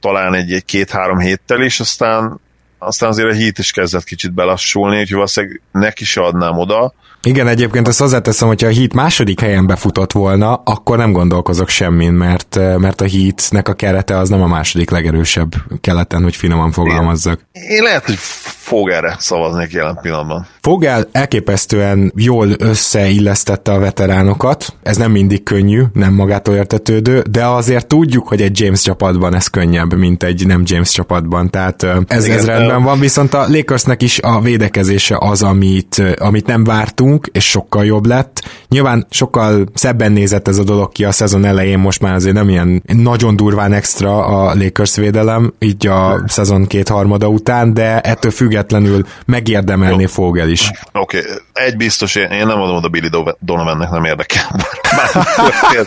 talán 0.00 0.34
egy, 0.34 0.52
egy 0.52 0.64
két-három 0.64 1.18
héttel 1.18 1.62
is, 1.62 1.80
aztán 1.80 2.40
aztán 2.78 3.08
azért 3.08 3.30
a 3.30 3.34
hit 3.34 3.58
is 3.58 3.70
kezdett 3.70 4.04
kicsit 4.04 4.32
belassulni, 4.32 4.98
úgyhogy 4.98 5.14
valószínűleg 5.14 5.60
neki 5.72 6.04
se 6.04 6.20
adnám 6.20 6.58
oda. 6.58 6.94
Igen, 7.22 7.46
egyébként 7.46 7.88
ezt 7.88 7.98
hozzáteszem, 7.98 8.48
hogyha 8.48 8.66
a 8.66 8.72
Heat 8.72 8.94
második 8.94 9.40
helyen 9.40 9.66
befutott 9.66 10.12
volna, 10.12 10.54
akkor 10.54 10.96
nem 10.96 11.12
gondolkozok 11.12 11.68
semmin, 11.68 12.12
mert, 12.12 12.56
mert 12.78 13.00
a 13.00 13.08
Heatnek 13.08 13.68
a 13.68 13.74
kerete 13.74 14.16
az 14.16 14.28
nem 14.28 14.42
a 14.42 14.46
második 14.46 14.90
legerősebb 14.90 15.54
keleten, 15.80 16.22
hogy 16.22 16.36
finoman 16.36 16.72
fogalmazzak. 16.72 17.40
Én, 17.52 17.62
én 17.62 17.82
lehet, 17.82 18.04
hogy 18.04 18.18
fog 18.68 18.90
erre 18.90 19.16
szavaznék 19.18 19.72
jelen 19.72 19.98
pillanatban. 20.02 20.46
Fogel 20.60 21.08
elképesztően 21.12 22.12
jól 22.16 22.48
összeillesztette 22.58 23.72
a 23.72 23.78
veteránokat, 23.78 24.74
ez 24.82 24.96
nem 24.96 25.10
mindig 25.10 25.42
könnyű, 25.42 25.82
nem 25.92 26.14
magától 26.14 26.54
értetődő, 26.54 27.24
de 27.30 27.46
azért 27.46 27.86
tudjuk, 27.86 28.28
hogy 28.28 28.42
egy 28.42 28.60
James 28.60 28.82
csapatban 28.82 29.34
ez 29.34 29.46
könnyebb, 29.46 29.94
mint 29.94 30.22
egy 30.22 30.46
nem 30.46 30.62
James 30.64 30.90
csapatban, 30.90 31.50
tehát 31.50 31.86
ez, 32.06 32.24
Igen, 32.24 32.38
ez 32.38 32.46
rendben 32.46 32.82
van, 32.82 33.00
viszont 33.00 33.34
a 33.34 33.46
Lakersnek 33.48 34.02
is 34.02 34.18
a 34.18 34.40
védekezése 34.40 35.16
az, 35.20 35.42
amit, 35.42 36.02
amit 36.18 36.46
nem 36.46 36.64
vártunk, 36.64 37.28
és 37.32 37.44
sokkal 37.44 37.84
jobb 37.84 38.06
lett. 38.06 38.42
Nyilván 38.68 39.06
sokkal 39.10 39.66
szebben 39.74 40.12
nézett 40.12 40.48
ez 40.48 40.58
a 40.58 40.64
dolog 40.64 40.92
ki 40.92 41.04
a 41.04 41.12
szezon 41.12 41.44
elején, 41.44 41.78
most 41.78 42.00
már 42.00 42.14
azért 42.14 42.34
nem 42.34 42.48
ilyen 42.48 42.82
nagyon 42.86 43.36
durván 43.36 43.72
extra 43.72 44.24
a 44.24 44.54
Lakers 44.54 44.96
védelem, 44.96 45.52
így 45.58 45.86
a 45.86 46.22
szezon 46.26 46.66
két 46.66 46.88
harmada 46.88 47.28
után, 47.28 47.74
de 47.74 48.00
ettől 48.00 48.30
függetlenül 48.58 49.06
megérdemelni 49.26 50.06
Fogel 50.06 50.48
is. 50.48 50.70
Oké, 50.92 51.18
okay. 51.18 51.30
egy 51.52 51.76
biztos, 51.76 52.14
én, 52.14 52.30
én 52.30 52.46
nem 52.46 52.60
adom 52.60 52.76
oda 52.76 52.88
Billy 52.88 53.08
Donovannek, 53.40 53.90
nem 53.90 54.04
érdekel. 54.04 54.42
Bármi 54.96 55.24
történt, 55.60 55.86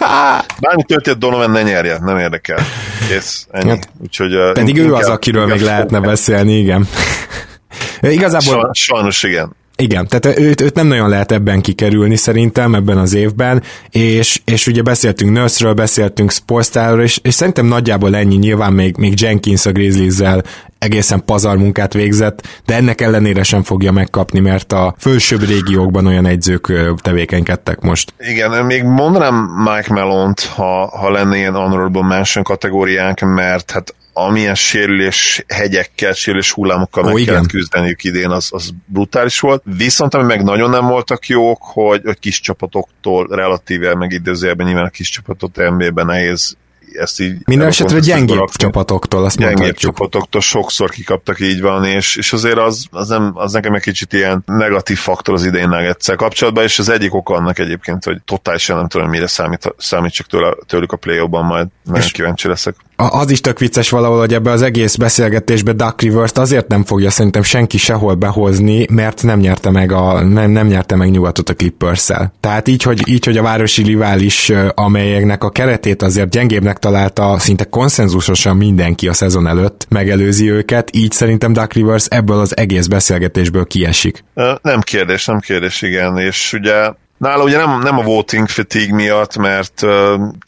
bármi 0.59 0.83
történt 0.83 1.17
Donovan 1.17 1.51
ne 1.51 1.61
nyerje, 1.61 1.97
nem 2.01 2.17
érdekel. 2.17 2.59
Kész, 3.07 3.47
ennyi. 3.51 3.69
Hát, 3.69 3.89
Úgyhogy, 4.01 4.35
uh, 4.35 4.51
pedig 4.51 4.77
ő 4.77 4.93
az, 4.93 5.07
akiről 5.07 5.45
még 5.45 5.61
lehetne 5.61 5.99
beszélni, 5.99 6.57
igen. 6.57 6.87
Igazából... 8.01 8.69
Sajnos 8.73 9.23
igen. 9.23 9.55
Igen, 9.81 10.07
tehát 10.07 10.39
őt, 10.39 10.61
őt 10.61 10.75
nem 10.75 10.87
nagyon 10.87 11.09
lehet 11.09 11.31
ebben 11.31 11.61
kikerülni 11.61 12.15
szerintem, 12.15 12.75
ebben 12.75 12.97
az 12.97 13.13
évben, 13.13 13.63
és, 13.89 14.41
és 14.45 14.67
ugye 14.67 14.81
beszéltünk 14.81 15.37
Nurse-ről, 15.37 15.73
beszéltünk 15.73 16.31
Sportstyle-ról, 16.31 17.01
és, 17.01 17.19
és 17.23 17.33
szerintem 17.33 17.65
nagyjából 17.65 18.15
ennyi, 18.15 18.35
nyilván 18.35 18.73
még, 18.73 18.97
még 18.97 19.21
Jenkins 19.21 19.65
a 19.65 19.71
grizzlies 19.71 20.41
egészen 20.79 21.25
pazar 21.25 21.57
munkát 21.57 21.93
végzett, 21.93 22.47
de 22.65 22.75
ennek 22.75 23.01
ellenére 23.01 23.43
sem 23.43 23.63
fogja 23.63 23.91
megkapni, 23.91 24.39
mert 24.39 24.73
a 24.73 24.95
fölsőbb 24.99 25.43
régiókban 25.47 26.05
olyan 26.05 26.25
egyzők 26.25 26.93
tevékenykedtek 27.01 27.79
most. 27.79 28.13
Igen, 28.19 28.65
még 28.65 28.83
mondanám 28.83 29.35
Mike 29.35 29.93
Melont, 29.93 30.39
ha, 30.39 30.97
ha 30.97 31.11
lenne 31.11 31.37
ilyen 31.37 31.53
honorable 31.53 32.07
mention 32.07 32.43
kategóriánk, 32.43 33.19
mert 33.19 33.71
hát 33.71 33.95
amilyen 34.13 34.55
sérülés 34.55 35.43
hegyekkel, 35.47 36.13
sérülés 36.13 36.51
hullámokkal 36.51 37.03
meg 37.03 37.13
igen. 37.13 37.25
kellett 37.25 37.49
küzdeniük 37.49 38.03
idén, 38.03 38.29
az, 38.29 38.49
az 38.51 38.71
brutális 38.85 39.39
volt. 39.39 39.63
Viszont 39.65 40.13
ami 40.13 40.25
meg 40.25 40.43
nagyon 40.43 40.69
nem 40.69 40.85
voltak 40.85 41.27
jók, 41.27 41.61
hogy, 41.61 42.01
hogy 42.03 42.19
kis 42.19 42.39
csapatoktól 42.39 43.27
relatíve, 43.29 43.95
meg 43.95 44.11
időzőjelben 44.11 44.65
nyilván 44.65 44.85
a 44.85 44.89
kis 44.89 45.09
csapatot 45.09 45.55
NBA-ben 45.55 46.05
nehéz 46.05 46.57
ezt 46.93 47.19
így... 47.19 47.37
Minden 47.45 47.67
esetre 47.67 47.99
gyengébb 47.99 48.37
rakni. 48.37 48.57
csapatoktól, 48.57 49.25
azt 49.25 49.37
Gyengébb 49.37 49.57
mondhatjuk. 49.57 49.95
csapatoktól 49.95 50.41
sokszor 50.41 50.89
kikaptak, 50.89 51.39
így 51.39 51.61
van, 51.61 51.85
és, 51.85 52.15
és 52.15 52.33
azért 52.33 52.57
az, 52.57 52.85
az, 52.91 53.07
nem, 53.07 53.31
az 53.33 53.51
nekem 53.51 53.73
egy 53.73 53.81
kicsit 53.81 54.13
ilyen 54.13 54.43
negatív 54.45 54.97
faktor 54.97 55.33
az 55.33 55.45
idén 55.45 55.73
egyszer 55.73 56.15
kapcsolatban, 56.15 56.63
és 56.63 56.79
az 56.79 56.89
egyik 56.89 57.13
oka 57.13 57.33
annak 57.33 57.59
egyébként, 57.59 58.03
hogy 58.03 58.21
totálisan 58.25 58.77
nem 58.77 58.87
tudom, 58.87 59.09
mire 59.09 59.27
számít, 59.27 59.73
számítsak 59.77 60.27
tőle, 60.27 60.55
tőlük 60.67 60.91
a 60.91 60.97
play 60.97 61.27
ban 61.27 61.45
majd. 61.45 61.67
Nagyon 61.83 62.01
és 62.01 62.11
kíváncsi 62.11 62.47
leszek 62.47 62.75
az 63.09 63.31
is 63.31 63.41
tök 63.41 63.59
vicces 63.59 63.89
valahol, 63.89 64.19
hogy 64.19 64.33
ebbe 64.33 64.51
az 64.51 64.61
egész 64.61 64.95
beszélgetésbe 64.95 65.71
Duck 65.71 66.01
Rivers-t 66.01 66.37
azért 66.37 66.67
nem 66.67 66.83
fogja 66.83 67.09
szerintem 67.09 67.41
senki 67.41 67.77
sehol 67.77 68.15
behozni, 68.15 68.85
mert 68.89 69.23
nem 69.23 69.39
nyerte 69.39 69.71
meg, 69.71 69.91
a, 69.91 70.23
nem, 70.23 70.51
nem 70.51 70.67
nyerte 70.67 70.95
meg 70.95 71.09
nyugatot 71.09 71.49
a 71.49 71.53
clippers 71.53 71.99
-szel. 71.99 72.33
Tehát 72.39 72.67
így 72.67 72.83
hogy, 72.83 73.09
így, 73.09 73.25
hogy 73.25 73.37
a 73.37 73.41
városi 73.41 73.83
rivális, 73.83 74.51
amelyeknek 74.75 75.43
a 75.43 75.49
keretét 75.49 76.01
azért 76.01 76.29
gyengébbnek 76.29 76.77
találta 76.77 77.39
szinte 77.39 77.63
konszenzusosan 77.63 78.57
mindenki 78.57 79.07
a 79.07 79.13
szezon 79.13 79.47
előtt, 79.47 79.85
megelőzi 79.89 80.51
őket, 80.51 80.95
így 80.95 81.11
szerintem 81.11 81.53
Duck 81.53 81.73
Rivers 81.73 82.05
ebből 82.05 82.39
az 82.39 82.57
egész 82.57 82.87
beszélgetésből 82.87 83.65
kiesik. 83.65 84.23
Nem 84.61 84.79
kérdés, 84.81 85.25
nem 85.25 85.39
kérdés, 85.39 85.81
igen, 85.81 86.17
és 86.17 86.53
ugye 86.53 86.91
Nála 87.21 87.43
ugye 87.43 87.57
nem, 87.57 87.79
nem 87.79 87.97
a 87.97 88.03
voting 88.03 88.47
fatigue 88.47 88.95
miatt, 88.95 89.37
mert 89.37 89.73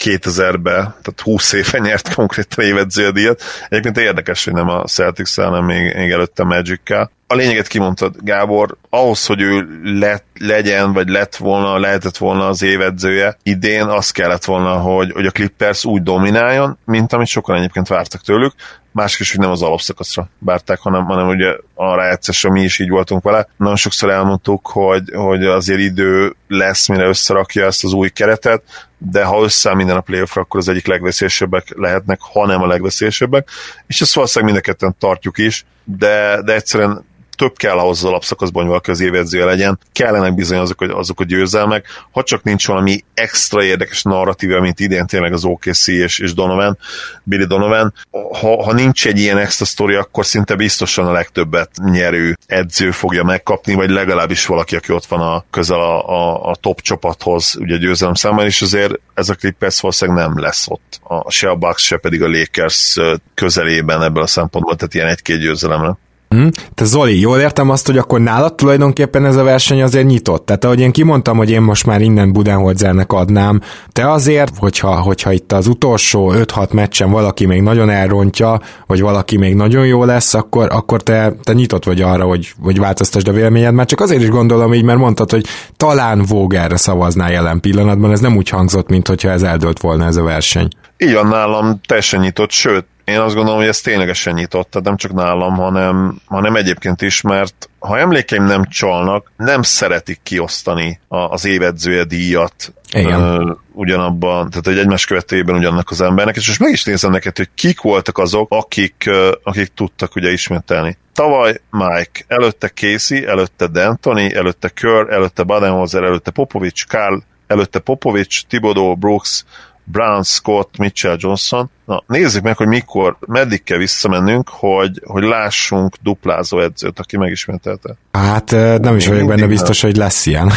2000-ben, 0.03 0.73
tehát 0.73 1.21
20 1.23 1.53
éve 1.53 1.77
nyert 1.77 2.13
konkrétan 2.13 2.65
évedző 2.65 3.09
díjat. 3.09 3.41
Egyébként 3.69 3.97
érdekes, 3.97 4.43
hogy 4.43 4.53
nem 4.53 4.69
a 4.69 4.83
celtics 4.83 5.35
hanem 5.35 5.65
még, 5.65 5.95
még 5.95 6.11
előtte 6.11 6.43
magic 6.43 6.79
-kel. 6.83 7.11
A 7.27 7.35
lényeget 7.35 7.67
kimondtad, 7.67 8.15
Gábor, 8.21 8.77
ahhoz, 8.89 9.25
hogy 9.25 9.41
ő 9.41 9.67
lett, 9.83 10.25
legyen, 10.39 10.93
vagy 10.93 11.07
lett 11.07 11.35
volna, 11.35 11.79
lehetett 11.79 12.17
volna 12.17 12.47
az 12.47 12.61
évedzője, 12.61 13.37
idén 13.43 13.85
az 13.85 14.11
kellett 14.11 14.45
volna, 14.45 14.73
hogy, 14.73 15.11
hogy 15.11 15.25
a 15.25 15.31
Clippers 15.31 15.85
úgy 15.85 16.03
domináljon, 16.03 16.77
mint 16.85 17.13
amit 17.13 17.27
sokan 17.27 17.55
egyébként 17.55 17.87
vártak 17.87 18.21
tőlük, 18.21 18.53
másik 18.93 19.19
is, 19.19 19.31
hogy 19.31 19.39
nem 19.39 19.51
az 19.51 19.61
alapszakaszra 19.61 20.29
várták, 20.39 20.79
hanem, 20.79 21.05
hanem 21.05 21.27
ugye 21.27 21.55
a 21.73 21.95
rájátszásra 21.95 22.51
mi 22.51 22.61
is 22.61 22.79
így 22.79 22.89
voltunk 22.89 23.23
vele. 23.23 23.47
Nagyon 23.57 23.75
sokszor 23.75 24.09
elmondtuk, 24.09 24.67
hogy, 24.67 25.11
hogy 25.13 25.45
azért 25.45 25.79
idő 25.79 26.35
lesz, 26.47 26.87
mire 26.87 27.07
összerakja 27.07 27.65
ezt 27.65 27.83
az 27.83 27.93
új 27.93 28.09
keretet, 28.09 28.87
de 28.97 29.23
ha 29.23 29.43
összeáll 29.43 29.75
minden 29.75 29.95
a 29.95 30.01
playoffra, 30.01 30.41
akkor 30.41 30.59
az 30.59 30.67
egyik 30.67 30.87
legveszélyesebbek 30.87 31.73
lehetnek, 31.75 32.19
ha 32.21 32.45
nem 32.45 32.61
a 32.61 32.67
legveszélyesebbek, 32.67 33.49
és 33.87 34.01
ezt 34.01 34.13
valószínűleg 34.13 34.53
mind 34.53 34.65
a 34.65 34.69
ketten 34.69 34.95
tartjuk 34.99 35.37
is, 35.37 35.65
de, 35.83 36.41
de 36.41 36.53
egyszerűen 36.53 37.05
több 37.35 37.57
kell 37.57 37.77
ahhoz 37.77 37.97
az 37.97 38.09
alapszakaszban, 38.09 38.61
hogy 38.61 38.69
valaki 38.69 38.91
az 38.91 38.99
évedzője 38.99 39.45
legyen, 39.45 39.79
kellenek 39.91 40.35
bizony 40.35 40.57
azok, 40.57 40.81
azok 40.81 41.19
a 41.19 41.23
győzelmek, 41.23 41.85
ha 42.11 42.23
csak 42.23 42.43
nincs 42.43 42.67
valami 42.67 43.03
extra 43.13 43.63
érdekes 43.63 44.03
narratíva, 44.03 44.61
mint 44.61 44.79
idén 44.79 45.07
tényleg 45.07 45.33
az 45.33 45.43
OKC 45.43 45.87
és, 45.87 46.19
és 46.19 46.33
Donovan, 46.33 46.77
Billy 47.23 47.45
Donovan, 47.45 47.93
ha, 48.11 48.63
ha 48.63 48.73
nincs 48.73 49.07
egy 49.07 49.19
ilyen 49.19 49.37
extra 49.37 49.65
sztori, 49.65 49.95
akkor 49.95 50.25
szinte 50.25 50.55
biztosan 50.55 51.07
a 51.07 51.11
legtöbbet 51.11 51.69
nyerő 51.83 52.37
edző 52.45 52.91
fogja 52.91 53.23
megkapni, 53.23 53.73
vagy 53.73 53.89
legalábbis 53.89 54.45
valaki, 54.45 54.75
aki 54.75 54.93
ott 54.93 55.05
van 55.05 55.21
a 55.21 55.45
közel 55.49 55.79
a, 55.79 56.09
a, 56.09 56.49
a 56.49 56.55
top 56.55 56.81
csapathoz, 56.81 57.55
ugye 57.59 57.77
győzelem 57.77 58.13
számára, 58.13 58.45
és 58.45 58.61
azért 58.61 58.99
ez 59.13 59.29
a 59.29 59.35
Clippers 59.35 59.79
valószínűleg 59.79 60.25
nem 60.25 60.39
lesz 60.39 60.67
ott. 60.67 60.99
A, 61.03 61.31
se 61.31 61.49
a 61.49 61.55
Bucks, 61.55 61.83
se 61.83 61.97
pedig 61.97 62.23
a 62.23 62.27
Lakers 62.27 62.97
közelében 63.33 64.01
ebből 64.01 64.23
a 64.23 64.27
szempontból, 64.27 64.75
tehát 64.75 64.93
ilyen 64.93 65.07
egy-két 65.07 65.39
győzelemre. 65.39 65.97
Mm. 66.33 66.47
Te 66.73 66.85
Zoli, 66.85 67.19
jól 67.19 67.39
értem 67.39 67.69
azt, 67.69 67.85
hogy 67.85 67.97
akkor 67.97 68.19
nálad 68.19 68.55
tulajdonképpen 68.55 69.25
ez 69.25 69.35
a 69.35 69.43
verseny 69.43 69.81
azért 69.81 70.05
nyitott. 70.05 70.45
Tehát 70.45 70.63
ahogy 70.65 70.79
én 70.79 70.91
kimondtam, 70.91 71.37
hogy 71.37 71.51
én 71.51 71.61
most 71.61 71.85
már 71.85 72.01
innen 72.01 72.31
Budenholzernek 72.31 73.13
adnám, 73.13 73.61
te 73.91 74.11
azért, 74.11 74.57
hogyha, 74.57 75.01
hogyha 75.01 75.31
itt 75.31 75.51
az 75.51 75.67
utolsó 75.67 76.33
5-6 76.35 76.73
meccsen 76.73 77.11
valaki 77.11 77.45
még 77.45 77.61
nagyon 77.61 77.89
elrontja, 77.89 78.61
vagy 78.87 79.01
valaki 79.01 79.37
még 79.37 79.55
nagyon 79.55 79.85
jó 79.85 80.03
lesz, 80.03 80.33
akkor, 80.33 80.67
akkor 80.71 81.01
te, 81.01 81.33
te 81.43 81.53
nyitott 81.53 81.85
vagy 81.85 82.01
arra, 82.01 82.23
hogy, 82.23 82.53
hogy 82.61 82.79
változtasd 82.79 83.27
a 83.27 83.31
véleményed, 83.31 83.73
már 83.73 83.85
csak 83.85 83.99
azért 83.99 84.21
is 84.21 84.29
gondolom 84.29 84.73
így, 84.73 84.83
mert 84.83 84.99
mondtad, 84.99 85.31
hogy 85.31 85.45
talán 85.77 86.23
Vogerre 86.27 86.77
szavaznál 86.77 87.31
jelen 87.31 87.59
pillanatban, 87.59 88.11
ez 88.11 88.19
nem 88.19 88.35
úgy 88.35 88.49
hangzott, 88.49 88.89
mint 88.89 89.07
hogyha 89.07 89.29
ez 89.29 89.43
eldőlt 89.43 89.81
volna 89.81 90.05
ez 90.05 90.15
a 90.15 90.23
verseny. 90.23 90.67
Így 90.97 91.19
nálam, 91.23 91.79
teljesen 91.87 92.19
nyitott, 92.19 92.51
sőt, 92.51 92.85
én 93.05 93.19
azt 93.19 93.35
gondolom, 93.35 93.59
hogy 93.59 93.67
ez 93.67 93.81
ténylegesen 93.81 94.33
nyitott, 94.33 94.69
tehát 94.69 94.87
nem 94.87 94.97
csak 94.97 95.13
nálam, 95.13 95.55
hanem, 95.55 96.21
hanem 96.25 96.55
egyébként 96.55 97.01
is, 97.01 97.21
mert 97.21 97.69
ha 97.79 97.99
emlékeim 97.99 98.43
nem 98.43 98.65
csalnak, 98.65 99.31
nem 99.37 99.61
szeretik 99.61 100.19
kiosztani 100.23 100.99
az 101.07 101.45
évedzője 101.45 102.03
díjat 102.03 102.73
Igen. 102.91 103.21
Uh, 103.21 103.57
ugyanabban, 103.71 104.49
tehát 104.49 104.67
egy 104.67 104.77
egymás 104.77 105.05
követőjében 105.05 105.55
ugyannak 105.55 105.89
az 105.89 106.01
embernek, 106.01 106.35
és 106.35 106.47
most 106.47 106.59
meg 106.59 106.71
is 106.71 106.83
nézem 106.83 107.11
neked, 107.11 107.37
hogy 107.37 107.49
kik 107.55 107.81
voltak 107.81 108.17
azok, 108.17 108.51
akik, 108.51 109.09
akik 109.43 109.71
tudtak 109.75 110.15
ugye 110.15 110.31
ismételni. 110.31 110.97
Tavaly 111.13 111.61
Mike, 111.69 112.23
előtte 112.27 112.67
Casey, 112.67 113.25
előtte 113.25 113.67
D'Antoni, 113.73 114.35
előtte 114.35 114.69
Kerr, 114.69 115.09
előtte 115.09 115.43
Badenholzer, 115.43 116.03
előtte 116.03 116.31
Popovics, 116.31 116.87
Karl, 116.87 117.17
előtte 117.47 117.79
Popovics, 117.79 118.45
Thibodeau, 118.45 118.95
Brooks, 118.95 119.45
Brown, 119.83 120.23
Scott, 120.23 120.77
Mitchell, 120.77 121.15
Johnson. 121.19 121.69
Na, 121.85 122.03
nézzük 122.07 122.43
meg, 122.43 122.57
hogy 122.57 122.67
mikor, 122.67 123.17
meddig 123.27 123.63
kell 123.63 123.77
visszamennünk, 123.77 124.49
hogy, 124.49 125.01
hogy 125.05 125.23
lássunk 125.23 125.95
duplázó 126.01 126.59
edzőt, 126.59 126.99
aki 126.99 127.17
megismételte. 127.17 127.95
Hát 128.11 128.51
nem 128.81 128.95
is 128.95 129.07
vagyok 129.07 129.27
benne 129.27 129.47
biztos, 129.47 129.81
hogy 129.81 129.95
lesz 129.95 130.25
ilyen. 130.25 130.47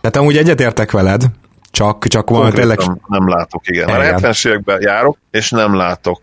Tehát 0.00 0.16
amúgy 0.20 0.36
egyetértek 0.36 0.90
veled, 0.90 1.22
csak, 1.70 2.06
csak 2.06 2.30
van 2.30 2.52
tényleg... 2.52 2.78
Nem 3.06 3.28
látok, 3.28 3.68
igen. 3.68 3.88
igen. 3.88 4.00
Már 4.00 4.14
70-es 4.20 4.46
években 4.46 4.80
járok, 4.80 5.18
és 5.30 5.50
nem 5.50 5.74
látok, 5.74 6.22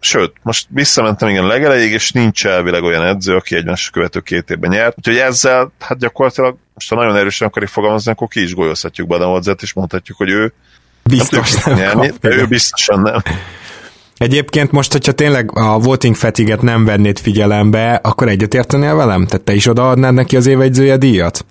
sőt, 0.00 0.32
most 0.42 0.66
visszamentem 0.70 1.28
igen 1.28 1.46
legelejéig, 1.46 1.92
és 1.92 2.12
nincs 2.12 2.46
elvileg 2.46 2.82
olyan 2.82 3.02
edző, 3.02 3.36
aki 3.36 3.56
egymás 3.56 3.90
követő 3.90 4.20
két 4.20 4.50
évben 4.50 4.70
nyert. 4.70 4.98
Úgyhogy 4.98 5.16
ezzel, 5.16 5.72
hát 5.78 5.98
gyakorlatilag, 5.98 6.56
most 6.74 6.88
ha 6.88 6.96
nagyon 6.96 7.16
erősen 7.16 7.48
akarjuk 7.48 7.70
fogalmazni, 7.70 8.10
akkor 8.10 8.28
ki 8.28 8.42
is 8.42 8.54
golyozhatjuk 8.54 9.08
Badenholzet, 9.08 9.62
és 9.62 9.72
mondhatjuk, 9.72 10.16
hogy 10.18 10.30
ő 10.30 10.52
Biztos 11.02 11.64
nem, 11.64 11.76
nyerni, 11.76 12.12
de 12.20 12.28
ő 12.28 12.46
biztosan 12.46 13.00
nem. 13.00 13.22
Egyébként 14.16 14.70
most, 14.70 14.92
hogyha 14.92 15.12
tényleg 15.12 15.50
a 15.58 15.78
voting 15.78 16.14
fetiget 16.14 16.62
nem 16.62 16.84
vennéd 16.84 17.18
figyelembe, 17.18 18.00
akkor 18.02 18.28
egyetértenél 18.28 18.94
velem? 18.94 19.26
Tehát 19.26 19.44
te 19.44 19.52
is 19.52 19.66
odaadnád 19.66 20.14
neki 20.14 20.36
az 20.36 20.46
évegyzője 20.46 20.96
díjat? 20.96 21.44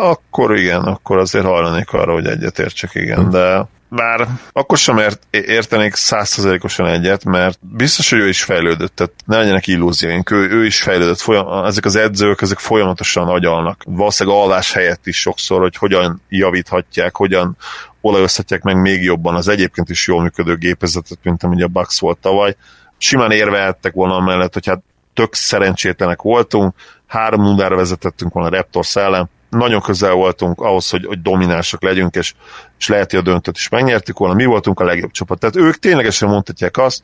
Akkor 0.00 0.56
igen, 0.56 0.80
akkor 0.80 1.18
azért 1.18 1.44
hajlanék 1.44 1.92
arra, 1.92 2.12
hogy 2.12 2.26
egyetértsek, 2.26 2.90
igen, 2.94 3.24
hm. 3.24 3.30
de 3.30 3.66
bár 3.88 4.28
akkor 4.52 4.78
sem 4.78 4.98
ért, 4.98 5.26
értenék 5.30 5.94
százszerzelékosan 5.94 6.86
egyet, 6.86 7.24
mert 7.24 7.58
biztos, 7.60 8.10
hogy 8.10 8.18
ő 8.18 8.28
is 8.28 8.42
fejlődött, 8.42 8.96
tehát 8.96 9.12
ne 9.26 9.36
legyenek 9.38 9.66
illúzióink, 9.66 10.30
ő, 10.30 10.50
ő 10.50 10.64
is 10.64 10.82
fejlődött, 10.82 11.20
folyam, 11.20 11.64
ezek 11.64 11.84
az 11.84 11.96
edzők, 11.96 12.40
ezek 12.40 12.58
folyamatosan 12.58 13.28
agyalnak. 13.28 13.82
Valószínűleg 13.86 14.38
allás 14.38 14.72
helyett 14.72 15.06
is 15.06 15.20
sokszor, 15.20 15.60
hogy 15.60 15.76
hogyan 15.76 16.22
javíthatják, 16.28 17.16
hogyan 17.16 17.56
olajozhatják 18.00 18.62
meg 18.62 18.80
még 18.80 19.02
jobban 19.02 19.34
az 19.34 19.48
egyébként 19.48 19.88
is 19.88 20.06
jól 20.06 20.22
működő 20.22 20.56
gépezetet, 20.56 21.18
mint 21.22 21.42
amilyen 21.42 21.68
a 21.68 21.78
Bucks 21.80 22.00
volt 22.00 22.18
tavaly. 22.18 22.56
Simán 22.98 23.30
érvehettek 23.30 23.92
volna 23.92 24.14
amellett, 24.14 24.52
hogy 24.52 24.66
hát 24.66 24.82
tök 25.14 25.34
szerencsétlenek 25.34 26.22
voltunk, 26.22 26.74
három 27.06 27.42
nudára 27.42 27.76
vezetettünk 27.76 28.32
volna 28.32 28.48
a 28.48 28.52
Raptors 28.52 28.96
ellen, 28.96 29.30
nagyon 29.48 29.80
közel 29.80 30.12
voltunk 30.12 30.60
ahhoz, 30.60 30.90
hogy, 30.90 31.04
hogy 31.06 31.22
dominánsak 31.22 31.82
legyünk, 31.82 32.14
és, 32.14 32.34
és 32.78 32.88
lehet, 32.88 33.10
hogy 33.10 33.20
a 33.20 33.22
döntőt 33.22 33.56
is 33.56 33.68
megnyertük 33.68 34.18
volna, 34.18 34.34
mi 34.34 34.44
voltunk 34.44 34.80
a 34.80 34.84
legjobb 34.84 35.10
csapat. 35.10 35.38
Tehát 35.38 35.56
ők 35.56 35.78
ténylegesen 35.78 36.28
mondhatják 36.28 36.76
azt, 36.76 37.02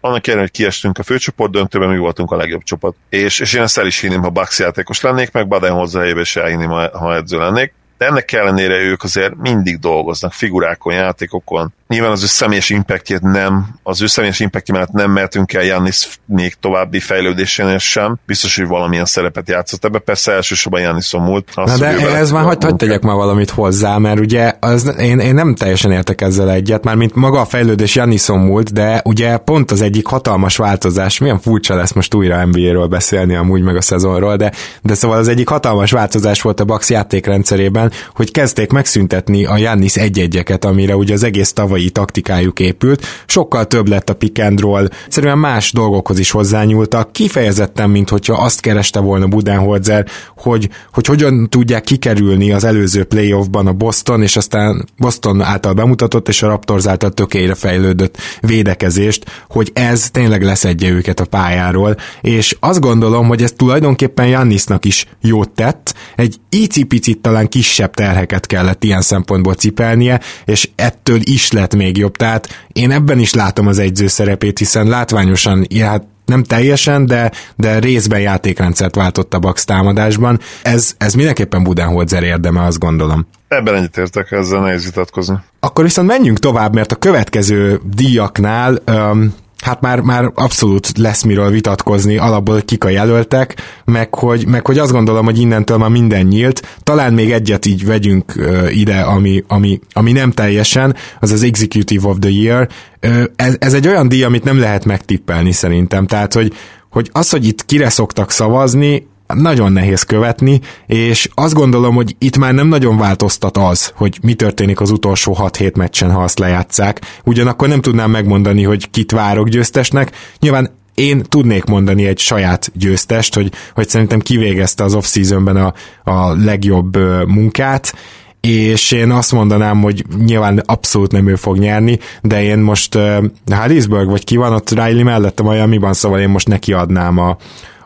annak 0.00 0.26
ellenére, 0.26 0.48
hogy 0.50 0.58
kiestünk 0.60 0.98
a 0.98 1.02
főcsoport 1.02 1.52
döntőben, 1.52 1.88
mi 1.88 1.98
voltunk 1.98 2.30
a 2.30 2.36
legjobb 2.36 2.62
csapat. 2.62 2.94
És, 3.08 3.40
és 3.40 3.52
én 3.52 3.62
ezt 3.62 3.78
el 3.78 3.86
is 3.86 4.00
hinném, 4.00 4.22
ha 4.22 4.30
Bucks 4.30 4.58
játékos 4.58 5.00
lennék, 5.00 5.32
meg 5.32 5.48
Baden 5.48 5.72
hozzájébe 5.72 6.20
is 6.20 6.36
elhinném, 6.36 6.68
ha, 6.68 6.98
ha 6.98 7.14
edző 7.14 7.38
lennék 7.38 7.74
de 8.02 8.08
ennek 8.08 8.32
ellenére 8.32 8.78
ők 8.78 9.02
azért 9.02 9.36
mindig 9.36 9.78
dolgoznak 9.78 10.32
figurákon, 10.32 10.94
játékokon. 10.94 11.74
Nyilván 11.92 12.10
az 12.10 12.22
ő 12.22 12.26
személyes 12.26 12.70
impactjét 12.70 13.20
nem, 13.20 13.66
az 13.82 14.02
ő 14.02 14.06
személyes 14.06 14.40
impactje 14.40 14.74
mellett 14.74 14.90
nem 14.90 15.10
mehetünk 15.10 15.52
el 15.52 15.62
Jannis 15.62 16.08
még 16.26 16.54
további 16.60 17.00
fejlődésénél 17.00 17.78
sem. 17.78 18.18
Biztos, 18.26 18.56
hogy 18.56 18.66
valamilyen 18.66 19.04
szerepet 19.04 19.48
játszott 19.48 19.84
ebbe, 19.84 19.98
persze 19.98 20.32
elsősorban 20.32 20.80
Jannison 20.80 21.22
múlt. 21.22 21.48
Na 21.54 21.76
de 21.76 22.16
ez 22.16 22.30
már 22.30 22.44
hagyd, 22.44 22.64
hagyd 22.64 22.76
tegyek 22.76 23.02
már 23.02 23.14
valamit 23.14 23.50
hozzá, 23.50 23.98
mert 23.98 24.18
ugye 24.18 24.52
az, 24.60 24.94
én, 24.98 25.18
én 25.18 25.34
nem 25.34 25.54
teljesen 25.54 25.92
értek 25.92 26.20
ezzel 26.20 26.50
egyet, 26.50 26.84
már 26.84 26.94
mint 26.94 27.14
maga 27.14 27.40
a 27.40 27.44
fejlődés 27.44 27.94
Jannison 27.94 28.38
múlt, 28.38 28.72
de 28.72 29.00
ugye 29.04 29.36
pont 29.36 29.70
az 29.70 29.80
egyik 29.80 30.06
hatalmas 30.06 30.56
változás, 30.56 31.18
milyen 31.18 31.40
furcsa 31.40 31.74
lesz 31.74 31.92
most 31.92 32.14
újra 32.14 32.44
NBA-ről 32.44 32.86
beszélni 32.86 33.34
amúgy 33.34 33.62
meg 33.62 33.76
a 33.76 33.80
szezonról, 33.80 34.36
de, 34.36 34.52
de 34.82 34.94
szóval 34.94 35.18
az 35.18 35.28
egyik 35.28 35.48
hatalmas 35.48 35.90
változás 35.90 36.42
volt 36.42 36.60
a 36.60 36.64
Bax 36.64 36.90
játékrendszerében, 36.90 37.92
hogy 38.14 38.30
kezdték 38.30 38.70
megszüntetni 38.70 39.44
a 39.44 39.56
Jannis 39.56 39.96
egy-egyeket, 39.96 40.64
amire 40.64 40.96
ugye 40.96 41.14
az 41.14 41.22
egész 41.22 41.52
tavalyi 41.82 41.90
taktikájuk 41.90 42.60
épült. 42.60 43.06
Sokkal 43.26 43.66
több 43.66 43.88
lett 43.88 44.10
a 44.10 44.14
pick 44.14 44.38
and 44.38 44.60
roll, 44.60 44.88
egyszerűen 45.06 45.38
más 45.38 45.72
dolgokhoz 45.72 46.18
is 46.18 46.30
hozzányúltak, 46.30 47.12
kifejezetten, 47.12 47.90
mint 47.90 48.08
hogyha 48.08 48.34
azt 48.34 48.60
kereste 48.60 49.00
volna 49.00 49.26
Budenholzer, 49.26 50.06
hogy, 50.36 50.68
hogy 50.92 51.06
hogyan 51.06 51.48
tudják 51.48 51.84
kikerülni 51.84 52.52
az 52.52 52.64
előző 52.64 53.04
playoffban 53.04 53.66
a 53.66 53.72
Boston, 53.72 54.22
és 54.22 54.36
aztán 54.36 54.84
Boston 54.98 55.40
által 55.40 55.72
bemutatott, 55.72 56.28
és 56.28 56.42
a 56.42 56.46
Raptors 56.46 56.86
által 56.86 57.10
tökélyre 57.10 57.54
fejlődött 57.54 58.16
védekezést, 58.40 59.44
hogy 59.48 59.70
ez 59.74 60.10
tényleg 60.10 60.42
leszedje 60.42 60.90
őket 60.90 61.20
a 61.20 61.24
pályáról, 61.24 61.96
és 62.20 62.56
azt 62.60 62.80
gondolom, 62.80 63.26
hogy 63.26 63.42
ez 63.42 63.52
tulajdonképpen 63.52 64.26
Jannisnak 64.26 64.84
is 64.84 65.06
jót 65.20 65.50
tett, 65.50 65.94
egy 66.16 66.36
icipicit 66.48 67.20
talán 67.20 67.48
kisebb 67.48 67.94
terheket 67.94 68.46
kellett 68.46 68.84
ilyen 68.84 69.02
szempontból 69.02 69.54
cipelnie, 69.54 70.20
és 70.44 70.68
ettől 70.76 71.20
is 71.22 71.50
lett 71.52 71.71
még 71.74 71.96
jobb. 71.96 72.16
Tehát 72.16 72.66
én 72.72 72.90
ebben 72.90 73.18
is 73.18 73.34
látom 73.34 73.66
az 73.66 73.78
egyző 73.78 74.06
szerepét, 74.06 74.58
hiszen 74.58 74.86
látványosan 74.86 75.66
hát 75.80 76.04
nem 76.26 76.42
teljesen, 76.42 77.06
de, 77.06 77.32
de 77.56 77.78
részben 77.78 78.20
játékrendszert 78.20 78.94
váltott 78.94 79.34
a 79.34 79.38
Bax 79.38 79.64
támadásban. 79.64 80.40
Ez, 80.62 80.94
ez 80.98 81.14
mindenképpen 81.14 81.62
Budenholzer 81.62 82.22
érdeme, 82.22 82.62
azt 82.62 82.78
gondolom. 82.78 83.26
Ebben 83.48 83.74
egyetértek, 83.74 84.30
ezzel 84.30 84.60
nehéz 84.60 84.84
vitatkozni. 84.84 85.34
Akkor 85.60 85.84
viszont 85.84 86.08
menjünk 86.08 86.38
tovább, 86.38 86.74
mert 86.74 86.92
a 86.92 86.96
következő 86.96 87.80
díjaknál 87.94 88.82
um, 88.86 89.34
hát 89.62 89.80
már, 89.80 90.00
már 90.00 90.30
abszolút 90.34 90.98
lesz 90.98 91.22
miről 91.22 91.50
vitatkozni, 91.50 92.16
alapból 92.16 92.62
kik 92.62 92.84
a 92.84 92.88
jelöltek, 92.88 93.54
meg 93.84 94.14
hogy, 94.14 94.46
meg 94.46 94.66
hogy 94.66 94.78
azt 94.78 94.92
gondolom, 94.92 95.24
hogy 95.24 95.38
innentől 95.38 95.76
már 95.76 95.90
minden 95.90 96.26
nyílt. 96.26 96.78
Talán 96.82 97.12
még 97.12 97.32
egyet 97.32 97.66
így 97.66 97.84
vegyünk 97.84 98.32
uh, 98.36 98.76
ide, 98.76 99.00
ami, 99.00 99.44
ami, 99.48 99.80
ami 99.92 100.12
nem 100.12 100.30
teljesen, 100.30 100.94
az 101.20 101.30
az 101.30 101.42
Executive 101.42 102.08
of 102.08 102.16
the 102.20 102.30
Year. 102.30 102.68
Uh, 103.06 103.24
ez, 103.36 103.56
ez 103.58 103.74
egy 103.74 103.88
olyan 103.88 104.08
díj, 104.08 104.22
amit 104.22 104.44
nem 104.44 104.58
lehet 104.58 104.84
megtippelni 104.84 105.52
szerintem. 105.52 106.06
Tehát, 106.06 106.32
hogy, 106.32 106.52
hogy 106.90 107.08
az, 107.12 107.30
hogy 107.30 107.46
itt 107.46 107.64
kire 107.64 107.88
szoktak 107.88 108.30
szavazni, 108.30 109.06
nagyon 109.34 109.72
nehéz 109.72 110.02
követni, 110.02 110.60
és 110.86 111.28
azt 111.34 111.54
gondolom, 111.54 111.94
hogy 111.94 112.16
itt 112.18 112.36
már 112.36 112.54
nem 112.54 112.66
nagyon 112.66 112.98
változtat 112.98 113.56
az, 113.56 113.92
hogy 113.94 114.18
mi 114.22 114.34
történik 114.34 114.80
az 114.80 114.90
utolsó 114.90 115.36
6-7 115.40 115.76
meccsen, 115.76 116.10
ha 116.10 116.22
azt 116.22 116.38
lejátszák. 116.38 117.00
Ugyanakkor 117.24 117.68
nem 117.68 117.80
tudnám 117.80 118.10
megmondani, 118.10 118.62
hogy 118.62 118.90
kit 118.90 119.12
várok 119.12 119.48
győztesnek. 119.48 120.12
Nyilván 120.38 120.70
én 120.94 121.22
tudnék 121.28 121.64
mondani 121.64 122.06
egy 122.06 122.18
saját 122.18 122.70
győztest, 122.74 123.34
hogy, 123.34 123.52
hogy 123.74 123.88
szerintem 123.88 124.20
kivégezte 124.20 124.84
az 124.84 124.94
off-seasonben 124.94 125.56
a, 125.56 125.74
a 126.10 126.34
legjobb 126.34 126.96
munkát, 127.26 127.94
és 128.40 128.90
én 128.90 129.10
azt 129.10 129.32
mondanám, 129.32 129.80
hogy 129.82 130.04
nyilván 130.24 130.62
abszolút 130.64 131.12
nem 131.12 131.28
ő 131.28 131.34
fog 131.34 131.58
nyerni, 131.58 131.98
de 132.22 132.42
én 132.42 132.58
most 132.58 132.94
uh, 132.94 133.24
Harrisburg, 133.50 134.08
vagy 134.08 134.24
ki 134.24 134.36
van 134.36 134.52
ott 134.52 134.70
Riley 134.70 135.04
mellettem 135.04 135.46
a 135.46 135.52
Miami-ban, 135.52 135.92
szóval 135.92 136.20
én 136.20 136.28
most 136.28 136.48
neki 136.48 136.72
adnám 136.72 137.18
a, 137.18 137.36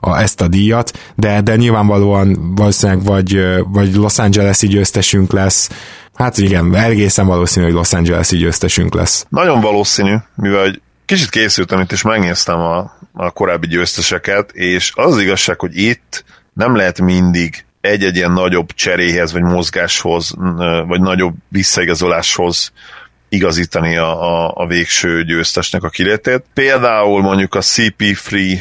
a, 0.00 0.16
ezt 0.16 0.40
a 0.40 0.48
díjat, 0.48 0.98
de, 1.14 1.40
de 1.40 1.56
nyilvánvalóan 1.56 2.54
valószínűleg 2.54 3.04
vagy, 3.04 3.40
vagy 3.68 3.94
Los 3.94 4.18
Angeles-i 4.18 4.66
győztesünk 4.66 5.32
lesz, 5.32 5.68
Hát 6.16 6.38
igen, 6.38 6.74
egészen 6.74 7.26
valószínű, 7.26 7.64
hogy 7.64 7.74
Los 7.74 7.92
Angeles-i 7.92 8.36
győztesünk 8.36 8.94
lesz. 8.94 9.26
Nagyon 9.28 9.60
valószínű, 9.60 10.14
mivel 10.34 10.60
hogy 10.60 10.80
kicsit 11.04 11.30
készültem 11.30 11.80
itt, 11.80 11.92
és 11.92 12.02
megnéztem 12.02 12.60
a, 12.60 12.98
a 13.12 13.30
korábbi 13.30 13.66
győzteseket, 13.66 14.50
és 14.52 14.92
az, 14.94 15.14
az 15.14 15.20
igazság, 15.20 15.60
hogy 15.60 15.76
itt 15.76 16.24
nem 16.52 16.76
lehet 16.76 17.00
mindig 17.00 17.64
egy-egy 17.80 18.16
ilyen 18.16 18.32
nagyobb 18.32 18.72
cseréhez, 18.72 19.32
vagy 19.32 19.42
mozgáshoz, 19.42 20.34
vagy 20.86 21.00
nagyobb 21.00 21.34
visszaigazoláshoz 21.48 22.72
igazítani 23.28 23.96
a, 23.96 24.22
a, 24.22 24.52
a 24.54 24.66
végső 24.66 25.24
győztesnek 25.24 25.82
a 25.82 25.88
kilétét. 25.88 26.44
Például 26.54 27.22
mondjuk 27.22 27.54
a 27.54 27.60
CP3 27.60 28.58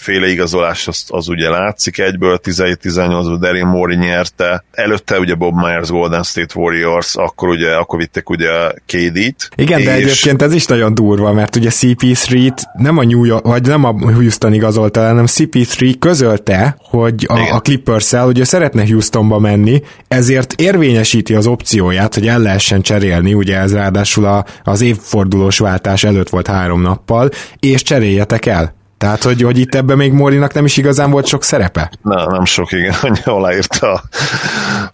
féle 0.00 0.28
igazolás 0.28 0.88
az, 0.88 1.04
az 1.08 1.28
ugye 1.28 1.48
látszik 1.48 1.98
egyből, 1.98 2.40
17-18-ban 2.44 3.36
Daryl 3.40 3.64
Morey 3.64 3.96
nyerte, 3.96 4.64
előtte 4.72 5.18
ugye 5.18 5.34
Bob 5.34 5.54
Myers 5.54 5.90
Golden 5.90 6.22
State 6.22 6.54
Warriors, 6.60 7.16
akkor 7.16 7.48
ugye, 7.48 7.74
akkor 7.74 7.98
vittek 7.98 8.30
ugye 8.30 8.50
KD-t. 8.86 9.50
Igen, 9.54 9.78
és... 9.78 9.84
de 9.84 9.92
egyébként 9.92 10.42
ez 10.42 10.52
is 10.52 10.66
nagyon 10.66 10.94
durva, 10.94 11.32
mert 11.32 11.56
ugye 11.56 11.70
CP3-t 11.72 12.62
nem 12.72 12.98
a 12.98 13.04
New 13.04 13.24
York, 13.24 13.46
vagy 13.46 13.66
nem 13.66 13.84
a 13.84 13.92
Houston 13.92 14.52
igazolta, 14.52 15.06
hanem 15.06 15.24
CP3 15.26 15.94
közölte, 15.98 16.76
hogy 16.78 17.26
a, 17.28 17.54
a 17.54 17.60
Clippers-el, 17.60 18.26
ugye 18.26 18.44
szeretne 18.44 18.86
Houstonba 18.86 19.38
menni, 19.38 19.82
ezért 20.08 20.52
érvényesíti 20.52 21.34
az 21.34 21.46
opcióját, 21.46 22.14
hogy 22.14 22.26
el 22.26 22.38
lehessen 22.40 22.82
cserélni, 22.82 23.34
ugye 23.34 23.56
ez 23.58 23.74
ráadásul 23.74 24.24
a, 24.24 24.44
az 24.64 24.80
évfordulós 24.80 25.58
váltás 25.58 26.04
előtt 26.04 26.28
volt 26.28 26.46
három 26.46 26.82
nappal, 26.82 27.28
és 27.58 27.82
cseréljetek 27.82 28.46
el. 28.46 28.78
Tehát, 29.00 29.22
hogy, 29.22 29.42
hogy 29.42 29.58
itt 29.58 29.74
ebben 29.74 29.96
még 29.96 30.12
Morinak 30.12 30.52
nem 30.52 30.64
is 30.64 30.76
igazán 30.76 31.10
volt 31.10 31.26
sok 31.26 31.44
szerepe? 31.44 31.90
Na, 32.02 32.30
nem 32.30 32.44
sok, 32.44 32.72
igen. 32.72 32.94
Aláírta, 33.24 34.02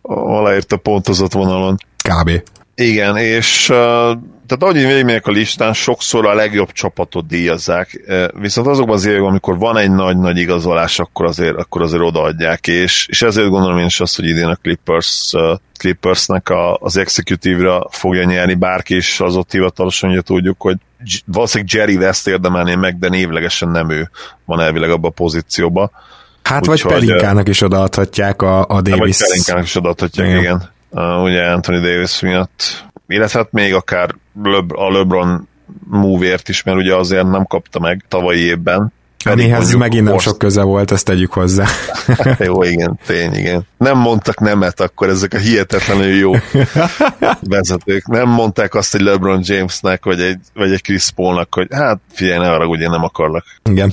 aláírta 0.03 0.77
pontozott 0.77 1.33
vonalon. 1.33 1.77
Kb. 2.09 2.43
Igen, 2.75 3.17
és 3.17 3.69
uh, 3.69 4.19
tehát 4.47 4.63
ahogy 4.63 4.77
én 4.77 4.87
végigmegyek 4.87 5.27
a 5.27 5.31
listán, 5.31 5.73
sokszor 5.73 6.27
a 6.27 6.35
legjobb 6.35 6.73
csapatot 6.73 7.27
díjazzák, 7.27 8.01
viszont 8.41 8.67
azokban 8.67 8.95
az 8.95 9.05
években, 9.05 9.29
amikor 9.29 9.59
van 9.59 9.77
egy 9.77 9.91
nagy-nagy 9.91 10.39
igazolás, 10.39 10.99
akkor 10.99 11.25
azért, 11.25 11.57
akkor 11.57 11.83
azért 11.83 12.03
odaadják, 12.03 12.67
és, 12.67 13.07
és 13.11 13.23
ezért 13.23 13.49
gondolom 13.49 13.79
én 13.79 13.87
is 13.87 14.01
azt, 14.01 14.17
hogy 14.17 14.29
idén 14.29 14.47
a 14.47 14.55
Clippers, 14.55 15.33
Clippersnek 15.79 16.49
a, 16.49 16.77
az 16.77 16.97
executive-ra 16.97 17.87
fogja 17.91 18.25
nyerni, 18.25 18.55
bárki 18.55 18.97
is 18.97 19.21
az 19.21 19.37
ott 19.37 19.53
hivatalosan, 19.53 20.11
hogy 20.11 20.23
tudjuk, 20.23 20.61
hogy 20.61 20.77
valószínűleg 21.25 21.75
Jerry 21.75 21.97
West 21.97 22.27
érdemelné 22.27 22.75
meg, 22.75 22.99
de 22.99 23.09
névlegesen 23.09 23.69
nem 23.69 23.91
ő 23.91 24.11
van 24.45 24.61
elvileg 24.61 24.91
abban 24.91 25.11
a 25.11 25.15
pozícióban. 25.15 25.91
Hát 26.43 26.61
Úgy 26.61 26.67
vagy 26.67 26.83
Pelinkának 26.83 27.49
is 27.49 27.63
odaadhatják 27.63 28.43
a, 28.43 28.59
a 28.69 28.81
Davis. 28.81 29.19
Vagy 29.19 29.29
Pelinkának 29.29 29.65
is 29.65 29.77
odaadhatják, 29.77 30.29
igen. 30.29 30.41
igen. 30.41 30.71
Uh, 30.91 31.23
ugye 31.23 31.43
Anthony 31.43 31.81
Davis 31.81 32.21
miatt. 32.21 32.85
Illetve 33.09 33.39
hát 33.39 33.53
még 33.53 33.75
akár 33.75 34.15
a 34.69 34.93
LeBron 34.93 35.49
move-ért 35.89 36.49
is, 36.49 36.63
mert 36.63 36.79
ugye 36.79 36.95
azért 36.95 37.31
nem 37.31 37.47
kapta 37.47 37.79
meg 37.81 38.05
tavalyi 38.09 38.41
évben, 38.41 38.93
Pennyhez 39.35 39.75
megint 39.75 40.05
nem 40.05 40.13
most... 40.13 40.27
sok 40.27 40.39
köze 40.39 40.63
volt, 40.63 40.91
ezt 40.91 41.05
tegyük 41.05 41.33
hozzá. 41.33 41.67
jó, 42.39 42.63
igen, 42.63 42.99
tény, 43.07 43.35
igen. 43.35 43.67
Nem 43.79 43.99
mondtak 43.99 44.41
nemet 44.41 44.81
akkor 44.81 45.09
ezek 45.09 45.35
a 45.35 45.39
hihetetlenül 45.39 46.15
jó 46.15 46.33
vezetők. 47.41 48.07
Nem 48.07 48.29
mondták 48.29 48.75
azt 48.75 48.95
egy 48.95 49.01
LeBron 49.01 49.41
Jamesnek, 49.43 50.05
vagy 50.05 50.21
egy, 50.21 50.39
vagy 50.55 50.73
egy 50.73 50.83
Chris 50.83 51.11
Paulnak, 51.11 51.55
hogy 51.55 51.67
hát 51.71 52.01
figyelj, 52.13 52.39
ne 52.39 52.51
arra, 52.51 52.67
ugye 52.67 52.89
nem 52.89 53.05
akarlak. 53.05 53.45
Igen. 53.71 53.93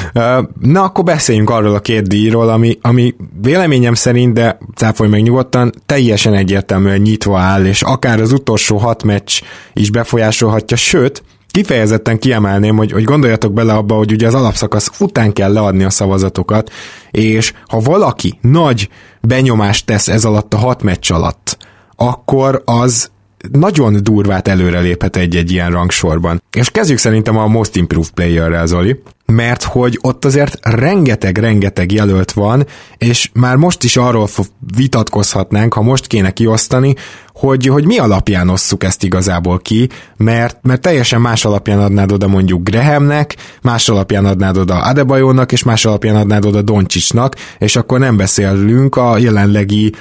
Na, 0.60 0.82
akkor 0.82 1.04
beszéljünk 1.04 1.50
arról 1.50 1.74
a 1.74 1.80
két 1.80 2.08
díjról, 2.08 2.48
ami, 2.48 2.78
ami 2.80 3.14
véleményem 3.40 3.94
szerint, 3.94 4.34
de 4.34 4.58
cáfolj 4.74 5.10
meg 5.10 5.22
nyugodtan, 5.22 5.72
teljesen 5.86 6.34
egyértelműen 6.34 7.00
nyitva 7.00 7.38
áll, 7.38 7.64
és 7.64 7.82
akár 7.82 8.20
az 8.20 8.32
utolsó 8.32 8.76
hat 8.76 9.02
meccs 9.02 9.40
is 9.72 9.90
befolyásolhatja, 9.90 10.76
sőt, 10.76 11.22
kifejezetten 11.58 12.18
kiemelném, 12.18 12.76
hogy, 12.76 12.92
hogy 12.92 13.04
gondoljatok 13.04 13.52
bele 13.52 13.74
abba, 13.74 13.94
hogy 13.94 14.12
ugye 14.12 14.26
az 14.26 14.34
alapszakasz 14.34 14.90
után 15.00 15.32
kell 15.32 15.52
leadni 15.52 15.84
a 15.84 15.90
szavazatokat, 15.90 16.70
és 17.10 17.52
ha 17.66 17.80
valaki 17.80 18.38
nagy 18.40 18.88
benyomást 19.20 19.86
tesz 19.86 20.08
ez 20.08 20.24
alatt 20.24 20.54
a 20.54 20.56
hat 20.56 20.82
meccs 20.82 21.12
alatt, 21.12 21.58
akkor 21.96 22.62
az 22.64 23.10
nagyon 23.52 24.02
durvát 24.02 24.48
előreléphet 24.48 25.16
egy-egy 25.16 25.50
ilyen 25.50 25.70
rangsorban. 25.70 26.42
És 26.56 26.70
kezdjük 26.70 26.98
szerintem 26.98 27.36
a 27.36 27.46
Most 27.46 27.76
Improved 27.76 28.10
Player-rel, 28.10 28.66
Zoli, 28.66 29.02
mert 29.26 29.62
hogy 29.62 29.98
ott 30.00 30.24
azért 30.24 30.58
rengeteg-rengeteg 30.62 31.92
jelölt 31.92 32.32
van, 32.32 32.66
és 32.96 33.30
már 33.32 33.56
most 33.56 33.84
is 33.84 33.96
arról 33.96 34.28
vitatkozhatnánk, 34.76 35.74
ha 35.74 35.82
most 35.82 36.06
kéne 36.06 36.30
kiosztani, 36.30 36.94
hogy, 37.32 37.66
hogy 37.66 37.84
mi 37.84 37.98
alapján 37.98 38.48
osszuk 38.48 38.84
ezt 38.84 39.02
igazából 39.02 39.58
ki, 39.58 39.88
mert, 40.16 40.58
mert 40.62 40.80
teljesen 40.80 41.20
más 41.20 41.44
alapján 41.44 41.80
adnád 41.80 42.12
oda 42.12 42.28
mondjuk 42.28 42.62
Grahamnek, 42.62 43.36
más 43.62 43.88
alapján 43.88 44.24
adnád 44.24 44.56
oda 44.56 44.82
Adebayonak, 44.82 45.52
és 45.52 45.62
más 45.62 45.84
alapján 45.84 46.16
adnád 46.16 46.44
oda 46.44 46.62
Doncsicsnak, 46.62 47.34
és 47.58 47.76
akkor 47.76 47.98
nem 47.98 48.16
beszélünk 48.16 48.96
a 48.96 49.18
jelenlegi 49.18 49.92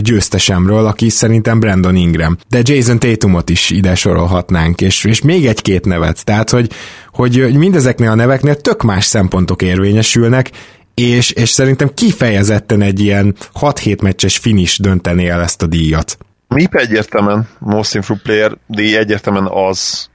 győztesemről, 0.00 0.86
aki 0.86 1.08
szerintem 1.08 1.60
Brandon 1.60 1.96
Ingram. 1.96 2.36
De 2.48 2.60
Jason 2.62 2.98
Tatumot 2.98 3.50
is 3.50 3.70
ide 3.70 3.94
sorolhatnánk, 3.94 4.80
és, 4.80 5.04
és 5.04 5.22
még 5.22 5.46
egy-két 5.46 5.84
nevet. 5.84 6.24
Tehát, 6.24 6.50
hogy, 6.50 6.72
hogy 7.12 7.54
mindezeknél 7.54 8.10
a 8.10 8.14
neveknél 8.14 8.56
tök 8.56 8.82
más 8.82 9.04
szempontok 9.04 9.62
érvényesülnek, 9.62 10.50
és, 10.94 11.30
és 11.30 11.50
szerintem 11.50 11.90
kifejezetten 11.94 12.82
egy 12.82 13.00
ilyen 13.00 13.34
6-7 13.60 14.02
meccses 14.02 14.38
finish 14.38 14.80
döntené 14.80 15.28
el 15.28 15.42
ezt 15.42 15.62
a 15.62 15.66
díjat. 15.66 16.18
MIP 16.48 16.74
egyértelműen 16.74 17.48
Most 17.58 17.94
Improved 17.94 18.22
Player 18.22 18.56
díj 18.66 18.96
egyértelműen 18.96 19.46
az, 19.46 20.08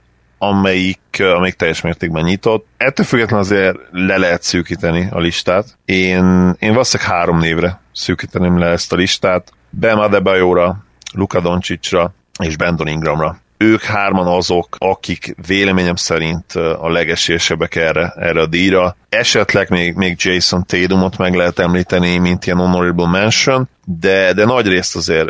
amelyik, 0.49 1.23
amelyik 1.35 1.55
teljes 1.55 1.81
mértékben 1.81 2.23
nyitott. 2.23 2.67
Ettől 2.77 3.05
függetlenül 3.05 3.45
azért 3.45 3.77
le 3.91 4.17
lehet 4.17 4.43
szűkíteni 4.43 5.07
a 5.11 5.19
listát. 5.19 5.77
Én, 5.85 6.55
én 6.59 6.71
valószínűleg 6.71 7.11
három 7.11 7.39
névre 7.39 7.81
szűkíteném 7.91 8.57
le 8.57 8.67
ezt 8.67 8.93
a 8.93 8.95
listát. 8.95 9.51
Bam 9.79 9.99
Adebayora, 9.99 10.77
Luka 11.13 11.39
Doncsicsra 11.39 12.13
és 12.39 12.57
Brandon 12.57 12.87
Ingramra. 12.87 13.41
Ők 13.57 13.81
hárman 13.81 14.27
azok, 14.27 14.75
akik 14.77 15.35
véleményem 15.47 15.95
szerint 15.95 16.51
a 16.55 16.89
legesélyesebbek 16.89 17.75
erre, 17.75 18.13
erre 18.17 18.41
a 18.41 18.45
díjra. 18.45 18.95
Esetleg 19.09 19.69
még, 19.69 19.95
még 19.95 20.15
Jason 20.17 20.65
Tatumot 20.65 21.17
meg 21.17 21.33
lehet 21.33 21.59
említeni, 21.59 22.17
mint 22.17 22.45
ilyen 22.45 22.57
honorable 22.57 23.07
mention, 23.07 23.69
de, 23.85 24.33
de 24.33 24.45
nagy 24.45 24.67
részt 24.67 24.95
azért 24.95 25.29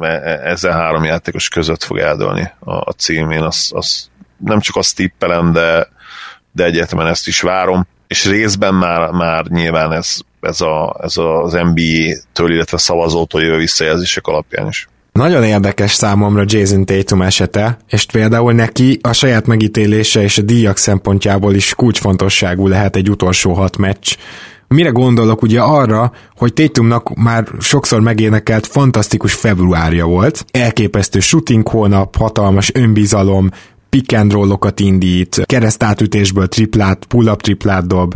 e, 0.00 0.06
e, 0.06 0.40
ezen 0.44 0.72
három 0.72 1.04
játékos 1.04 1.48
között 1.48 1.82
fog 1.82 1.98
eldőlni 1.98 2.50
a, 2.58 2.72
a 2.72 2.92
cím. 2.96 3.30
Én 3.30 3.42
azt, 3.42 3.72
azt 3.72 4.10
nem 4.44 4.60
csak 4.60 4.76
azt 4.76 4.96
tippelem, 4.96 5.52
de, 5.52 5.88
de 6.52 6.64
egyértelműen 6.64 7.10
ezt 7.10 7.26
is 7.26 7.40
várom, 7.40 7.86
és 8.06 8.26
részben 8.26 8.74
már, 8.74 9.10
már 9.10 9.44
nyilván 9.46 9.92
ez, 9.92 10.16
ez, 10.40 10.60
a, 10.60 10.96
ez 11.02 11.16
az 11.16 11.52
NBA-től, 11.52 12.52
illetve 12.52 12.78
szavazótól 12.78 13.42
jövő 13.42 13.56
visszajelzések 13.56 14.26
alapján 14.26 14.68
is. 14.68 14.88
Nagyon 15.12 15.44
érdekes 15.44 15.92
számomra 15.92 16.44
Jason 16.46 16.84
Tatum 16.84 17.22
esete, 17.22 17.78
és 17.88 18.04
például 18.04 18.52
neki 18.52 18.98
a 19.02 19.12
saját 19.12 19.46
megítélése 19.46 20.22
és 20.22 20.38
a 20.38 20.42
díjak 20.42 20.76
szempontjából 20.76 21.54
is 21.54 21.74
kulcsfontosságú 21.74 22.68
lehet 22.68 22.96
egy 22.96 23.10
utolsó 23.10 23.52
hat 23.52 23.76
meccs. 23.76 24.16
Mire 24.68 24.88
gondolok 24.88 25.42
ugye 25.42 25.60
arra, 25.60 26.12
hogy 26.36 26.52
Tatumnak 26.52 27.14
már 27.14 27.48
sokszor 27.60 28.00
megénekelt 28.00 28.66
fantasztikus 28.66 29.32
februárja 29.32 30.06
volt, 30.06 30.44
elképesztő 30.50 31.20
shooting 31.20 31.68
hónap, 31.68 32.16
hatalmas 32.16 32.70
önbizalom, 32.74 33.50
pick 33.90 34.12
and 34.12 34.32
rollokat 34.32 34.80
indít, 34.80 35.42
keresztátütésből 35.44 36.48
triplát, 36.48 37.04
pull-up 37.04 37.42
triplát 37.42 37.86
dob, 37.86 38.14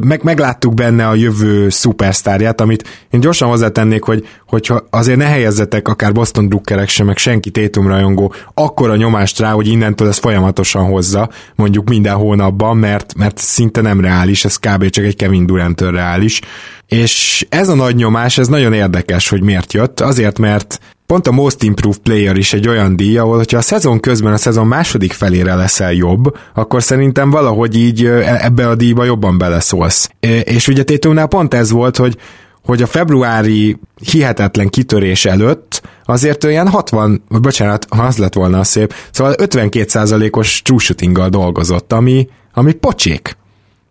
meg, 0.00 0.22
megláttuk 0.22 0.74
benne 0.74 1.08
a 1.08 1.14
jövő 1.14 1.68
szupersztárját, 1.68 2.60
amit 2.60 3.06
én 3.10 3.20
gyorsan 3.20 3.48
hozzátennék, 3.48 4.02
hogy 4.02 4.26
hogyha 4.46 4.86
azért 4.90 5.18
ne 5.18 5.24
helyezzetek 5.24 5.88
akár 5.88 6.12
Boston 6.12 6.48
drukkerek 6.48 6.88
sem, 6.88 7.06
meg 7.06 7.16
senki 7.16 7.50
Tétum 7.50 7.86
rajongó, 7.86 8.34
akkora 8.54 8.96
nyomást 8.96 9.38
rá, 9.38 9.50
hogy 9.50 9.68
innentől 9.68 10.08
ez 10.08 10.18
folyamatosan 10.18 10.84
hozza, 10.84 11.30
mondjuk 11.54 11.88
minden 11.88 12.14
hónapban, 12.14 12.76
mert, 12.76 13.14
mert 13.14 13.38
szinte 13.38 13.80
nem 13.80 14.00
reális, 14.00 14.44
ez 14.44 14.56
kb. 14.56 14.88
csak 14.88 15.04
egy 15.04 15.16
Kevin 15.16 15.46
durant 15.46 15.80
reális. 15.80 16.40
És 16.86 17.46
ez 17.48 17.68
a 17.68 17.74
nagy 17.74 17.94
nyomás, 17.94 18.38
ez 18.38 18.48
nagyon 18.48 18.72
érdekes, 18.72 19.28
hogy 19.28 19.42
miért 19.42 19.72
jött. 19.72 20.00
Azért, 20.00 20.38
mert 20.38 20.80
pont 21.06 21.26
a 21.26 21.32
Most 21.32 21.62
Improved 21.62 22.00
Player 22.00 22.36
is 22.36 22.52
egy 22.52 22.68
olyan 22.68 22.96
díj, 22.96 23.18
ahol 23.18 23.36
hogyha 23.36 23.58
a 23.58 23.62
szezon 23.62 24.00
közben 24.00 24.32
a 24.32 24.36
szezon 24.36 24.66
második 24.66 25.12
felére 25.12 25.54
leszel 25.54 25.92
jobb, 25.92 26.36
akkor 26.54 26.82
szerintem 26.82 27.30
valahogy 27.30 27.76
így 27.76 28.04
e, 28.04 28.38
ebbe 28.44 28.68
a 28.68 28.74
díjba 28.74 29.04
jobban 29.04 29.38
beleszólsz. 29.38 30.08
És 30.44 30.68
ugye 30.68 30.82
Tétumnál 30.82 31.26
pont 31.26 31.54
ez 31.54 31.70
volt, 31.70 31.96
hogy 31.96 32.16
hogy 32.64 32.82
a 32.82 32.86
februári 32.86 33.76
hihetetlen 34.10 34.68
kitörés 34.68 35.24
előtt 35.24 35.82
azért 36.04 36.44
olyan 36.44 36.68
60, 36.68 37.22
bocsánat, 37.28 37.86
ha 37.90 38.02
az 38.02 38.16
lett 38.16 38.34
volna 38.34 38.58
a 38.58 38.64
szép, 38.64 38.94
szóval 39.10 39.34
52%-os 39.38 40.62
true 40.62 41.28
dolgozott, 41.28 41.92
ami, 41.92 42.28
ami 42.52 42.72
pocsék. 42.72 43.36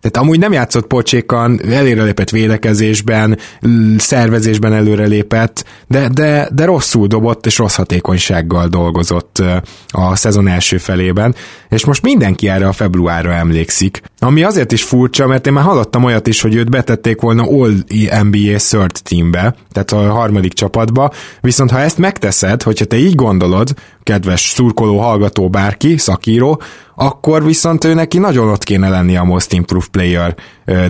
Tehát 0.05 0.27
amúgy 0.27 0.39
nem 0.39 0.51
játszott 0.51 0.87
pocsékan, 0.87 1.61
előrelépett 1.71 2.29
védekezésben, 2.29 3.37
szervezésben 3.97 4.73
előrelépett, 4.73 5.65
de, 5.87 6.07
de, 6.07 6.49
de 6.53 6.65
rosszul 6.65 7.07
dobott 7.07 7.45
és 7.45 7.57
rossz 7.57 7.75
hatékonysággal 7.75 8.67
dolgozott 8.67 9.41
a 9.87 10.15
szezon 10.15 10.47
első 10.47 10.77
felében, 10.77 11.35
és 11.69 11.85
most 11.85 12.01
mindenki 12.01 12.49
erre 12.49 12.67
a 12.67 12.71
februárra 12.71 13.33
emlékszik. 13.33 14.01
Ami 14.19 14.43
azért 14.43 14.71
is 14.71 14.83
furcsa, 14.83 15.27
mert 15.27 15.47
én 15.47 15.53
már 15.53 15.63
hallottam 15.63 16.03
olyat 16.03 16.27
is, 16.27 16.41
hogy 16.41 16.55
őt 16.55 16.69
betették 16.69 17.21
volna 17.21 17.43
All 17.43 17.73
NBA 18.23 18.57
Third 18.57 19.01
Teambe, 19.03 19.55
tehát 19.71 19.91
a 19.91 20.11
harmadik 20.11 20.53
csapatba, 20.53 21.11
viszont 21.41 21.71
ha 21.71 21.79
ezt 21.79 21.97
megteszed, 21.97 22.63
hogyha 22.63 22.85
te 22.85 22.97
így 22.97 23.15
gondolod, 23.15 23.73
kedves 24.03 24.41
szurkoló, 24.41 24.99
hallgató, 24.99 25.49
bárki, 25.49 25.97
szakíró, 25.97 26.61
akkor 26.95 27.45
viszont 27.45 27.83
ő 27.83 27.93
neki 27.93 28.17
nagyon 28.17 28.49
ott 28.49 28.63
kéne 28.63 28.89
lenni 28.89 29.17
a 29.17 29.23
Most 29.23 29.53
Improved 29.53 29.89
Player 29.89 30.35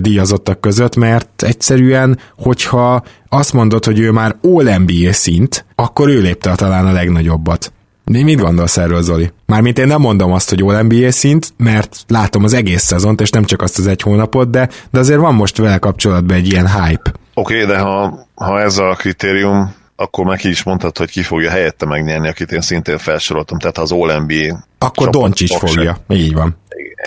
díjazottak 0.00 0.60
között, 0.60 0.96
mert 0.96 1.42
egyszerűen, 1.42 2.18
hogyha 2.38 3.02
azt 3.28 3.52
mondod, 3.52 3.84
hogy 3.84 3.98
ő 3.98 4.10
már 4.10 4.36
All-NBA 4.42 5.12
szint, 5.12 5.64
akkor 5.74 6.08
ő 6.08 6.20
lépte 6.20 6.54
talán 6.54 6.86
a 6.86 6.92
legnagyobbat. 6.92 7.72
Mi 8.04 8.22
mit 8.22 8.40
gondolsz 8.40 8.76
erről, 8.76 9.02
Zoli? 9.02 9.32
Mármint 9.46 9.78
én 9.78 9.86
nem 9.86 10.00
mondom 10.00 10.32
azt, 10.32 10.48
hogy 10.48 10.62
All 10.62 10.82
NBA 10.82 11.12
szint, 11.12 11.52
mert 11.56 12.04
látom 12.08 12.44
az 12.44 12.52
egész 12.52 12.82
szezont, 12.82 13.20
és 13.20 13.30
nem 13.30 13.44
csak 13.44 13.62
azt 13.62 13.78
az 13.78 13.86
egy 13.86 14.02
hónapot, 14.02 14.50
de, 14.50 14.68
de 14.90 14.98
azért 14.98 15.20
van 15.20 15.34
most 15.34 15.56
vele 15.58 15.78
kapcsolatban 15.78 16.36
egy 16.36 16.52
ilyen 16.52 16.68
hype. 16.68 17.12
Oké, 17.34 17.62
okay, 17.62 17.74
de 17.74 17.78
ha, 17.78 18.26
ha 18.34 18.60
ez 18.60 18.78
a 18.78 18.94
kritérium, 18.98 19.74
akkor 19.96 20.24
meg 20.24 20.44
is 20.44 20.62
mondtad, 20.62 20.98
hogy 20.98 21.10
ki 21.10 21.22
fogja 21.22 21.50
helyette 21.50 21.86
megnyerni, 21.86 22.28
akit 22.28 22.52
én 22.52 22.60
szintén 22.60 22.98
felsoroltam, 22.98 23.58
tehát 23.58 23.76
ha 23.76 23.82
az 23.82 23.92
All 23.92 24.18
NBA 24.18 24.66
akkor 24.78 25.10
Doncsics 25.10 25.56
fogja, 25.56 25.98
így 26.08 26.34
van. 26.34 26.56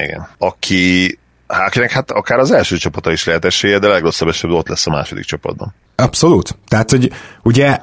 Igen. 0.03 0.27
Aki 0.37 1.17
Hákinek 1.47 1.91
hát 1.91 2.11
akár 2.11 2.39
az 2.39 2.51
első 2.51 2.77
csapata 2.77 3.11
is 3.11 3.25
lehet 3.25 3.45
esélye, 3.45 3.79
de 3.79 3.87
legrosszabb 3.87 4.27
esetben 4.27 4.59
ott 4.59 4.67
lesz 4.67 4.87
a 4.87 4.89
második 4.89 5.23
csapatban. 5.23 5.73
Abszolút. 5.95 6.57
Tehát, 6.67 6.89
hogy 6.89 7.11
ugye 7.43 7.77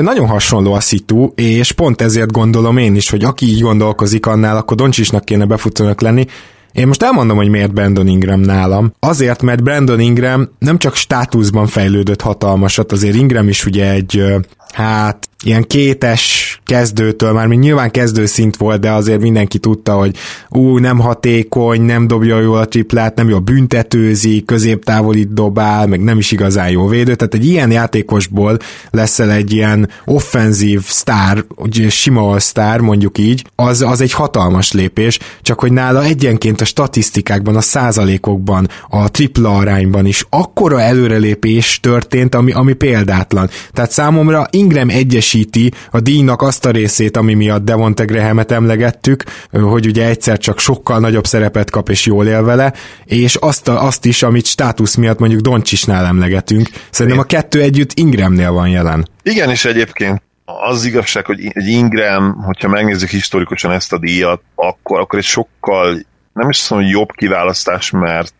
nagyon 0.00 0.26
hasonló 0.26 0.72
a 0.72 0.80
szitu, 0.80 1.32
és 1.34 1.72
pont 1.72 2.00
ezért 2.00 2.32
gondolom 2.32 2.76
én 2.76 2.94
is, 2.94 3.10
hogy 3.10 3.24
aki 3.24 3.46
így 3.46 3.60
gondolkozik 3.60 4.26
annál, 4.26 4.56
akkor 4.56 4.76
Doncsisnak 4.76 5.24
kéne 5.24 5.44
befutónak 5.44 6.00
lenni, 6.00 6.26
én 6.72 6.86
most 6.86 7.02
elmondom, 7.02 7.36
hogy 7.36 7.48
miért 7.48 7.74
Brandon 7.74 8.06
Ingram 8.06 8.40
nálam. 8.40 8.92
Azért, 9.00 9.42
mert 9.42 9.62
Brandon 9.62 10.00
Ingram 10.00 10.48
nem 10.58 10.78
csak 10.78 10.94
státuszban 10.94 11.66
fejlődött 11.66 12.20
hatalmasat, 12.20 12.92
azért 12.92 13.14
Ingram 13.14 13.48
is 13.48 13.66
ugye 13.66 13.90
egy, 13.90 14.24
hát 14.72 15.29
ilyen 15.42 15.62
kétes 15.66 16.60
kezdőtől, 16.64 17.32
már 17.32 17.46
még 17.46 17.58
nyilván 17.58 17.90
kezdőszint 17.90 18.56
volt, 18.56 18.80
de 18.80 18.90
azért 18.90 19.20
mindenki 19.20 19.58
tudta, 19.58 19.94
hogy 19.94 20.16
ú, 20.48 20.78
nem 20.78 20.98
hatékony, 20.98 21.82
nem 21.82 22.06
dobja 22.06 22.40
jól 22.40 22.58
a 22.58 22.68
triplát, 22.68 23.14
nem 23.14 23.28
jól 23.28 23.38
büntetőzi, 23.38 24.42
középtávolít 24.44 25.34
dobál, 25.34 25.86
meg 25.86 26.00
nem 26.00 26.18
is 26.18 26.32
igazán 26.32 26.70
jó 26.70 26.86
védő, 26.86 27.14
tehát 27.14 27.34
egy 27.34 27.46
ilyen 27.46 27.70
játékosból 27.70 28.58
leszel 28.90 29.30
egy 29.30 29.52
ilyen 29.52 29.88
offenzív 30.04 30.82
sztár, 30.84 31.44
sima 31.88 32.38
sztár, 32.40 32.80
mondjuk 32.80 33.18
így, 33.18 33.44
az, 33.54 33.82
az 33.82 34.00
egy 34.00 34.12
hatalmas 34.12 34.72
lépés, 34.72 35.18
csak 35.42 35.60
hogy 35.60 35.72
nála 35.72 36.04
egyenként 36.04 36.60
a 36.60 36.64
statisztikákban, 36.64 37.56
a 37.56 37.60
százalékokban, 37.60 38.68
a 38.88 39.10
tripla 39.10 39.56
arányban 39.56 40.06
is 40.06 40.26
akkora 40.30 40.80
előrelépés 40.80 41.80
történt, 41.82 42.34
ami, 42.34 42.52
ami 42.52 42.72
példátlan. 42.72 43.50
Tehát 43.72 43.90
számomra 43.90 44.46
Ingram 44.50 44.88
egyesíti 45.30 45.72
a 45.90 46.00
díjnak 46.00 46.42
azt 46.42 46.64
a 46.64 46.70
részét, 46.70 47.16
ami 47.16 47.34
miatt 47.34 47.64
Devonte 47.64 48.04
Grahamet 48.04 48.50
emlegettük, 48.50 49.24
hogy 49.50 49.86
ugye 49.86 50.06
egyszer 50.06 50.38
csak 50.38 50.58
sokkal 50.58 50.98
nagyobb 50.98 51.26
szerepet 51.26 51.70
kap 51.70 51.88
és 51.88 52.06
jól 52.06 52.26
él 52.26 52.42
vele, 52.42 52.72
és 53.04 53.34
azt, 53.34 53.68
a, 53.68 53.84
azt 53.84 54.04
is, 54.04 54.22
amit 54.22 54.46
státusz 54.46 54.94
miatt 54.94 55.18
mondjuk 55.18 55.40
Doncsisnál 55.40 56.04
emlegetünk. 56.04 56.68
Szerintem 56.90 57.20
a 57.20 57.24
kettő 57.24 57.60
együtt 57.60 57.92
Ingramnél 57.94 58.52
van 58.52 58.68
jelen. 58.68 59.08
Igen, 59.22 59.50
és 59.50 59.64
egyébként 59.64 60.22
az 60.44 60.84
igazság, 60.84 61.26
hogy 61.26 61.38
Ingram, 61.54 62.42
hogyha 62.42 62.68
megnézzük 62.68 63.08
historikusan 63.08 63.70
ezt 63.70 63.92
a 63.92 63.98
díjat, 63.98 64.42
akkor, 64.54 65.00
akkor 65.00 65.18
egy 65.18 65.24
sokkal, 65.24 65.98
nem 66.32 66.48
is 66.48 66.68
mondom, 66.68 66.88
hogy 66.88 66.98
jobb 66.98 67.10
kiválasztás, 67.10 67.90
mert 67.90 68.34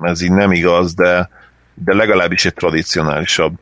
ez 0.00 0.22
így 0.22 0.32
nem 0.32 0.52
igaz, 0.52 0.94
de, 0.94 1.28
de 1.74 1.94
legalábbis 1.94 2.44
egy 2.44 2.54
tradicionálisabb. 2.54 3.54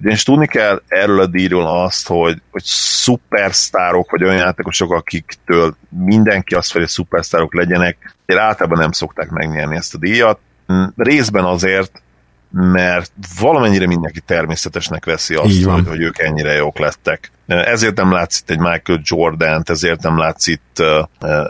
Ugyanis 0.00 0.22
tudni 0.22 0.46
kell 0.46 0.82
erről 0.88 1.20
a 1.20 1.26
díjról 1.26 1.82
azt, 1.82 2.06
hogy, 2.06 2.42
hogy 2.50 2.62
szupersztárok, 2.64 4.10
vagy 4.10 4.24
olyan 4.24 4.36
játékosok, 4.36 4.92
akiktől 4.92 5.76
mindenki 5.88 6.54
azt 6.54 6.70
fel, 6.70 6.80
hogy 6.80 6.90
szupersztárok 6.90 7.54
legyenek, 7.54 8.16
általában 8.26 8.78
nem 8.78 8.92
szokták 8.92 9.30
megnyerni 9.30 9.76
ezt 9.76 9.94
a 9.94 9.98
díjat. 9.98 10.38
Részben 10.96 11.44
azért, 11.44 12.02
mert 12.50 13.10
valamennyire 13.40 13.86
mindenki 13.86 14.20
természetesnek 14.20 15.04
veszi 15.04 15.34
azt, 15.34 15.64
hogy, 15.64 15.86
hogy 15.86 16.00
ők 16.00 16.18
ennyire 16.18 16.52
jók 16.52 16.78
lettek. 16.78 17.30
Ezért 17.46 17.96
nem 17.96 18.12
látsz 18.12 18.38
itt 18.40 18.50
egy 18.50 18.58
Michael 18.58 19.00
Jordan-t, 19.02 19.70
ezért 19.70 20.02
nem 20.02 20.18
látsz 20.18 20.46
itt, 20.46 20.82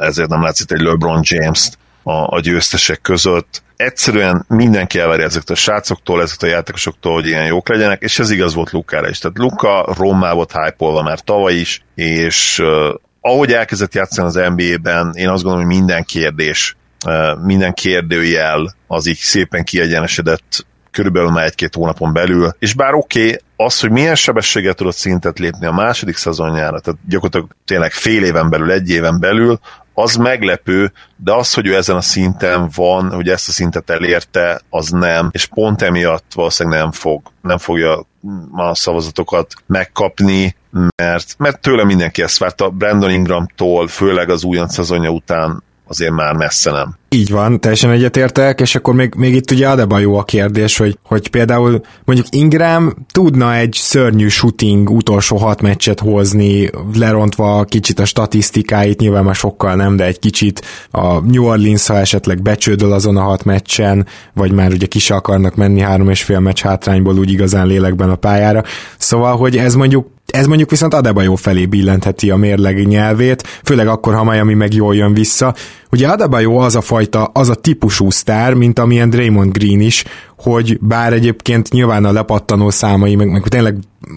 ezért 0.01 0.29
nem 0.29 0.43
látsz 0.43 0.61
itt 0.61 0.73
egy 0.73 0.81
LeBron 0.81 1.21
James-t 1.23 1.79
a, 2.09 2.37
a 2.37 2.41
győztesek 2.41 3.01
között. 3.01 3.63
Egyszerűen 3.77 4.45
mindenki 4.49 4.99
elveri 4.99 5.23
ezeket 5.23 5.51
a 5.51 5.55
srácoktól, 5.55 6.23
ezeket 6.23 6.43
a 6.43 6.53
játékosoktól, 6.53 7.13
hogy 7.13 7.27
ilyen 7.27 7.47
jók 7.47 7.69
legyenek, 7.69 8.03
és 8.03 8.19
ez 8.19 8.31
igaz 8.31 8.55
volt 8.55 8.71
Lukára 8.71 9.09
is. 9.09 9.19
Tehát 9.19 9.39
Luka 9.39 9.95
rommá 9.97 10.33
volt 10.33 10.53
hype 10.53 11.03
már 11.03 11.21
tavaly 11.21 11.55
is, 11.55 11.85
és 11.95 12.59
uh, 12.59 12.95
ahogy 13.21 13.53
elkezdett 13.53 13.95
játszani 13.95 14.29
az 14.29 14.53
NBA-ben, 14.55 15.11
én 15.15 15.29
azt 15.29 15.43
gondolom, 15.43 15.67
hogy 15.67 15.77
minden 15.77 16.05
kérdés, 16.05 16.77
uh, 17.07 17.45
minden 17.45 17.73
kérdőjel 17.73 18.75
az 18.87 19.07
így 19.07 19.17
szépen 19.17 19.65
kiegyenesedett 19.65 20.67
körülbelül 20.91 21.31
már 21.31 21.45
egy-két 21.45 21.75
hónapon 21.75 22.13
belül, 22.13 22.51
és 22.59 22.75
bár 22.75 22.95
oké, 22.95 23.25
okay, 23.25 23.39
az, 23.57 23.81
hogy 23.81 23.91
milyen 23.91 24.15
sebességgel 24.15 24.75
tudott 24.75 24.95
szintet 24.95 25.39
lépni 25.39 25.67
a 25.67 25.73
második 25.73 26.17
szezonjára, 26.17 26.81
tehát 26.81 27.01
gyakorlatilag 27.09 27.57
tényleg 27.65 27.93
fél 27.93 28.25
éven 28.25 28.51
belül, 28.51 28.71
egy 28.71 28.91
éven 28.91 29.21
belül, 29.21 29.61
az 29.99 30.15
meglepő, 30.17 30.93
de 31.17 31.33
az, 31.33 31.55
hogy 31.55 31.67
ő 31.67 31.77
ezen 31.77 31.97
a 31.97 32.01
szinten 32.01 32.71
van, 32.75 33.11
hogy 33.11 33.29
ezt 33.29 33.49
a 33.49 33.53
szintet 33.53 33.91
elérte, 33.91 34.61
az 34.71 34.89
nem, 34.89 35.29
és 35.33 35.47
pont 35.47 35.83
emiatt 35.83 36.33
valószínűleg 36.35 36.81
nem 36.81 36.93
fog, 36.93 37.23
nem 37.43 37.59
fogja 37.59 38.07
a 38.53 38.75
szavazatokat 38.75 39.55
megkapni, 39.67 40.57
mert, 40.97 41.35
mert 41.39 41.61
tőle 41.61 41.85
mindenki 41.85 42.23
ezt 42.23 42.39
várta, 42.39 42.71
Brandon 42.71 43.11
Ingramtól, 43.11 43.89
főleg 43.89 44.31
az 44.31 44.45
újonc 44.45 44.73
szezonja 44.73 45.11
után 45.11 45.63
azért 45.89 46.13
már 46.13 46.35
messze 46.35 46.71
nem. 46.71 46.97
Így 47.11 47.31
van, 47.31 47.61
teljesen 47.61 47.91
egyetértek, 47.91 48.61
és 48.61 48.75
akkor 48.75 48.95
még, 48.95 49.15
még 49.15 49.35
itt 49.35 49.51
ugye 49.51 49.69
jó 49.99 50.17
a 50.17 50.23
kérdés, 50.23 50.77
hogy, 50.77 50.99
hogy 51.03 51.29
például 51.29 51.81
mondjuk 52.05 52.27
Ingram 52.31 52.95
tudna 53.13 53.55
egy 53.55 53.73
szörnyű 53.81 54.29
shooting 54.29 54.91
utolsó 54.91 55.37
hat 55.37 55.63
meccset 55.63 56.01
hozni, 56.01 56.71
lerontva 56.95 57.65
kicsit 57.65 57.99
a 57.99 58.05
statisztikáit, 58.05 59.01
nyilván 59.01 59.25
már 59.25 59.35
sokkal 59.35 59.75
nem, 59.75 59.97
de 59.97 60.05
egy 60.05 60.19
kicsit 60.19 60.65
a 60.91 61.21
New 61.21 61.45
Orleans, 61.45 61.87
ha 61.87 61.99
esetleg 61.99 62.43
becsődöl 62.43 62.93
azon 62.93 63.17
a 63.17 63.23
hat 63.23 63.45
meccsen, 63.45 64.07
vagy 64.35 64.53
már 64.53 64.73
ugye 64.73 64.87
kis 64.87 65.11
akarnak 65.11 65.55
menni 65.55 65.81
három 65.81 66.11
és 66.11 66.23
fél 66.23 66.41
meccs 66.41 66.61
hátrányból 66.61 67.19
úgy 67.19 67.31
igazán 67.31 67.67
lélekben 67.67 68.11
a 68.11 68.17
pályára. 68.17 68.63
Szóval, 68.99 69.37
hogy 69.37 69.57
ez 69.57 69.75
mondjuk 69.75 70.07
ez 70.39 70.47
mondjuk 70.47 70.71
viszont 70.71 70.95
Adebayo 70.95 71.35
felé 71.35 71.67
billentheti 71.67 72.31
a 72.31 72.37
mérleg 72.37 72.87
nyelvét, 72.87 73.43
főleg 73.65 73.89
akkor, 73.89 74.15
ha 74.15 74.25
Miami 74.25 74.55
meg 74.55 74.75
jól 74.75 74.95
jön 74.95 75.15
vissza. 75.15 75.55
Ugye 75.91 76.09
Adebayo 76.09 76.57
az 76.57 76.77
a 76.77 76.81
fajta, 76.81 77.25
az 77.25 77.49
a 77.49 77.55
típusú 77.55 78.11
sztár, 78.11 78.55
mint 78.55 78.79
amilyen 78.79 79.11
Draymond 79.11 79.53
Green 79.53 79.81
is, 79.81 80.05
hogy 80.39 80.79
bár 80.81 81.13
egyébként 81.13 81.71
nyilván 81.71 82.05
a 82.05 82.13
lepattanó 82.13 82.71
számai, 82.71 83.15
meg, 83.15 83.31
meg 83.31 83.43
tényleg 83.43 83.77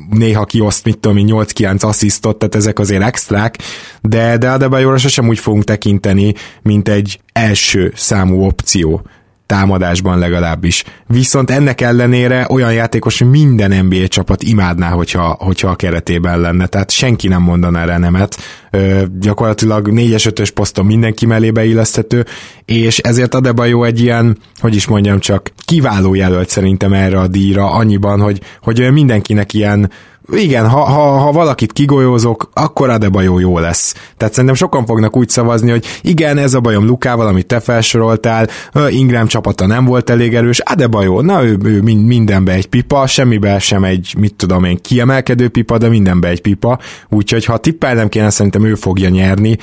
néha 0.09 0.45
kioszt, 0.45 0.85
mit 0.85 0.97
tudom 0.97 1.17
8-9 1.19 1.83
asszisztot, 1.83 2.37
tehát 2.37 2.55
ezek 2.55 2.79
azért 2.79 3.03
extrák, 3.03 3.57
de, 4.01 4.37
de 4.37 4.49
Adebayo-ra 4.49 4.97
sosem 4.97 5.27
úgy 5.27 5.39
fogunk 5.39 5.63
tekinteni, 5.63 6.33
mint 6.61 6.89
egy 6.89 7.19
első 7.33 7.91
számú 7.95 8.45
opció 8.45 9.01
támadásban 9.51 10.19
legalábbis. 10.19 10.83
Viszont 11.07 11.51
ennek 11.51 11.81
ellenére 11.81 12.47
olyan 12.49 12.73
játékos, 12.73 13.19
hogy 13.19 13.29
minden 13.29 13.85
NBA 13.85 14.07
csapat 14.07 14.43
imádná, 14.43 14.89
hogyha, 14.89 15.35
hogyha 15.39 15.67
a 15.67 15.75
keretében 15.75 16.39
lenne, 16.39 16.65
tehát 16.65 16.91
senki 16.91 17.27
nem 17.27 17.41
mondaná 17.41 17.85
rá 17.85 17.97
nemet. 17.97 18.37
Ö, 18.69 19.03
gyakorlatilag 19.19 19.87
4-es 19.91 20.31
5-ös 20.35 20.49
poszton 20.53 20.85
mindenki 20.85 21.25
mellé 21.25 21.51
beilleszthető, 21.51 22.25
és 22.65 22.97
ezért 22.97 23.35
Adebayo 23.35 23.83
egy 23.83 24.01
ilyen, 24.01 24.37
hogy 24.59 24.75
is 24.75 24.87
mondjam 24.87 25.19
csak, 25.19 25.51
kiváló 25.65 26.13
jelölt 26.13 26.49
szerintem 26.49 26.93
erre 26.93 27.19
a 27.19 27.27
díjra, 27.27 27.71
annyiban, 27.71 28.19
hogy, 28.21 28.41
hogy 28.61 28.91
mindenkinek 28.91 29.53
ilyen 29.53 29.89
igen, 30.31 30.69
ha, 30.69 30.83
ha, 30.83 31.17
ha 31.17 31.31
valakit 31.31 31.71
kigolyózok, 31.71 32.49
akkor 32.53 32.89
Adebayo 32.89 33.39
jó 33.39 33.59
lesz. 33.59 33.93
Tehát 34.17 34.33
szerintem 34.33 34.55
sokan 34.55 34.85
fognak 34.85 35.17
úgy 35.17 35.29
szavazni, 35.29 35.69
hogy 35.69 35.85
igen, 36.01 36.37
ez 36.37 36.53
a 36.53 36.59
bajom 36.59 36.85
Lukával, 36.85 37.27
amit 37.27 37.45
te 37.45 37.59
felsoroltál, 37.59 38.47
Ingram 38.89 39.27
csapata 39.27 39.65
nem 39.65 39.85
volt 39.85 40.09
elég 40.09 40.35
erős, 40.35 40.59
Adebayo, 40.59 41.21
na 41.21 41.43
ő, 41.43 41.57
ő 41.63 41.81
mindenbe 41.81 42.53
egy 42.53 42.65
pipa, 42.65 43.07
semmibe 43.07 43.59
sem 43.59 43.83
egy, 43.83 44.15
mit 44.17 44.33
tudom 44.33 44.63
én, 44.63 44.77
kiemelkedő 44.81 45.49
pipa, 45.49 45.77
de 45.77 45.89
mindenbe 45.89 46.27
egy 46.27 46.41
pipa, 46.41 46.79
úgyhogy 47.09 47.45
ha 47.45 47.57
tippelnem 47.57 48.09
kéne, 48.09 48.29
szerintem 48.29 48.65
ő 48.65 48.75
fogja 48.75 49.09
nyerni, 49.09 49.57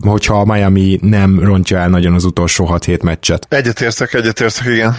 hogyha 0.00 0.40
a 0.40 0.44
Miami 0.44 0.98
nem 1.02 1.40
rontja 1.40 1.78
el 1.78 1.88
nagyon 1.88 2.14
az 2.14 2.24
utolsó 2.24 2.70
6-7 2.72 3.02
meccset. 3.02 3.46
Egyetértek, 3.48 4.14
egyetértek, 4.14 4.66
igen 4.66 4.96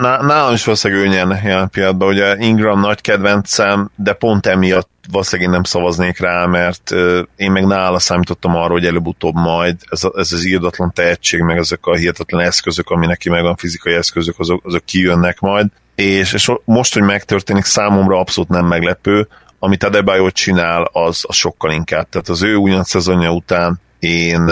nálam 0.00 0.52
is 0.52 0.64
valószínűleg 0.64 1.04
ő 1.04 1.08
nyerne 1.08 1.40
jelen 1.44 1.70
pillanatban. 1.70 2.08
Ugye 2.08 2.36
Ingram 2.36 2.80
nagy 2.80 3.00
kedvencem, 3.00 3.90
de 3.96 4.12
pont 4.12 4.46
emiatt 4.46 4.92
valószínűleg 5.10 5.50
én 5.50 5.54
nem 5.54 5.64
szavaznék 5.64 6.18
rá, 6.18 6.46
mert 6.46 6.90
én 7.36 7.50
meg 7.50 7.66
nála 7.66 7.98
számítottam 7.98 8.56
arra, 8.56 8.72
hogy 8.72 8.86
előbb-utóbb 8.86 9.34
majd 9.34 9.76
ez, 9.90 10.04
a, 10.04 10.12
ez 10.16 10.32
az 10.32 10.44
írdatlan 10.44 10.92
tehetség, 10.92 11.40
meg 11.40 11.56
ezek 11.56 11.86
a 11.86 11.94
hihetetlen 11.94 12.46
eszközök, 12.46 12.90
ami 12.90 13.06
neki 13.06 13.28
megvan, 13.28 13.56
fizikai 13.56 13.94
eszközök, 13.94 14.38
azok, 14.38 14.60
azok 14.64 14.84
kijönnek 14.84 15.40
majd. 15.40 15.66
És, 15.94 16.32
és 16.32 16.50
most, 16.64 16.94
hogy 16.94 17.02
megtörténik, 17.02 17.64
számomra 17.64 18.18
abszolút 18.18 18.50
nem 18.50 18.66
meglepő. 18.66 19.28
Amit 19.58 19.84
Adebayo 19.84 20.30
csinál, 20.30 20.88
az, 20.92 21.24
az 21.26 21.36
sokkal 21.36 21.70
inkább. 21.70 22.08
Tehát 22.08 22.28
az 22.28 22.42
ő 22.42 22.54
újonc 22.54 22.88
szezonja 22.88 23.30
után 23.30 23.80
én, 23.98 24.50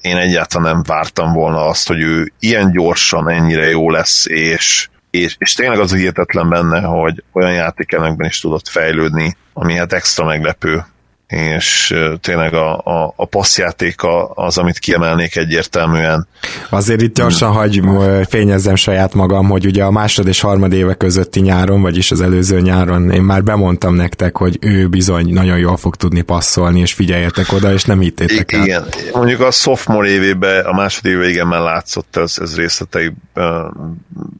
én 0.00 0.16
egyáltalán 0.16 0.72
nem 0.72 0.82
vártam 0.82 1.32
volna 1.32 1.66
azt, 1.66 1.88
hogy 1.88 2.00
ő 2.00 2.32
ilyen 2.38 2.70
gyorsan 2.70 3.30
ennyire 3.30 3.68
jó 3.68 3.90
lesz, 3.90 4.26
és, 4.26 4.88
és, 5.10 5.34
és 5.38 5.54
tényleg 5.54 5.78
az 5.78 5.94
hihetetlen 5.94 6.48
benne, 6.48 6.80
hogy 6.80 7.24
olyan 7.32 7.52
játékelmekben 7.52 8.26
is 8.26 8.40
tudott 8.40 8.68
fejlődni, 8.68 9.36
ami 9.52 9.76
hát 9.76 9.92
extra 9.92 10.24
meglepő 10.24 10.84
és 11.30 11.94
tényleg 12.20 12.54
a, 12.54 12.78
a, 12.78 13.12
a 13.16 13.24
passzjátéka 13.24 14.26
az, 14.26 14.58
amit 14.58 14.78
kiemelnék 14.78 15.36
egyértelműen. 15.36 16.28
Azért 16.70 17.00
itt 17.00 17.14
gyorsan 17.14 17.52
hagy 17.52 17.82
fényezzem 18.28 18.74
saját 18.74 19.14
magam, 19.14 19.48
hogy 19.48 19.66
ugye 19.66 19.84
a 19.84 19.90
másod 19.90 20.26
és 20.26 20.40
harmad 20.40 20.72
éve 20.72 20.94
közötti 20.94 21.40
nyáron, 21.40 21.82
vagyis 21.82 22.10
az 22.10 22.20
előző 22.20 22.60
nyáron 22.60 23.10
én 23.10 23.22
már 23.22 23.42
bemondtam 23.42 23.94
nektek, 23.94 24.36
hogy 24.36 24.58
ő 24.60 24.88
bizony 24.88 25.32
nagyon 25.32 25.58
jól 25.58 25.76
fog 25.76 25.96
tudni 25.96 26.20
passzolni, 26.20 26.80
és 26.80 26.92
figyeljetek 26.92 27.52
oda, 27.52 27.72
és 27.72 27.84
nem 27.84 28.00
hittétek 28.00 28.52
el. 28.52 28.64
Igen, 28.64 28.84
mondjuk 29.12 29.40
a 29.40 29.50
sophomore 29.50 30.08
évében, 30.08 30.64
a 30.64 30.72
második 30.72 31.12
éve 31.12 31.28
igen 31.28 31.46
már 31.46 31.60
látszott, 31.60 32.16
ez, 32.16 32.34
ez 32.40 32.56
részletei, 32.56 33.12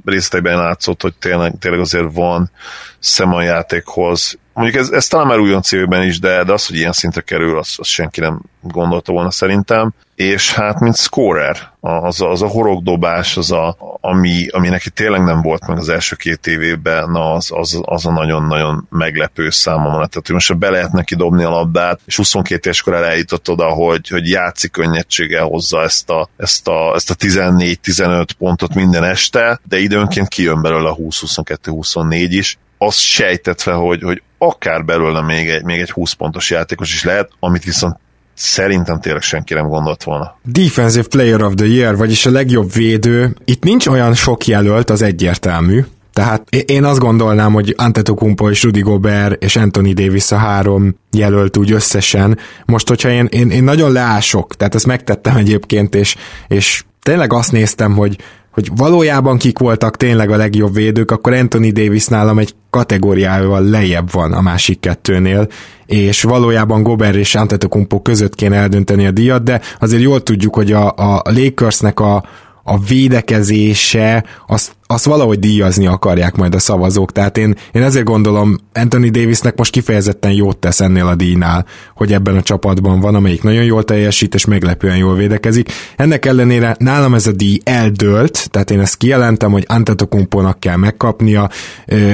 részleteiben 0.04 0.56
látszott, 0.56 1.02
hogy 1.02 1.14
tényleg, 1.18 1.54
tényleg 1.58 1.80
azért 1.80 2.12
van 2.12 2.50
szem 2.98 3.34
a 3.34 3.42
játékhoz, 3.42 4.38
mondjuk 4.60 4.82
ez, 4.82 4.90
ez 4.90 5.06
talán 5.06 5.26
már 5.26 5.38
újon 5.38 5.62
cívben 5.62 6.02
is, 6.02 6.18
de, 6.18 6.44
de 6.44 6.52
az, 6.52 6.66
hogy 6.66 6.76
ilyen 6.76 6.92
szintre 6.92 7.20
kerül, 7.20 7.58
azt, 7.58 7.78
azt 7.78 7.88
senki 7.88 8.20
nem 8.20 8.40
gondolta 8.62 9.12
volna 9.12 9.30
szerintem. 9.30 9.92
És 10.14 10.54
hát, 10.54 10.80
mint 10.80 10.96
scorer, 10.96 11.56
az 11.80 12.20
az 12.20 12.42
a 12.42 12.46
horogdobás, 12.46 13.36
az 13.36 13.50
a, 13.50 13.76
ami, 14.00 14.48
ami 14.48 14.68
neki 14.68 14.90
tényleg 14.90 15.24
nem 15.24 15.42
volt 15.42 15.66
meg 15.66 15.78
az 15.78 15.88
első 15.88 16.16
két 16.16 16.46
évében, 16.46 17.14
az, 17.14 17.50
az, 17.52 17.80
az 17.84 18.06
a 18.06 18.12
nagyon-nagyon 18.12 18.86
meglepő 18.90 19.50
számomra. 19.50 20.06
Tehát, 20.06 20.26
hogy 20.26 20.34
most 20.34 20.58
be 20.58 20.70
lehet 20.70 20.92
neki 20.92 21.14
dobni 21.14 21.44
a 21.44 21.50
labdát, 21.50 22.00
és 22.04 22.16
22 22.16 22.60
éves 22.64 22.82
korára 22.82 23.06
eljutott 23.06 23.50
oda, 23.50 23.68
hogy, 23.68 24.08
hogy 24.08 24.28
játszik 24.28 24.70
könnyedséggel 24.70 25.44
hozza 25.44 25.82
ezt 25.82 26.10
a, 26.10 26.28
ezt 26.36 26.68
a, 26.68 26.94
ezt 26.94 27.10
a 27.10 27.14
14-15 27.14 28.26
pontot 28.38 28.74
minden 28.74 29.04
este, 29.04 29.60
de 29.68 29.78
időnként 29.78 30.28
kijön 30.28 30.62
belőle 30.62 30.88
a 30.88 30.96
20-22-24 30.96 32.26
is, 32.28 32.58
azt 32.82 32.98
sejtetve, 32.98 33.72
hogy, 33.72 34.02
hogy 34.02 34.22
akár 34.38 34.84
belőle 34.84 35.22
még 35.22 35.48
egy, 35.48 35.64
még 35.64 35.80
egy 35.80 35.90
20 35.90 36.12
pontos 36.12 36.50
játékos 36.50 36.92
is 36.92 37.04
lehet, 37.04 37.30
amit 37.40 37.64
viszont 37.64 37.96
szerintem 38.34 39.00
tényleg 39.00 39.22
senki 39.22 39.54
nem 39.54 39.68
gondolt 39.68 40.02
volna. 40.02 40.38
Defensive 40.42 41.06
Player 41.08 41.42
of 41.42 41.54
the 41.54 41.66
Year, 41.66 41.96
vagyis 41.96 42.26
a 42.26 42.30
legjobb 42.30 42.72
védő. 42.72 43.36
Itt 43.44 43.62
nincs 43.62 43.86
olyan 43.86 44.14
sok 44.14 44.46
jelölt, 44.46 44.90
az 44.90 45.02
egyértelmű. 45.02 45.84
Tehát 46.12 46.48
én 46.50 46.84
azt 46.84 46.98
gondolnám, 46.98 47.52
hogy 47.52 47.74
Antetokumpo 47.76 48.50
és 48.50 48.62
Rudy 48.62 48.80
Gobert 48.80 49.42
és 49.42 49.56
Anthony 49.56 49.94
Davis 49.94 50.32
a 50.32 50.36
három 50.36 50.96
jelölt 51.10 51.56
úgy 51.56 51.72
összesen. 51.72 52.38
Most, 52.64 52.88
hogyha 52.88 53.08
én, 53.10 53.26
én, 53.30 53.50
én 53.50 53.64
nagyon 53.64 53.92
leások, 53.92 54.56
tehát 54.56 54.74
ezt 54.74 54.86
megtettem 54.86 55.36
egyébként, 55.36 55.94
és, 55.94 56.16
és 56.48 56.84
tényleg 57.02 57.32
azt 57.32 57.52
néztem, 57.52 57.96
hogy 57.96 58.16
hogy 58.50 58.70
valójában 58.76 59.38
kik 59.38 59.58
voltak 59.58 59.96
tényleg 59.96 60.30
a 60.30 60.36
legjobb 60.36 60.74
védők, 60.74 61.10
akkor 61.10 61.32
Anthony 61.32 61.72
Davis 61.72 62.06
nálam 62.06 62.38
egy 62.38 62.54
kategóriával 62.70 63.62
lejjebb 63.62 64.12
van 64.12 64.32
a 64.32 64.40
másik 64.40 64.80
kettőnél, 64.80 65.48
és 65.86 66.22
valójában 66.22 66.82
Gober 66.82 67.14
és 67.14 67.34
Antetokumpo 67.34 68.02
között 68.02 68.34
kéne 68.34 68.56
eldönteni 68.56 69.06
a 69.06 69.10
díjat, 69.10 69.42
de 69.42 69.60
azért 69.78 70.02
jól 70.02 70.22
tudjuk, 70.22 70.54
hogy 70.54 70.72
a, 70.72 70.88
a 70.88 71.22
Lakersnek 71.24 72.00
a, 72.00 72.24
a 72.62 72.78
védekezése, 72.78 74.24
azt, 74.46 74.72
azt 74.90 75.04
valahogy 75.04 75.38
díjazni 75.38 75.86
akarják 75.86 76.36
majd 76.36 76.54
a 76.54 76.58
szavazók. 76.58 77.12
Tehát 77.12 77.38
én, 77.38 77.54
én 77.72 77.82
ezért 77.82 78.04
gondolom, 78.04 78.58
Anthony 78.72 79.10
Davisnek 79.10 79.56
most 79.56 79.72
kifejezetten 79.72 80.32
jót 80.32 80.56
tesz 80.56 80.80
ennél 80.80 81.06
a 81.06 81.14
díjnál, 81.14 81.66
hogy 81.94 82.12
ebben 82.12 82.36
a 82.36 82.42
csapatban 82.42 83.00
van, 83.00 83.14
amelyik 83.14 83.42
nagyon 83.42 83.64
jól 83.64 83.84
teljesít, 83.84 84.34
és 84.34 84.44
meglepően 84.44 84.96
jól 84.96 85.14
védekezik. 85.14 85.72
Ennek 85.96 86.26
ellenére 86.26 86.76
nálam 86.78 87.14
ez 87.14 87.26
a 87.26 87.32
díj 87.32 87.58
eldőlt, 87.64 88.50
tehát 88.50 88.70
én 88.70 88.80
ezt 88.80 88.96
kijelentem, 88.96 89.50
hogy 89.50 89.64
Antetokumpónak 89.68 90.60
kell 90.60 90.76
megkapnia, 90.76 91.50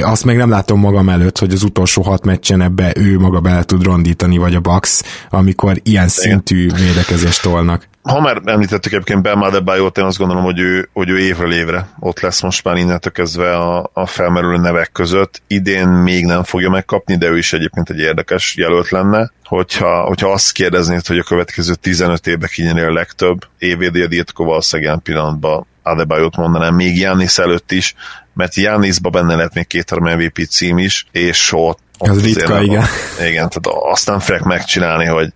azt 0.02 0.24
meg 0.24 0.36
nem 0.36 0.50
látom 0.50 0.80
magam 0.80 1.08
előtt, 1.08 1.38
hogy 1.38 1.52
az 1.52 1.62
utolsó 1.62 2.02
hat 2.02 2.24
meccsen 2.24 2.60
ebbe 2.60 2.92
ő 2.96 3.18
maga 3.18 3.40
bele 3.40 3.62
tud 3.62 3.82
rondítani, 3.82 4.38
vagy 4.38 4.54
a 4.54 4.60
Bucks, 4.60 5.02
amikor 5.30 5.80
ilyen 5.82 6.08
szintű 6.08 6.68
védekezést 6.72 7.42
tolnak 7.42 7.88
ha 8.06 8.20
már 8.20 8.40
említettük 8.44 8.92
egyébként 8.92 9.22
Ben 9.22 9.38
Adebayo-t, 9.38 9.98
én 9.98 10.04
azt 10.04 10.18
gondolom, 10.18 10.44
hogy 10.44 10.58
ő, 10.58 10.88
hogy 10.92 11.08
ő 11.08 11.18
évről 11.18 11.52
évre 11.52 11.88
ott 11.98 12.20
lesz 12.20 12.42
most 12.42 12.64
már 12.64 12.76
innentől 12.76 13.12
kezdve 13.12 13.56
a, 13.56 13.90
a 13.92 14.06
felmerülő 14.06 14.56
nevek 14.56 14.92
között. 14.92 15.42
Idén 15.46 15.88
még 15.88 16.24
nem 16.24 16.42
fogja 16.42 16.70
megkapni, 16.70 17.16
de 17.16 17.28
ő 17.28 17.36
is 17.36 17.52
egyébként 17.52 17.90
egy 17.90 17.98
érdekes 17.98 18.56
jelölt 18.56 18.90
lenne. 18.90 19.30
Hogyha, 19.44 20.04
hogyha 20.04 20.32
azt 20.32 20.52
kérdeznéd, 20.52 21.06
hogy 21.06 21.18
a 21.18 21.22
következő 21.22 21.74
15 21.74 22.26
évben 22.26 22.48
kinyeri 22.52 22.80
a 22.80 22.92
legtöbb 22.92 23.38
évvédi 23.58 24.06
díjat, 24.06 24.30
akkor 24.30 24.46
valószínűleg 24.46 24.90
ilyen 24.90 25.02
pillanatban 25.02 25.66
Adebayo-t 25.82 26.36
mondanám, 26.36 26.74
még 26.74 26.98
Jannis 26.98 27.38
előtt 27.38 27.72
is, 27.72 27.94
mert 28.34 28.54
Jannisba 28.54 29.10
benne 29.10 29.34
lehet 29.34 29.54
még 29.54 29.66
két-három 29.66 30.18
MVP 30.18 30.46
cím 30.48 30.78
is, 30.78 31.06
és 31.12 31.52
ott, 31.52 31.78
ott 31.98 32.08
az 32.08 32.22
ritka, 32.22 32.62
igen. 32.62 32.84
Igen, 33.18 33.48
tehát 33.48 33.90
azt 33.90 34.06
nem 34.06 34.18
fogják 34.18 34.42
megcsinálni, 34.42 35.04
hogy, 35.04 35.32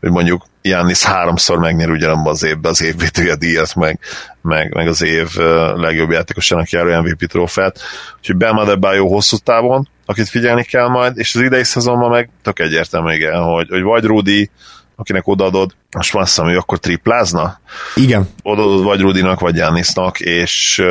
hogy 0.00 0.10
mondjuk 0.10 0.46
Jannis 0.62 1.02
háromszor 1.02 1.58
megnyer 1.58 1.90
ugyanabban 1.90 2.32
az 2.32 2.42
évben 2.42 2.70
az 2.70 2.82
évvétője 2.82 3.34
díjat, 3.34 3.74
meg, 3.74 3.98
meg, 4.42 4.74
meg 4.74 4.88
az 4.88 5.02
év 5.02 5.28
legjobb 5.74 6.10
játékosának 6.10 6.68
járó 6.68 7.02
MVP 7.02 7.26
trófeát. 7.26 7.78
Úgyhogy 8.18 8.36
Bam 8.36 8.58
Adebayo 8.58 9.06
hosszú 9.06 9.36
távon, 9.36 9.88
akit 10.06 10.28
figyelni 10.28 10.64
kell 10.64 10.88
majd, 10.88 11.18
és 11.18 11.34
az 11.34 11.40
idei 11.40 11.64
szezonban 11.64 12.10
meg 12.10 12.30
tök 12.42 12.58
egyértelmű, 12.58 13.14
igen, 13.14 13.42
hogy, 13.42 13.68
hogy 13.68 13.82
vagy 13.82 14.04
Rudy, 14.04 14.50
akinek 14.96 15.26
odaadod, 15.26 15.70
most 15.96 16.12
van 16.12 16.26
hogy 16.36 16.54
akkor 16.54 16.78
triplázna? 16.78 17.60
Igen. 17.94 18.28
Odaadod 18.42 18.82
vagy 18.82 19.00
Rudinak, 19.00 19.40
vagy 19.40 19.56
Jannisnak, 19.56 20.20
és 20.20 20.82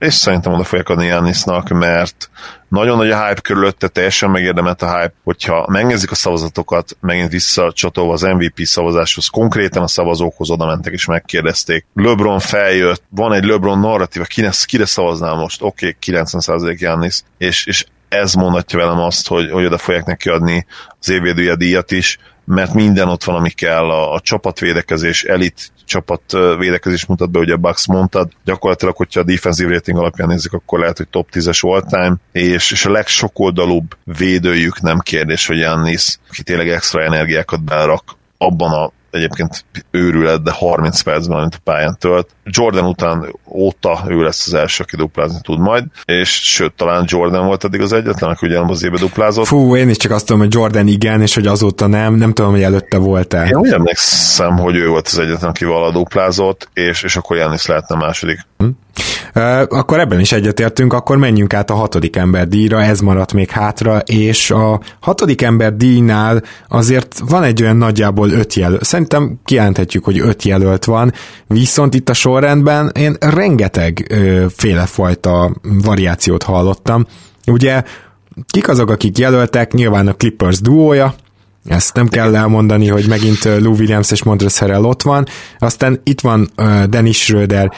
és 0.00 0.14
szerintem 0.14 0.52
oda 0.52 0.64
fogják 0.64 0.88
adni 0.88 1.06
Jannisnak, 1.06 1.68
mert 1.68 2.30
nagyon 2.68 2.96
nagy 2.96 3.10
a 3.10 3.26
hype 3.26 3.40
körülötte, 3.40 3.88
teljesen 3.88 4.30
megérdemelt 4.30 4.82
a 4.82 4.98
hype, 4.98 5.12
hogyha 5.24 5.66
megnézik 5.70 6.10
a 6.10 6.14
szavazatokat, 6.14 6.96
megint 7.00 7.30
visszacsatolva 7.30 8.12
az 8.12 8.22
MVP 8.22 8.60
szavazáshoz, 8.62 9.26
konkrétan 9.26 9.82
a 9.82 9.88
szavazókhoz 9.88 10.50
oda 10.50 10.66
mentek 10.66 10.92
és 10.92 11.04
megkérdezték. 11.04 11.86
LeBron 11.94 12.38
feljött, 12.38 13.02
van 13.08 13.32
egy 13.32 13.44
LeBron 13.44 13.78
narratíva, 13.78 14.24
kire, 14.24 14.50
kire 14.64 14.84
szavaznál 14.84 15.34
most? 15.34 15.62
Oké, 15.62 15.96
okay, 15.98 16.20
90% 16.22 16.78
Jannis, 16.78 17.22
és, 17.38 17.66
és 17.66 17.86
ez 18.08 18.34
mondatja 18.34 18.78
velem 18.78 18.98
azt, 18.98 19.28
hogy, 19.28 19.50
hogy 19.50 19.64
oda 19.64 19.78
fogják 19.78 20.04
neki 20.04 20.28
adni 20.28 20.66
az 21.00 21.10
évvédője 21.10 21.54
díjat 21.54 21.90
is, 21.90 22.18
mert 22.50 22.74
minden 22.74 23.08
ott 23.08 23.24
van, 23.24 23.36
ami 23.36 23.50
kell, 23.50 23.90
a, 23.90 24.12
a 24.12 24.20
csapatvédekezés, 24.20 25.24
elit 25.24 25.72
csapat 25.84 26.22
védekezés 26.58 27.06
mutat 27.06 27.30
be, 27.30 27.38
ugye 27.38 27.56
Bucks 27.56 27.86
mondtad, 27.86 28.30
gyakorlatilag, 28.44 28.96
hogyha 28.96 29.20
a 29.20 29.24
defensive 29.24 29.72
rating 29.72 29.98
alapján 29.98 30.28
nézzük, 30.28 30.52
akkor 30.52 30.78
lehet, 30.78 30.96
hogy 30.96 31.08
top 31.08 31.28
10-es 31.32 31.60
all 31.60 31.82
time, 31.82 32.16
és, 32.32 32.70
és 32.70 32.84
a 32.84 32.90
legsokoldalúbb 32.90 33.96
védőjük 34.04 34.80
nem 34.80 34.98
kérdés, 34.98 35.46
hogy 35.46 35.58
Jannis, 35.58 36.18
aki 36.30 36.42
tényleg 36.42 36.68
extra 36.68 37.02
energiákat 37.02 37.64
berak 37.64 38.16
abban 38.38 38.72
a 38.72 38.92
egyébként 39.10 39.64
őrület, 39.90 40.42
de 40.42 40.50
30 40.50 41.00
percben, 41.00 41.38
amit 41.38 41.54
a 41.54 41.60
pályán 41.64 41.96
tölt. 41.98 42.28
Jordan 42.44 42.84
után 42.84 43.36
óta 43.48 44.04
ő 44.08 44.22
lesz 44.22 44.46
az 44.46 44.54
első, 44.54 44.82
aki 44.82 44.96
duplázni 44.96 45.38
tud 45.42 45.58
majd, 45.58 45.84
és 46.04 46.28
sőt, 46.30 46.72
talán 46.72 47.04
Jordan 47.06 47.46
volt 47.46 47.64
eddig 47.64 47.80
az 47.80 47.92
egyetlen, 47.92 48.30
aki 48.30 48.46
ugyanabban 48.46 48.70
az 48.70 48.84
évben 48.84 49.00
duplázott. 49.00 49.46
Fú, 49.46 49.76
én 49.76 49.88
is 49.88 49.96
csak 49.96 50.12
azt 50.12 50.26
tudom, 50.26 50.42
hogy 50.42 50.54
Jordan 50.54 50.86
igen, 50.86 51.20
és 51.20 51.34
hogy 51.34 51.46
azóta 51.46 51.86
nem, 51.86 52.14
nem 52.14 52.32
tudom, 52.32 52.50
hogy 52.50 52.62
előtte 52.62 52.98
volt-e. 52.98 53.46
Én 53.46 53.56
úgy 53.56 53.72
emlékszem, 53.72 54.58
hogy 54.58 54.76
ő 54.76 54.88
volt 54.88 55.06
az 55.06 55.18
egyetlen, 55.18 55.50
aki 55.50 55.64
vala 55.64 55.92
duplázott, 55.92 56.68
és, 56.72 57.02
és 57.02 57.16
akkor 57.16 57.36
Janis 57.36 57.66
lehetne 57.66 57.96
második. 57.96 58.38
Akkor 59.68 60.00
ebben 60.00 60.20
is 60.20 60.32
egyetértünk, 60.32 60.92
akkor 60.92 61.16
menjünk 61.16 61.54
át 61.54 61.70
a 61.70 61.74
hatodik 61.74 62.16
ember 62.16 62.48
díjra, 62.48 62.82
ez 62.82 63.00
maradt 63.00 63.32
még 63.32 63.50
hátra, 63.50 63.98
és 63.98 64.50
a 64.50 64.80
hatodik 65.00 65.42
ember 65.42 65.76
díjnál 65.76 66.42
azért 66.68 67.18
van 67.28 67.42
egy 67.42 67.62
olyan 67.62 67.76
nagyjából 67.76 68.30
öt 68.30 68.54
jelölt, 68.54 68.84
szerintem 68.84 69.40
kijelenthetjük, 69.44 70.04
hogy 70.04 70.18
öt 70.18 70.42
jelölt 70.42 70.84
van, 70.84 71.12
viszont 71.46 71.94
itt 71.94 72.08
a 72.08 72.14
sorrendben 72.14 72.90
én 72.98 73.16
rengeteg 73.20 74.06
ö, 74.10 74.46
félefajta 74.56 75.56
variációt 75.62 76.42
hallottam. 76.42 77.06
Ugye 77.46 77.82
kik 78.52 78.68
azok, 78.68 78.90
akik 78.90 79.18
jelöltek? 79.18 79.72
Nyilván 79.72 80.08
a 80.08 80.14
Clippers 80.14 80.60
duója, 80.60 81.14
ezt 81.64 81.94
nem 81.94 82.08
kell 82.08 82.36
elmondani, 82.36 82.88
hogy 82.88 83.06
megint 83.08 83.44
Lou 83.44 83.74
Williams 83.74 84.10
és 84.10 84.22
Montrezl 84.22 84.58
Harrell 84.60 84.84
ott 84.84 85.02
van. 85.02 85.26
Aztán 85.58 86.00
itt 86.04 86.20
van 86.20 86.48
Dennis 86.88 87.18
Schröder, 87.18 87.72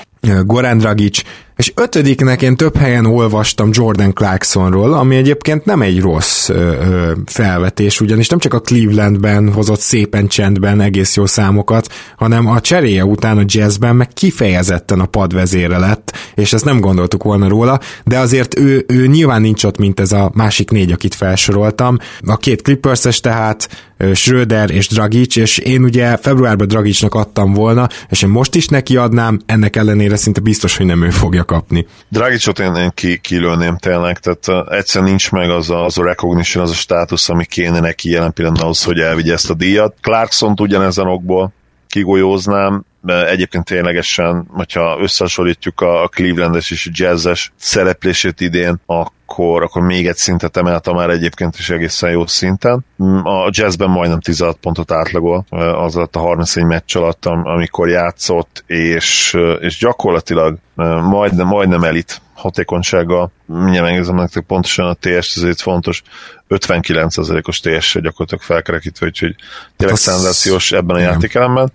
Goran 0.44 0.78
Dragic, 0.78 1.22
és 1.56 1.72
ötödiknek 1.74 2.42
én 2.42 2.56
több 2.56 2.76
helyen 2.76 3.06
olvastam 3.06 3.70
Jordan 3.72 4.12
Clarksonról, 4.12 4.92
ami 4.92 5.16
egyébként 5.16 5.64
nem 5.64 5.82
egy 5.82 6.00
rossz 6.00 6.48
ö, 6.48 6.54
ö, 6.54 7.12
felvetés, 7.26 8.00
ugyanis 8.00 8.28
nem 8.28 8.38
csak 8.38 8.54
a 8.54 8.60
Clevelandben 8.60 9.52
hozott 9.52 9.80
szépen 9.80 10.26
csendben 10.26 10.80
egész 10.80 11.16
jó 11.16 11.26
számokat, 11.26 11.88
hanem 12.16 12.46
a 12.46 12.60
cseréje 12.60 13.04
után 13.04 13.38
a 13.38 13.44
jazzben 13.46 13.96
meg 13.96 14.08
kifejezetten 14.08 15.00
a 15.00 15.06
padvezére 15.06 15.78
lett, 15.78 16.16
és 16.34 16.52
ezt 16.52 16.64
nem 16.64 16.80
gondoltuk 16.80 17.22
volna 17.22 17.48
róla, 17.48 17.80
de 18.04 18.18
azért 18.18 18.58
ő, 18.58 18.84
ő 18.88 19.06
nyilván 19.06 19.40
nincs 19.40 19.64
ott, 19.64 19.78
mint 19.78 20.00
ez 20.00 20.12
a 20.12 20.30
másik 20.34 20.70
négy, 20.70 20.92
akit 20.92 21.14
felsoroltam. 21.14 21.96
A 22.20 22.36
két 22.36 22.62
Clippers-es 22.62 23.20
tehát, 23.20 23.68
Schröder 24.14 24.70
és 24.70 24.88
Dragic, 24.88 25.36
és 25.36 25.58
én 25.58 25.84
ugye 25.84 26.16
februárban 26.16 26.68
Dragicnak 26.68 27.14
adtam 27.14 27.52
volna, 27.52 27.88
és 28.08 28.22
én 28.22 28.28
most 28.28 28.54
is 28.54 28.66
neki 28.66 28.96
adnám, 28.96 29.40
ennek 29.46 29.76
ellenére 29.76 30.16
szinte 30.16 30.40
biztos, 30.40 30.76
hogy 30.76 30.86
nem 30.86 31.02
ő 31.02 31.10
fogja 31.10 31.44
kapni. 31.44 31.86
Dragicot 32.08 32.58
én, 32.58 32.74
én 32.74 32.90
ki, 32.94 33.18
kilőném 33.18 33.76
tényleg, 33.76 34.18
tehát 34.18 34.70
egyszer 34.70 35.02
nincs 35.02 35.30
meg 35.30 35.50
az 35.50 35.70
a, 35.70 35.84
az 35.84 35.98
a 35.98 36.04
recognition, 36.04 36.64
az 36.64 36.70
a 36.70 36.74
státusz, 36.74 37.28
ami 37.28 37.44
kéne 37.44 37.80
neki 37.80 38.10
jelen 38.10 38.32
pillanatban 38.32 38.64
ahhoz, 38.64 38.84
hogy 38.84 38.98
elvigye 38.98 39.32
ezt 39.32 39.50
a 39.50 39.54
díjat. 39.54 39.94
Clarkson 40.00 40.54
ugyanezen 40.58 41.06
okból 41.06 41.52
kigolyóznám, 41.88 42.84
egyébként 43.06 43.64
ténylegesen, 43.64 44.46
hogyha 44.48 44.98
összehasonlítjuk 45.00 45.80
a 45.80 46.08
Clevelandes 46.08 46.70
és 46.70 46.86
a 46.86 46.90
Jazzes 46.92 47.52
szereplését 47.56 48.40
idén, 48.40 48.80
akkor, 48.86 49.62
akkor 49.62 49.82
még 49.82 50.06
egy 50.06 50.16
szintet 50.16 50.56
emelte 50.56 50.92
már 50.92 51.10
egyébként 51.10 51.56
is 51.58 51.70
egészen 51.70 52.10
jó 52.10 52.26
szinten. 52.26 52.84
A 53.22 53.48
Jazzben 53.50 53.90
majdnem 53.90 54.20
16 54.20 54.56
pontot 54.56 54.92
átlagol 54.92 55.44
az 55.50 55.96
alatt 55.96 56.16
a 56.16 56.18
31 56.18 56.64
meccs 56.64 56.96
alatt, 56.96 57.26
amikor 57.26 57.88
játszott, 57.88 58.64
és, 58.66 59.36
és 59.60 59.78
gyakorlatilag 59.78 60.58
majdnem, 61.02 61.46
majdnem 61.46 61.82
elit 61.82 62.20
hatékonysága, 62.34 63.30
mindjárt 63.46 63.84
megnézem 63.84 64.14
nektek 64.14 64.44
pontosan 64.44 64.86
a 64.86 64.94
TS, 64.94 65.36
ez 65.36 65.42
itt 65.42 65.60
fontos, 65.60 66.02
59%-os 66.48 67.60
TS 67.60 67.92
gyakorlatilag 67.92 68.42
felkerekítve, 68.42 69.06
úgyhogy 69.06 69.34
tényleg 69.76 69.96
hát 69.96 70.04
szenzációs 70.04 70.72
ebben 70.72 70.96
a 70.96 71.00
játékelemben. 71.00 71.72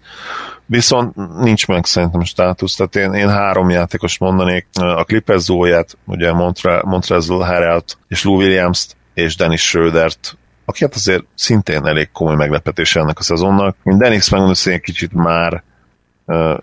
Viszont 0.69 1.15
nincs 1.41 1.67
meg 1.67 1.85
szerintem 1.85 2.23
státusz, 2.23 2.75
tehát 2.75 2.95
én, 2.95 3.13
én 3.13 3.29
három 3.29 3.69
játékos 3.69 4.17
mondanék, 4.17 4.67
a 4.73 5.03
Clippers 5.03 5.41
Zóját, 5.41 5.97
ugye 6.05 6.33
Montre, 6.33 6.81
Montrezl 6.83 7.33
Harrelt 7.33 7.97
és 8.07 8.23
Lou 8.23 8.35
Williams-t, 8.35 8.95
és 9.13 9.35
Dennis 9.35 9.61
Schrödert, 9.61 10.37
aki 10.65 10.83
hát 10.83 10.95
azért 10.95 11.23
szintén 11.35 11.85
elég 11.85 12.09
komoly 12.11 12.35
meglepetés 12.35 12.95
ennek 12.95 13.19
a 13.19 13.23
szezonnak. 13.23 13.75
Én 13.83 13.97
Dennis 13.97 14.29
megmondom, 14.29 14.57
hogy 14.63 14.73
egy 14.73 14.81
kicsit 14.81 15.13
már 15.13 15.63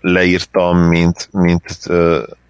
leírtam, 0.01 0.77
mint, 0.77 1.29
mint 1.31 1.63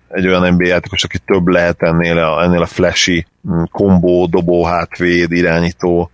egy 0.08 0.28
olyan 0.28 0.54
NBA 0.54 0.68
játékos, 0.68 1.04
aki 1.04 1.20
több 1.20 1.48
lehet 1.48 1.82
ennél 1.82 2.18
a, 2.18 2.44
ennél 2.44 2.62
a 2.62 2.66
flashy 2.66 3.26
kombó, 3.72 4.26
dobó, 4.26 4.66
hátvéd, 4.66 5.32
irányító 5.32 6.12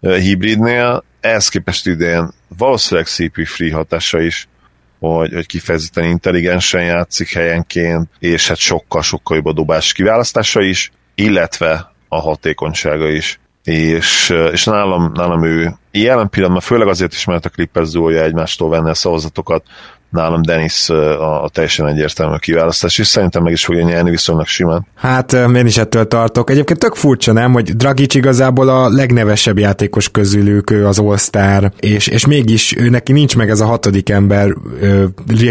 uh, 0.00 0.16
hibridnél. 0.16 1.04
Ehhez 1.20 1.48
képest 1.48 1.86
idén 1.86 2.30
valószínűleg 2.58 3.06
CP 3.06 3.46
free 3.46 3.74
hatása 3.74 4.20
is, 4.20 4.48
hogy, 4.98 5.32
hogy 5.32 5.46
kifejezetten 5.46 6.04
intelligensen 6.04 6.84
játszik 6.84 7.32
helyenként, 7.32 8.08
és 8.18 8.48
hát 8.48 8.56
sokkal-sokkal 8.56 9.36
jobb 9.36 9.46
a 9.46 9.52
dobás 9.52 9.92
kiválasztása 9.92 10.60
is, 10.62 10.90
illetve 11.14 11.92
a 12.08 12.20
hatékonysága 12.20 13.08
is. 13.08 13.40
És, 13.64 14.34
és 14.52 14.64
nálam, 14.64 15.12
nálam 15.14 15.44
ő 15.44 15.74
jelen 15.90 16.28
pillanatban, 16.28 16.62
főleg 16.62 16.88
azért 16.88 17.12
is, 17.12 17.24
mert 17.24 17.44
a 17.44 17.48
Clippers 17.48 17.92
egymástól 17.94 18.70
venne 18.70 18.90
a 18.90 18.94
szavazatokat, 18.94 19.62
nálam 20.10 20.42
Dennis 20.42 20.88
a, 20.88 21.44
a 21.44 21.48
teljesen 21.48 21.86
egyértelmű 21.86 22.36
kiválasztás, 22.36 22.98
és 22.98 23.06
szerintem 23.06 23.42
meg 23.42 23.52
is 23.52 23.64
fogja 23.64 23.84
nyerni 23.84 24.10
viszonylag 24.10 24.46
simán. 24.46 24.86
Hát 24.94 25.32
én 25.32 25.66
is 25.66 25.78
ettől 25.78 26.08
tartok. 26.08 26.50
Egyébként 26.50 26.78
tök 26.78 26.94
furcsa, 26.94 27.32
nem, 27.32 27.52
hogy 27.52 27.76
Dragic 27.76 28.14
igazából 28.14 28.68
a 28.68 28.88
legnevesebb 28.88 29.58
játékos 29.58 30.10
közülük, 30.10 30.70
ő 30.70 30.86
az 30.86 30.98
All-Star, 30.98 31.72
és, 31.80 32.06
és 32.06 32.26
mégis 32.26 32.76
ő 32.76 32.88
neki 32.88 33.12
nincs 33.12 33.36
meg 33.36 33.50
ez 33.50 33.60
a 33.60 33.66
hatodik 33.66 34.08
ember 34.08 34.52
uh, 34.52 35.04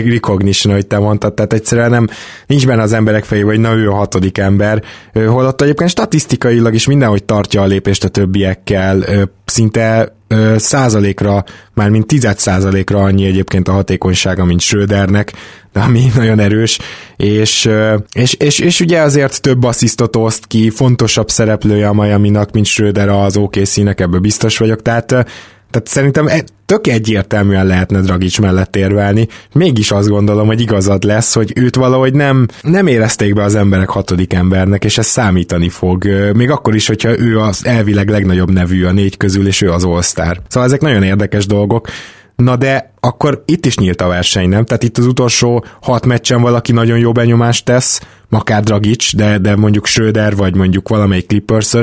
recognition, 0.09 0.73
ahogy 0.73 0.87
te 0.87 0.99
mondtad, 0.99 1.33
tehát 1.33 1.53
egyszerűen 1.53 1.89
nem, 1.89 2.07
nincs 2.47 2.67
benne 2.67 2.81
az 2.81 2.93
emberek 2.93 3.23
fejében, 3.23 3.49
hogy 3.49 3.59
na 3.59 3.73
ő 3.73 3.89
a 3.89 3.95
hatodik 3.95 4.37
ember, 4.37 4.83
holott 5.13 5.61
egyébként 5.61 5.89
statisztikailag 5.89 6.73
is 6.73 6.87
mindenhogy 6.87 7.23
tartja 7.23 7.61
a 7.61 7.65
lépést 7.65 8.03
a 8.03 8.07
többiekkel, 8.07 9.03
szinte 9.45 10.16
százalékra, 10.57 11.43
már 11.73 11.89
mint 11.89 12.07
tized 12.07 12.39
százalékra 12.39 12.99
annyi 12.99 13.25
egyébként 13.25 13.67
a 13.67 13.71
hatékonysága, 13.71 14.45
mint 14.45 14.61
Schrödernek, 14.61 15.33
de 15.73 15.79
ami 15.79 16.05
nagyon 16.15 16.39
erős, 16.39 16.79
és, 17.15 17.69
és, 18.13 18.33
és, 18.33 18.59
és 18.59 18.79
ugye 18.79 19.01
azért 19.01 19.41
több 19.41 19.63
asszisztot 19.63 20.15
oszt 20.15 20.47
ki, 20.47 20.69
fontosabb 20.69 21.29
szereplője 21.29 21.87
a 21.87 21.93
Miami-nak, 21.93 22.51
mint 22.51 22.65
Schröder 22.65 23.09
az 23.09 23.37
OKC-nek, 23.37 23.99
ebből 23.99 24.19
biztos 24.19 24.57
vagyok, 24.57 24.81
tehát 24.81 25.25
tehát 25.69 25.87
szerintem 25.87 26.27
e- 26.27 26.43
tök 26.65 26.87
egyértelműen 26.87 27.65
lehetne 27.65 27.99
Dragic 27.99 28.37
mellett 28.37 28.75
érvelni. 28.75 29.27
Mégis 29.53 29.91
azt 29.91 30.09
gondolom, 30.09 30.47
hogy 30.47 30.61
igazad 30.61 31.03
lesz, 31.03 31.33
hogy 31.33 31.53
őt 31.55 31.75
valahogy 31.75 32.13
nem, 32.13 32.47
nem 32.61 32.87
érezték 32.87 33.33
be 33.33 33.43
az 33.43 33.55
emberek 33.55 33.89
hatodik 33.89 34.33
embernek, 34.33 34.83
és 34.83 34.97
ez 34.97 35.05
számítani 35.05 35.69
fog. 35.69 36.07
Még 36.33 36.49
akkor 36.49 36.75
is, 36.75 36.87
hogyha 36.87 37.19
ő 37.19 37.39
az 37.39 37.65
elvileg 37.65 38.09
legnagyobb 38.09 38.51
nevű 38.51 38.85
a 38.85 38.91
négy 38.91 39.17
közül, 39.17 39.47
és 39.47 39.61
ő 39.61 39.71
az 39.71 39.83
All-Star. 39.83 40.41
Szóval 40.47 40.67
ezek 40.67 40.81
nagyon 40.81 41.03
érdekes 41.03 41.45
dolgok. 41.45 41.87
Na 42.35 42.55
de 42.55 42.93
akkor 43.07 43.43
itt 43.45 43.65
is 43.65 43.77
nyílt 43.77 44.01
a 44.01 44.07
verseny, 44.07 44.49
nem? 44.49 44.65
Tehát 44.65 44.83
itt 44.83 44.97
az 44.97 45.05
utolsó 45.05 45.65
hat 45.81 46.05
meccsen 46.05 46.41
valaki 46.41 46.71
nagyon 46.71 46.97
jó 46.97 47.11
benyomást 47.11 47.65
tesz, 47.65 48.01
akár 48.29 48.63
Dragic, 48.63 49.15
de, 49.15 49.37
de 49.37 49.55
mondjuk 49.55 49.85
Schröder, 49.85 50.35
vagy 50.35 50.55
mondjuk 50.55 50.89
valamelyik 50.89 51.27
clippers 51.27 51.73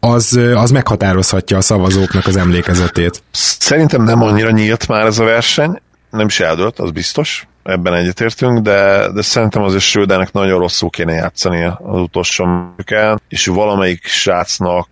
az, 0.00 0.40
az 0.54 0.70
meghatározhatja 0.70 1.56
a 1.56 1.60
szavazóknak 1.60 2.26
az 2.26 2.36
emlékezetét. 2.36 3.22
Szerintem 3.58 4.02
nem 4.02 4.22
annyira 4.22 4.50
nyílt 4.50 4.88
már 4.88 5.06
ez 5.06 5.18
a 5.18 5.24
verseny, 5.24 5.80
nem 6.10 6.26
is 6.26 6.40
eldőlt, 6.40 6.78
az 6.78 6.90
biztos, 6.90 7.46
ebben 7.62 7.94
egyetértünk, 7.94 8.58
de, 8.58 9.10
de 9.14 9.22
szerintem 9.22 9.62
azért 9.62 9.82
Schrödernek 9.82 10.32
nagyon 10.32 10.58
rosszul 10.58 10.90
kéne 10.90 11.12
játszani 11.12 11.64
az 11.64 12.00
utolsó 12.00 12.44
műkán, 12.44 13.20
és 13.28 13.46
valamelyik 13.46 14.06
srácnak 14.06 14.88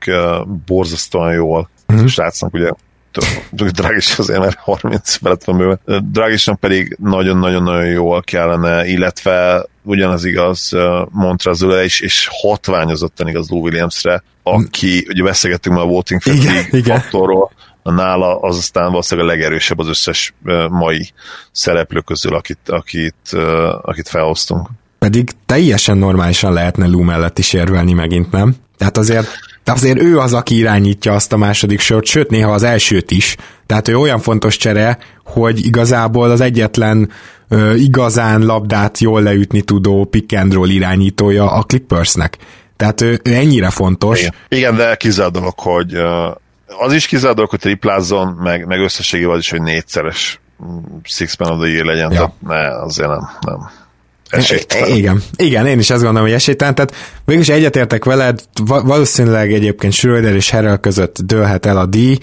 borzasztóan 0.67 1.33
jól, 1.33 1.69
mm-hmm. 1.93 2.05
a 2.05 2.09
srácnak 2.09 2.55
ugye 2.55 2.71
Dragis 3.51 4.19
azért, 4.19 4.39
mert 4.39 4.59
30 4.59 5.15
felett 5.15 5.45
van 5.45 5.57
bőven. 5.57 5.81
Dragisnak 6.11 6.61
pedig 6.61 6.97
nagyon-nagyon-nagyon 7.01 7.87
jól 7.87 8.23
kellene, 8.23 8.87
illetve 8.87 9.67
ugyanaz 9.83 10.25
igaz 10.25 10.73
Montrazula 11.11 11.83
is, 11.83 12.01
és 12.01 12.29
hatványozottan 12.31 13.29
igaz 13.29 13.49
Lou 13.49 13.61
Williamsre, 13.61 14.23
aki, 14.43 15.07
ugye 15.09 15.23
beszélgettünk 15.23 15.77
már 15.77 15.85
a 15.85 15.89
Voting 15.89 16.23
faktorról, 16.85 17.51
nála 17.83 18.41
az 18.41 18.57
aztán 18.57 18.91
valószínűleg 18.91 19.31
a 19.31 19.33
legerősebb 19.33 19.79
az 19.79 19.89
összes 19.89 20.35
mai 20.69 21.11
szereplő 21.53 22.01
közül, 22.01 22.35
akit, 22.35 22.69
akit, 22.69 23.33
akit 23.83 24.09
felhoztunk. 24.09 24.69
Pedig 24.99 25.31
teljesen 25.47 25.99
normálisan 25.99 26.53
lehetne 26.53 26.87
Lou 26.87 27.03
mellett 27.03 27.39
is 27.39 27.53
érvelni 27.53 27.93
megint, 27.93 28.31
nem? 28.31 28.55
Tehát 28.77 28.97
azért 28.97 29.29
de 29.65 29.73
azért 29.73 30.01
ő 30.01 30.19
az, 30.19 30.33
aki 30.33 30.57
irányítja 30.57 31.13
azt 31.13 31.33
a 31.33 31.37
második 31.37 31.81
sort, 31.81 32.05
sőt 32.05 32.31
néha 32.31 32.53
az 32.53 32.63
elsőt 32.63 33.11
is. 33.11 33.37
Tehát 33.67 33.89
ő 33.89 33.97
olyan 33.97 34.19
fontos 34.19 34.57
csere, 34.57 34.99
hogy 35.25 35.67
igazából 35.67 36.31
az 36.31 36.41
egyetlen 36.41 37.11
ö, 37.49 37.75
igazán 37.75 38.43
labdát 38.43 38.99
jól 38.99 39.23
leütni 39.23 39.63
tudó 39.63 40.05
pick 40.05 40.39
and 40.39 40.53
roll 40.53 40.69
irányítója 40.69 41.51
a 41.51 41.63
Clippersnek. 41.63 42.37
Tehát 42.77 43.01
ő, 43.01 43.21
ő 43.23 43.35
ennyire 43.35 43.71
fontos. 43.71 44.21
Igen, 44.21 44.35
Igen 44.49 44.77
de 44.77 44.97
kizárt 44.97 45.33
dolog, 45.33 45.59
hogy 45.59 45.95
az 46.79 46.93
is 46.93 47.07
kizárt 47.07 47.35
dolog, 47.35 47.51
hogy 47.51 47.59
triplázzon, 47.59 48.29
meg, 48.29 48.67
meg 48.67 48.81
összességében 48.81 49.35
az 49.35 49.39
is, 49.39 49.51
hogy 49.51 49.63
négyszeres 49.63 50.41
mm, 50.65 50.77
six 51.03 51.37
man 51.39 51.51
of 51.51 51.59
the 51.61 51.69
year 51.69 51.85
legyen, 51.85 52.13
ja. 52.13 52.17
tehát 52.17 52.33
ne, 52.41 52.83
azért 52.83 53.09
nem, 53.09 53.29
nem 53.41 53.71
esélytelen. 54.37 54.97
Igen, 54.97 55.23
igen, 55.37 55.67
én 55.67 55.79
is 55.79 55.91
azt 55.91 56.03
gondolom, 56.03 56.27
hogy 56.27 56.37
esélytelen, 56.37 56.75
tehát 56.75 56.95
mégis 57.25 57.49
egyetértek 57.49 58.05
veled, 58.05 58.41
valószínűleg 58.65 59.53
egyébként 59.53 59.93
Schröder 59.93 60.35
és 60.35 60.51
Herrel 60.51 60.79
között 60.79 61.19
dőlhet 61.19 61.67
el 61.67 61.77
a 61.77 61.87
díj, 61.87 62.19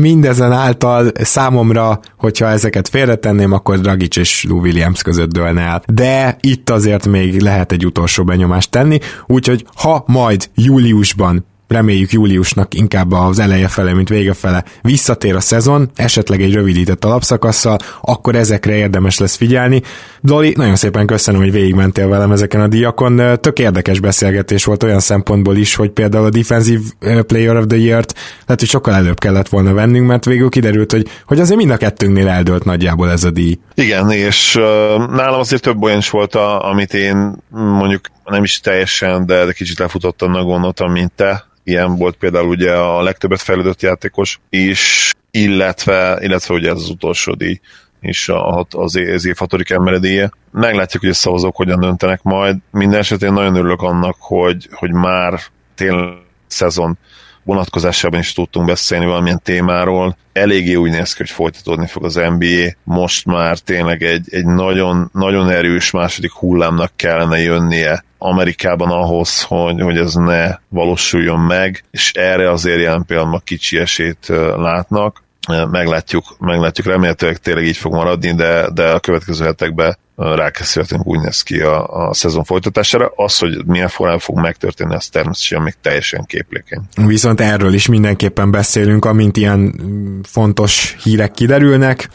mindezen 0.00 0.52
által 0.52 1.10
számomra, 1.14 2.00
hogyha 2.16 2.48
ezeket 2.48 2.88
félretenném, 2.88 3.52
akkor 3.52 3.78
Dragic 3.78 4.16
és 4.16 4.44
Lou 4.48 4.60
Williams 4.60 5.02
között 5.02 5.32
dőlne 5.32 5.60
el. 5.60 5.82
De 5.92 6.36
itt 6.40 6.70
azért 6.70 7.06
még 7.06 7.40
lehet 7.40 7.72
egy 7.72 7.86
utolsó 7.86 8.24
benyomást 8.24 8.70
tenni, 8.70 8.98
úgyhogy 9.26 9.64
ha 9.74 10.04
majd 10.06 10.50
júliusban 10.54 11.46
reméljük 11.70 12.12
júliusnak 12.12 12.74
inkább 12.74 13.12
az 13.12 13.38
eleje 13.38 13.68
fele, 13.68 13.94
mint 13.94 14.08
vége 14.08 14.32
fele 14.32 14.64
visszatér 14.82 15.34
a 15.34 15.40
szezon, 15.40 15.90
esetleg 15.94 16.42
egy 16.42 16.54
rövidített 16.54 17.04
alapszakasszal, 17.04 17.78
akkor 18.00 18.34
ezekre 18.34 18.74
érdemes 18.74 19.18
lesz 19.18 19.36
figyelni. 19.36 19.82
Doli, 20.20 20.54
nagyon 20.56 20.76
szépen 20.76 21.06
köszönöm, 21.06 21.40
hogy 21.40 21.52
végigmentél 21.52 22.08
velem 22.08 22.32
ezeken 22.32 22.60
a 22.60 22.68
diakon. 22.68 23.40
Tök 23.40 23.58
érdekes 23.58 24.00
beszélgetés 24.00 24.64
volt 24.64 24.82
olyan 24.82 25.00
szempontból 25.00 25.56
is, 25.56 25.74
hogy 25.74 25.90
például 25.90 26.24
a 26.24 26.30
Defensive 26.30 26.82
Player 27.26 27.56
of 27.56 27.64
the 27.66 27.78
Year-t 27.78 28.14
lehet, 28.46 28.60
hogy 28.60 28.68
sokkal 28.68 28.94
előbb 28.94 29.18
kellett 29.18 29.48
volna 29.48 29.72
vennünk, 29.72 30.06
mert 30.06 30.24
végül 30.24 30.48
kiderült, 30.48 30.92
hogy, 30.92 31.06
hogy 31.26 31.40
azért 31.40 31.58
mind 31.58 31.70
a 31.70 31.76
kettőnknél 31.76 32.28
eldőlt 32.28 32.64
nagyjából 32.64 33.10
ez 33.10 33.24
a 33.24 33.30
díj. 33.30 33.58
Igen, 33.74 34.10
és 34.10 34.56
uh, 34.56 34.62
nálam 35.06 35.40
azért 35.40 35.62
több 35.62 35.82
olyan 35.82 35.98
is 35.98 36.10
volt, 36.10 36.34
a, 36.34 36.68
amit 36.68 36.94
én 36.94 37.36
mondjuk 37.50 38.00
nem 38.30 38.42
is 38.42 38.60
teljesen, 38.60 39.26
de, 39.26 39.44
de 39.44 39.52
kicsit 39.52 39.78
lefutottam, 39.78 40.32
gondoltam, 40.32 40.92
mint 40.92 41.12
te, 41.12 41.44
ilyen 41.64 41.96
volt 41.96 42.16
például 42.16 42.48
ugye 42.48 42.72
a 42.72 43.02
legtöbbet 43.02 43.40
fejlődött 43.40 43.82
játékos 43.82 44.40
is, 44.48 45.12
illetve, 45.30 46.18
illetve 46.20 46.54
ugye 46.54 46.70
ez 46.70 46.76
az 46.76 46.88
utolsó 46.88 47.34
díj 47.34 47.60
is 48.00 48.28
a, 48.28 48.66
az, 48.70 48.96
az 48.96 49.26
év 49.26 49.36
hatodik 49.36 49.70
emeledéje. 49.70 50.30
Meglátjuk, 50.50 51.02
hogy 51.02 51.10
a 51.10 51.14
szavazók 51.14 51.56
hogyan 51.56 51.80
döntenek 51.80 52.22
majd. 52.22 52.56
Minden 52.70 52.98
esetén 52.98 53.32
nagyon 53.32 53.54
örülök 53.54 53.82
annak, 53.82 54.16
hogy, 54.18 54.68
hogy 54.72 54.92
már 54.92 55.40
tényleg 55.74 56.14
szezon 56.46 56.98
vonatkozásában 57.44 58.20
is 58.20 58.32
tudtunk 58.32 58.66
beszélni 58.66 59.06
valamilyen 59.06 59.40
témáról. 59.42 60.16
Eléggé 60.32 60.74
úgy 60.74 60.90
néz 60.90 61.12
ki, 61.12 61.18
hogy 61.18 61.30
folytatódni 61.30 61.86
fog 61.86 62.04
az 62.04 62.14
NBA. 62.14 62.72
Most 62.84 63.26
már 63.26 63.58
tényleg 63.58 64.02
egy, 64.02 64.26
egy 64.30 64.46
nagyon, 64.46 65.10
nagyon 65.12 65.50
erős 65.50 65.90
második 65.90 66.32
hullámnak 66.32 66.92
kellene 66.96 67.38
jönnie 67.38 68.04
Amerikában 68.18 68.90
ahhoz, 68.90 69.42
hogy, 69.42 69.80
hogy 69.80 69.98
ez 69.98 70.14
ne 70.14 70.56
valósuljon 70.68 71.40
meg, 71.40 71.84
és 71.90 72.12
erre 72.12 72.50
azért 72.50 72.80
jelen 72.80 73.04
pillanatban 73.04 73.42
kicsi 73.44 73.78
esélyt 73.78 74.28
meglátjuk, 74.56 75.22
meglátjuk, 75.70 76.36
meglátjuk, 76.38 76.86
remélhetőleg 76.86 77.36
tényleg 77.36 77.64
így 77.64 77.76
fog 77.76 77.92
maradni, 77.92 78.34
de, 78.34 78.70
de 78.74 78.90
a 78.90 79.00
következő 79.00 79.44
hetekben 79.44 79.96
rákészülhetünk 80.20 81.06
úgy 81.06 81.20
néz 81.20 81.42
ki 81.42 81.60
a, 81.60 82.08
a 82.08 82.14
szezon 82.14 82.44
folytatására. 82.44 83.12
Az, 83.16 83.38
hogy 83.38 83.64
milyen 83.66 83.88
formában 83.88 84.20
fog 84.20 84.38
megtörténni, 84.38 84.94
az 84.94 85.08
természetesen 85.08 85.62
még 85.62 85.74
teljesen 85.82 86.24
képlékeny. 86.24 86.80
Viszont 87.06 87.40
erről 87.40 87.74
is 87.74 87.86
mindenképpen 87.86 88.50
beszélünk, 88.50 89.04
amint 89.04 89.36
ilyen 89.36 89.80
fontos 90.22 90.96
hírek 91.02 91.30
kiderülnek, 91.30 92.08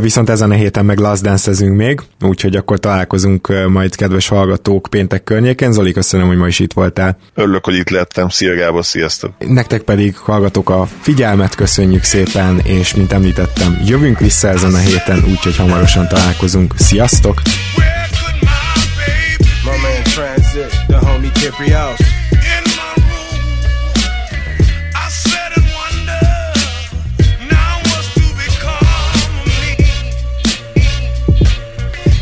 viszont 0.00 0.30
ezen 0.30 0.50
a 0.50 0.54
héten 0.54 0.84
meg 0.84 0.98
Last 0.98 1.22
dance 1.22 1.70
még, 1.70 2.00
úgyhogy 2.20 2.56
akkor 2.56 2.78
találkozunk 2.78 3.68
majd 3.68 3.96
kedves 3.96 4.28
hallgatók 4.28 4.86
péntek 4.90 5.24
környéken. 5.24 5.72
Zoli, 5.72 5.92
köszönöm, 5.92 6.26
hogy 6.26 6.36
ma 6.36 6.46
is 6.46 6.58
itt 6.58 6.72
voltál. 6.72 7.16
Örülök, 7.34 7.64
hogy 7.64 7.74
itt 7.74 7.90
lettem. 7.90 8.28
Szia 8.28 8.54
Gábor, 8.54 8.84
sziasztok! 8.84 9.32
Nektek 9.38 9.82
pedig 9.82 10.16
hallgatók 10.16 10.70
a 10.70 10.88
figyelmet, 11.00 11.54
köszönjük 11.54 12.02
szépen, 12.02 12.58
és 12.58 12.94
mint 12.94 13.12
említettem, 13.12 13.80
jövünk 13.86 14.18
vissza 14.18 14.48
ezen 14.48 14.74
a 14.74 14.78
héten, 14.78 15.24
úgyhogy 15.30 15.56
hamarosan 15.56 16.08
találkozunk. 16.08 16.72
Sziasztok! 16.76 17.40
My 19.64 19.78
man 19.78 20.04
Transit, 20.06 20.72
the 20.88 20.98
homie 20.98 21.30
Kiprios. 21.38 22.00
In 22.34 22.64
my 22.76 22.92
room, 23.08 23.38
I 24.94 25.08
said 25.08 25.52
and 25.56 25.68
wonder, 25.78 26.26
now 27.48 27.78
what's 27.88 28.10
to 28.18 28.26
become 28.42 28.82
of 29.22 29.46
me? 29.62 29.70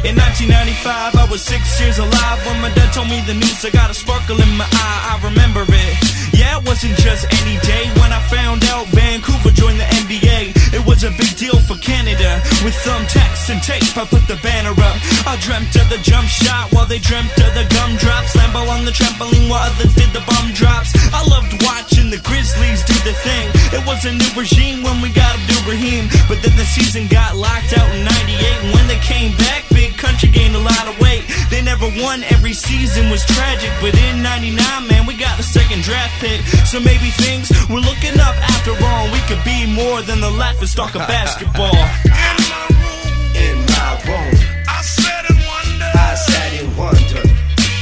In 0.08 0.14
1995, 0.16 1.16
I 1.16 1.26
was 1.30 1.40
six 1.42 1.80
years 1.80 1.98
alive 1.98 2.46
when 2.46 2.60
my 2.60 2.70
dad 2.74 2.92
told 2.92 3.08
me 3.08 3.22
the 3.26 3.34
news. 3.34 3.64
I 3.64 3.70
got 3.70 3.90
a 3.90 3.94
sparkle 3.94 4.38
in 4.40 4.56
my 4.56 4.68
eye, 4.70 5.16
I 5.16 5.24
remember 5.24 5.64
it. 5.66 6.19
It 6.50 6.66
wasn't 6.66 6.96
just 6.98 7.24
any 7.40 7.56
day 7.64 7.88
when 8.00 8.12
I 8.12 8.20
found 8.28 8.64
out 8.66 8.86
Vancouver 8.88 9.50
joined 9.50 9.80
the 9.80 9.88
NBA. 10.04 10.52
It 10.74 10.84
was 10.84 11.04
a 11.04 11.10
big 11.16 11.32
deal 11.36 11.56
for 11.56 11.76
Canada. 11.78 12.42
With 12.64 12.74
thumbtacks 12.84 13.48
and 13.48 13.62
tape, 13.62 13.96
I 13.96 14.04
put 14.04 14.26
the 14.28 14.36
banner 14.42 14.74
up. 14.76 14.96
I 15.24 15.38
dreamt 15.40 15.74
of 15.76 15.88
the 15.88 15.98
jump 16.02 16.28
shot 16.28 16.72
while 16.72 16.86
they 16.86 16.98
dreamt 16.98 17.32
of 17.40 17.54
the 17.54 17.64
gumdrops. 17.72 18.36
Lambo 18.36 18.68
on 18.68 18.84
the 18.84 18.92
trampoline 18.92 19.48
while 19.48 19.64
others 19.64 19.94
did 19.94 20.12
the 20.12 20.20
bum 20.26 20.52
drops. 20.52 20.92
I 21.14 21.24
loved 21.24 21.54
watching 21.64 22.10
the 22.10 22.20
Grizzlies 22.20 22.84
do 22.84 22.94
the 23.08 23.16
thing. 23.24 23.48
It 23.72 23.82
was 23.86 24.04
a 24.04 24.12
new 24.12 24.30
regime 24.36 24.82
when 24.82 25.00
we 25.00 25.08
got 25.10 25.32
Abdul 25.40 25.64
Rahim. 25.70 26.12
But 26.28 26.42
then 26.42 26.54
the 26.60 26.68
season 26.68 27.08
got 27.08 27.36
locked 27.36 27.72
out 27.72 27.88
in 27.94 28.04
98. 28.04 28.68
And 28.68 28.70
when 28.76 28.86
they 28.86 29.00
came 29.00 29.32
back, 29.38 29.64
big 29.70 29.96
country 29.96 30.28
gained 30.28 30.54
a 30.54 30.62
lot 30.62 30.84
of 30.86 30.98
weight. 31.00 31.24
They 31.48 31.62
never 31.62 31.88
won, 32.04 32.22
every 32.28 32.52
season 32.52 33.08
was 33.08 33.24
tragic. 33.24 33.72
But 33.80 33.96
in 33.96 34.22
99, 34.22 34.60
man, 34.86 35.06
we 35.06 35.16
got 35.16 35.36
the 35.36 35.42
second 35.42 35.82
draft 35.82 36.14
pick. 36.20 36.39
So 36.66 36.80
maybe 36.80 37.10
things 37.10 37.50
we're 37.68 37.80
looking 37.80 38.18
up 38.20 38.36
after 38.50 38.72
all. 38.84 39.10
We 39.12 39.20
could 39.28 39.42
be 39.44 39.66
more 39.66 40.02
than 40.02 40.20
the 40.20 40.30
left 40.30 40.60
and 40.60 40.68
stalk 40.68 40.94
of 40.94 41.06
basketball. 41.06 41.74
In 42.04 42.36
my 42.50 42.66
room, 42.70 43.10
in 43.34 43.58
my 43.66 43.90
room, 44.06 44.34
I 44.68 44.82
sat 44.82 45.24
and 45.30 45.38
wonder. 45.50 45.90
I 45.94 46.14
sat 46.14 46.50
and 46.60 46.70
wonder. 46.76 47.22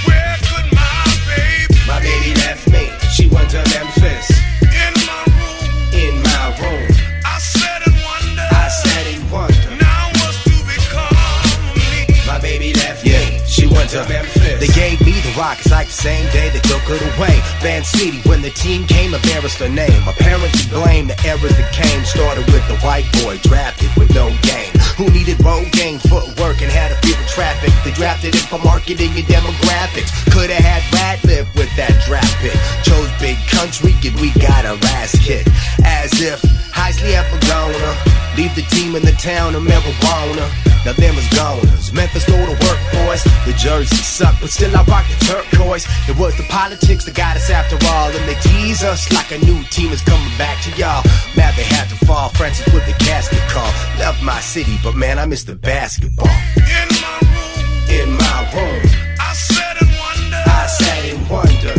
Where 0.08 0.36
could 0.48 0.68
my 0.72 1.04
baby? 1.28 1.74
My 1.86 2.00
baby 2.00 2.34
left 2.40 2.64
me. 2.70 2.84
She 3.14 3.28
went 3.28 3.50
to 3.50 3.60
Memphis. 3.74 4.26
In 4.62 4.94
my 5.08 5.22
room, 5.36 5.64
in 5.92 6.14
my 6.22 6.44
room, 6.60 6.88
I 7.24 7.38
sat 7.38 7.86
and 7.86 7.96
wonder. 8.08 8.46
I 8.50 8.68
sat 8.68 9.06
and 9.14 9.30
wonder. 9.30 9.70
Now 9.80 10.10
what's 10.20 10.42
to 10.44 10.56
become 10.64 11.16
of 11.44 11.76
me? 11.76 12.16
My 12.26 12.38
baby 12.40 12.72
left 12.74 13.04
yeah. 13.04 13.20
me. 13.20 13.40
She 13.46 13.66
went 13.66 13.90
to 13.90 14.06
Memphis. 14.08 14.37
They 14.58 14.66
gave 14.74 14.98
me 15.06 15.14
the 15.22 15.32
rock. 15.38 15.58
It's 15.62 15.70
like 15.70 15.86
the 15.86 15.92
same 15.92 16.26
day 16.34 16.50
they 16.50 16.58
took 16.66 16.82
it 16.90 16.98
away. 17.14 17.38
Van 17.62 17.84
City, 17.84 18.18
when 18.28 18.42
the 18.42 18.50
team 18.50 18.86
came, 18.86 19.14
embarrassed 19.14 19.58
their 19.58 19.70
name. 19.70 20.02
My 20.04 20.12
parents 20.12 20.66
blame 20.66 21.06
the 21.06 21.18
errors 21.22 21.54
that 21.54 21.70
came. 21.72 22.04
Started 22.04 22.44
with 22.50 22.66
the 22.66 22.74
white 22.82 23.06
boy 23.22 23.38
drafted 23.46 23.90
with 23.94 24.10
no 24.14 24.34
game. 24.42 24.74
Who 24.98 25.06
needed 25.14 25.38
road 25.46 25.70
game 25.70 26.02
footwork 26.02 26.58
and 26.58 26.70
had 26.74 26.90
a 26.90 26.98
fear 27.06 27.14
of 27.14 27.28
traffic. 27.30 27.70
They 27.86 27.94
drafted 27.94 28.34
it 28.34 28.46
for 28.50 28.58
marketing 28.58 29.14
and 29.14 29.26
demographics. 29.30 30.10
Could 30.34 30.50
have 30.50 30.66
had 30.66 30.82
Radcliffe 30.90 31.46
with 31.54 31.70
that 31.78 31.94
draft 32.02 32.34
pick. 32.42 32.58
Chose 32.82 33.10
big 33.22 33.38
country 33.46 33.94
and 34.02 34.18
we 34.18 34.34
got 34.42 34.66
our 34.66 34.78
ass 34.98 35.14
kicked. 35.22 35.50
As 35.86 36.10
if 36.18 36.42
Heisley 36.74 37.14
ever 37.14 37.38
gonna 37.46 38.27
leave 38.38 38.54
the 38.54 38.62
team 38.70 38.94
in 38.94 39.02
the 39.02 39.18
town 39.18 39.56
of 39.56 39.62
marijuana. 39.64 40.46
Now 40.86 40.94
them 40.94 41.18
is 41.18 41.26
goners. 41.34 41.92
Memphis 41.92 42.24
go 42.24 42.38
to 42.38 42.54
work, 42.54 42.80
boys. 42.94 43.24
The 43.42 43.54
jersey 43.58 43.96
suck, 43.96 44.36
but 44.40 44.48
still 44.50 44.70
I 44.76 44.84
rock 44.84 45.04
the 45.10 45.18
turquoise. 45.26 45.84
It 46.06 46.16
was 46.16 46.36
the 46.36 46.44
politics 46.44 47.04
that 47.06 47.16
got 47.16 47.36
us 47.36 47.50
after 47.50 47.74
all, 47.90 48.14
and 48.14 48.24
they 48.30 48.38
tease 48.38 48.84
us 48.84 49.10
like 49.10 49.32
a 49.32 49.38
new 49.38 49.58
team 49.74 49.90
is 49.90 50.02
coming 50.02 50.30
back 50.38 50.62
to 50.62 50.70
y'all. 50.78 51.02
Mad 51.34 51.54
they 51.58 51.66
had 51.66 51.88
to 51.90 51.98
fall, 52.06 52.28
Francis 52.38 52.72
with 52.72 52.86
the 52.86 52.94
casket 53.04 53.42
call. 53.50 53.72
Love 53.98 54.22
my 54.22 54.38
city, 54.38 54.78
but 54.84 54.94
man, 54.94 55.18
I 55.18 55.26
miss 55.26 55.42
the 55.42 55.56
basketball. 55.56 56.30
In 56.56 56.88
my 57.02 57.18
room, 57.34 57.66
in 57.90 58.08
my 58.14 58.38
room, 58.54 58.82
I 59.18 59.34
sat 59.34 59.82
and 59.82 59.90
wonder. 59.98 60.42
I 60.46 60.66
sat 60.78 61.02
and 61.10 61.22
wonder. 61.26 61.74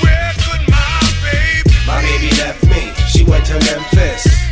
Where 0.00 0.32
could 0.48 0.64
my 0.64 0.96
baby? 1.28 1.76
My 1.84 2.00
baby 2.00 2.30
left 2.40 2.64
me. 2.72 2.88
She 3.12 3.22
went 3.22 3.44
to 3.52 3.60
Memphis. 3.68 4.49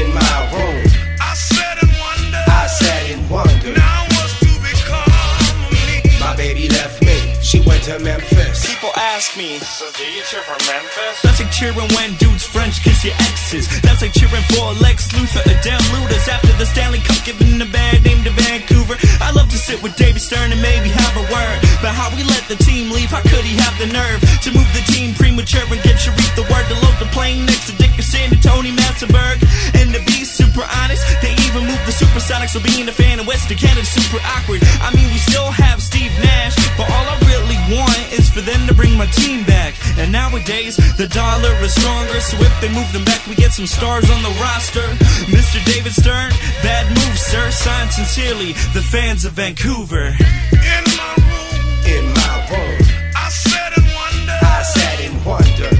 In 0.00 0.14
my 0.14 0.14
room, 0.14 0.14
in 0.14 0.14
my 0.14 0.40
room, 0.52 0.84
I 1.20 1.34
sat 1.34 1.76
and 1.82 1.92
wonder. 2.00 2.42
I 2.48 2.66
sat 2.68 3.10
and 3.10 3.28
wonder. 3.28 3.72
Now 3.78 4.06
what's 4.16 4.32
to 4.40 4.50
become 4.64 5.12
of 5.66 5.72
me? 5.72 6.00
My 6.18 6.34
baby 6.36 6.70
left 6.70 7.02
me. 7.04 7.34
She 7.42 7.60
went 7.60 7.82
to 7.84 7.98
Memphis. 7.98 8.49
People 8.80 8.96
ask 8.96 9.36
me, 9.36 9.60
so 9.60 9.84
do 9.92 10.08
you 10.08 10.24
cheer 10.24 10.40
for 10.40 10.56
Memphis? 10.64 11.20
That's 11.20 11.36
like 11.36 11.52
cheering 11.52 11.76
when 11.92 12.16
dudes 12.16 12.48
French 12.48 12.80
kiss 12.80 13.04
your 13.04 13.12
exes. 13.28 13.68
That's 13.84 14.00
like 14.00 14.16
cheering 14.16 14.40
for 14.56 14.72
Lex 14.80 15.12
Luthor 15.12 15.44
or 15.44 15.60
Dem 15.60 15.84
Looters 15.92 16.24
after 16.32 16.48
the 16.56 16.64
Stanley 16.64 17.04
Cup 17.04 17.20
giving 17.28 17.60
a 17.60 17.68
bad 17.68 18.00
name 18.08 18.24
to 18.24 18.32
Vancouver. 18.32 18.96
I 19.20 19.36
love 19.36 19.52
to 19.52 19.60
sit 19.60 19.84
with 19.84 20.00
David 20.00 20.24
Stern 20.24 20.48
and 20.48 20.62
maybe 20.64 20.88
have 20.88 21.12
a 21.12 21.28
word. 21.28 21.58
But 21.84 21.92
how 21.92 22.08
we 22.16 22.24
let 22.24 22.48
the 22.48 22.56
team 22.56 22.88
leave, 22.88 23.12
how 23.12 23.20
could 23.20 23.44
he 23.44 23.60
have 23.60 23.76
the 23.76 23.92
nerve 23.92 24.24
to 24.24 24.48
move 24.48 24.72
the 24.72 24.80
team 24.88 25.12
premature 25.12 25.68
and 25.68 25.82
give 25.84 26.00
Sharif 26.00 26.32
the 26.32 26.48
word 26.48 26.64
to 26.72 26.76
load 26.80 26.96
the 27.04 27.10
plane 27.12 27.44
next 27.44 27.68
to 27.68 27.76
Dickerson 27.76 28.32
and 28.32 28.40
Tony 28.40 28.72
Massenberg? 28.72 29.44
And 29.76 29.92
to 29.92 30.00
be 30.08 30.24
super 30.24 30.64
honest, 30.64 31.04
they 31.20 31.36
even 31.50 31.66
moved 31.66 31.82
the 31.82 31.90
Supersonics, 31.92 32.54
so 32.54 32.62
being 32.62 32.88
a 32.88 32.92
fan 32.92 33.18
of 33.18 33.26
Western 33.26 33.58
Canada's 33.58 33.90
super 33.90 34.22
awkward. 34.22 34.62
I 34.78 34.94
mean, 34.94 35.10
we 35.10 35.18
still 35.18 35.50
have 35.50 35.82
Steve 35.82 36.12
Nash, 36.22 36.54
but 36.78 36.86
all 36.86 37.06
I 37.10 37.18
really 37.26 37.58
want 37.74 37.98
is 38.14 38.30
for 38.30 38.40
them 38.40 38.66
to 38.68 38.74
bring 38.74 38.96
my 38.96 39.06
team 39.18 39.42
back. 39.44 39.74
And 39.98 40.12
nowadays, 40.12 40.76
the 40.96 41.08
dollar 41.08 41.50
is 41.58 41.74
stronger, 41.74 42.20
so 42.20 42.36
if 42.38 42.54
they 42.60 42.70
move 42.70 42.86
them 42.92 43.04
back, 43.04 43.26
we 43.26 43.34
get 43.34 43.50
some 43.50 43.66
stars 43.66 44.08
on 44.10 44.22
the 44.22 44.30
roster. 44.38 44.86
Mr. 45.26 45.58
David 45.66 45.92
Stern, 45.92 46.30
bad 46.62 46.86
move, 46.88 47.18
sir. 47.18 47.50
Signed 47.50 47.90
sincerely, 47.90 48.52
the 48.70 48.82
fans 48.82 49.24
of 49.24 49.32
Vancouver. 49.32 50.14
In 50.54 50.84
my 50.94 51.14
room, 51.18 51.58
in 51.82 52.04
my 52.14 52.34
room, 52.46 52.78
I 53.16 53.26
sat 53.28 53.76
and 53.76 53.86
wonder. 53.90 54.38
I 54.38 54.62
sat 54.62 55.00
and 55.02 55.24
wonder. 55.26 55.79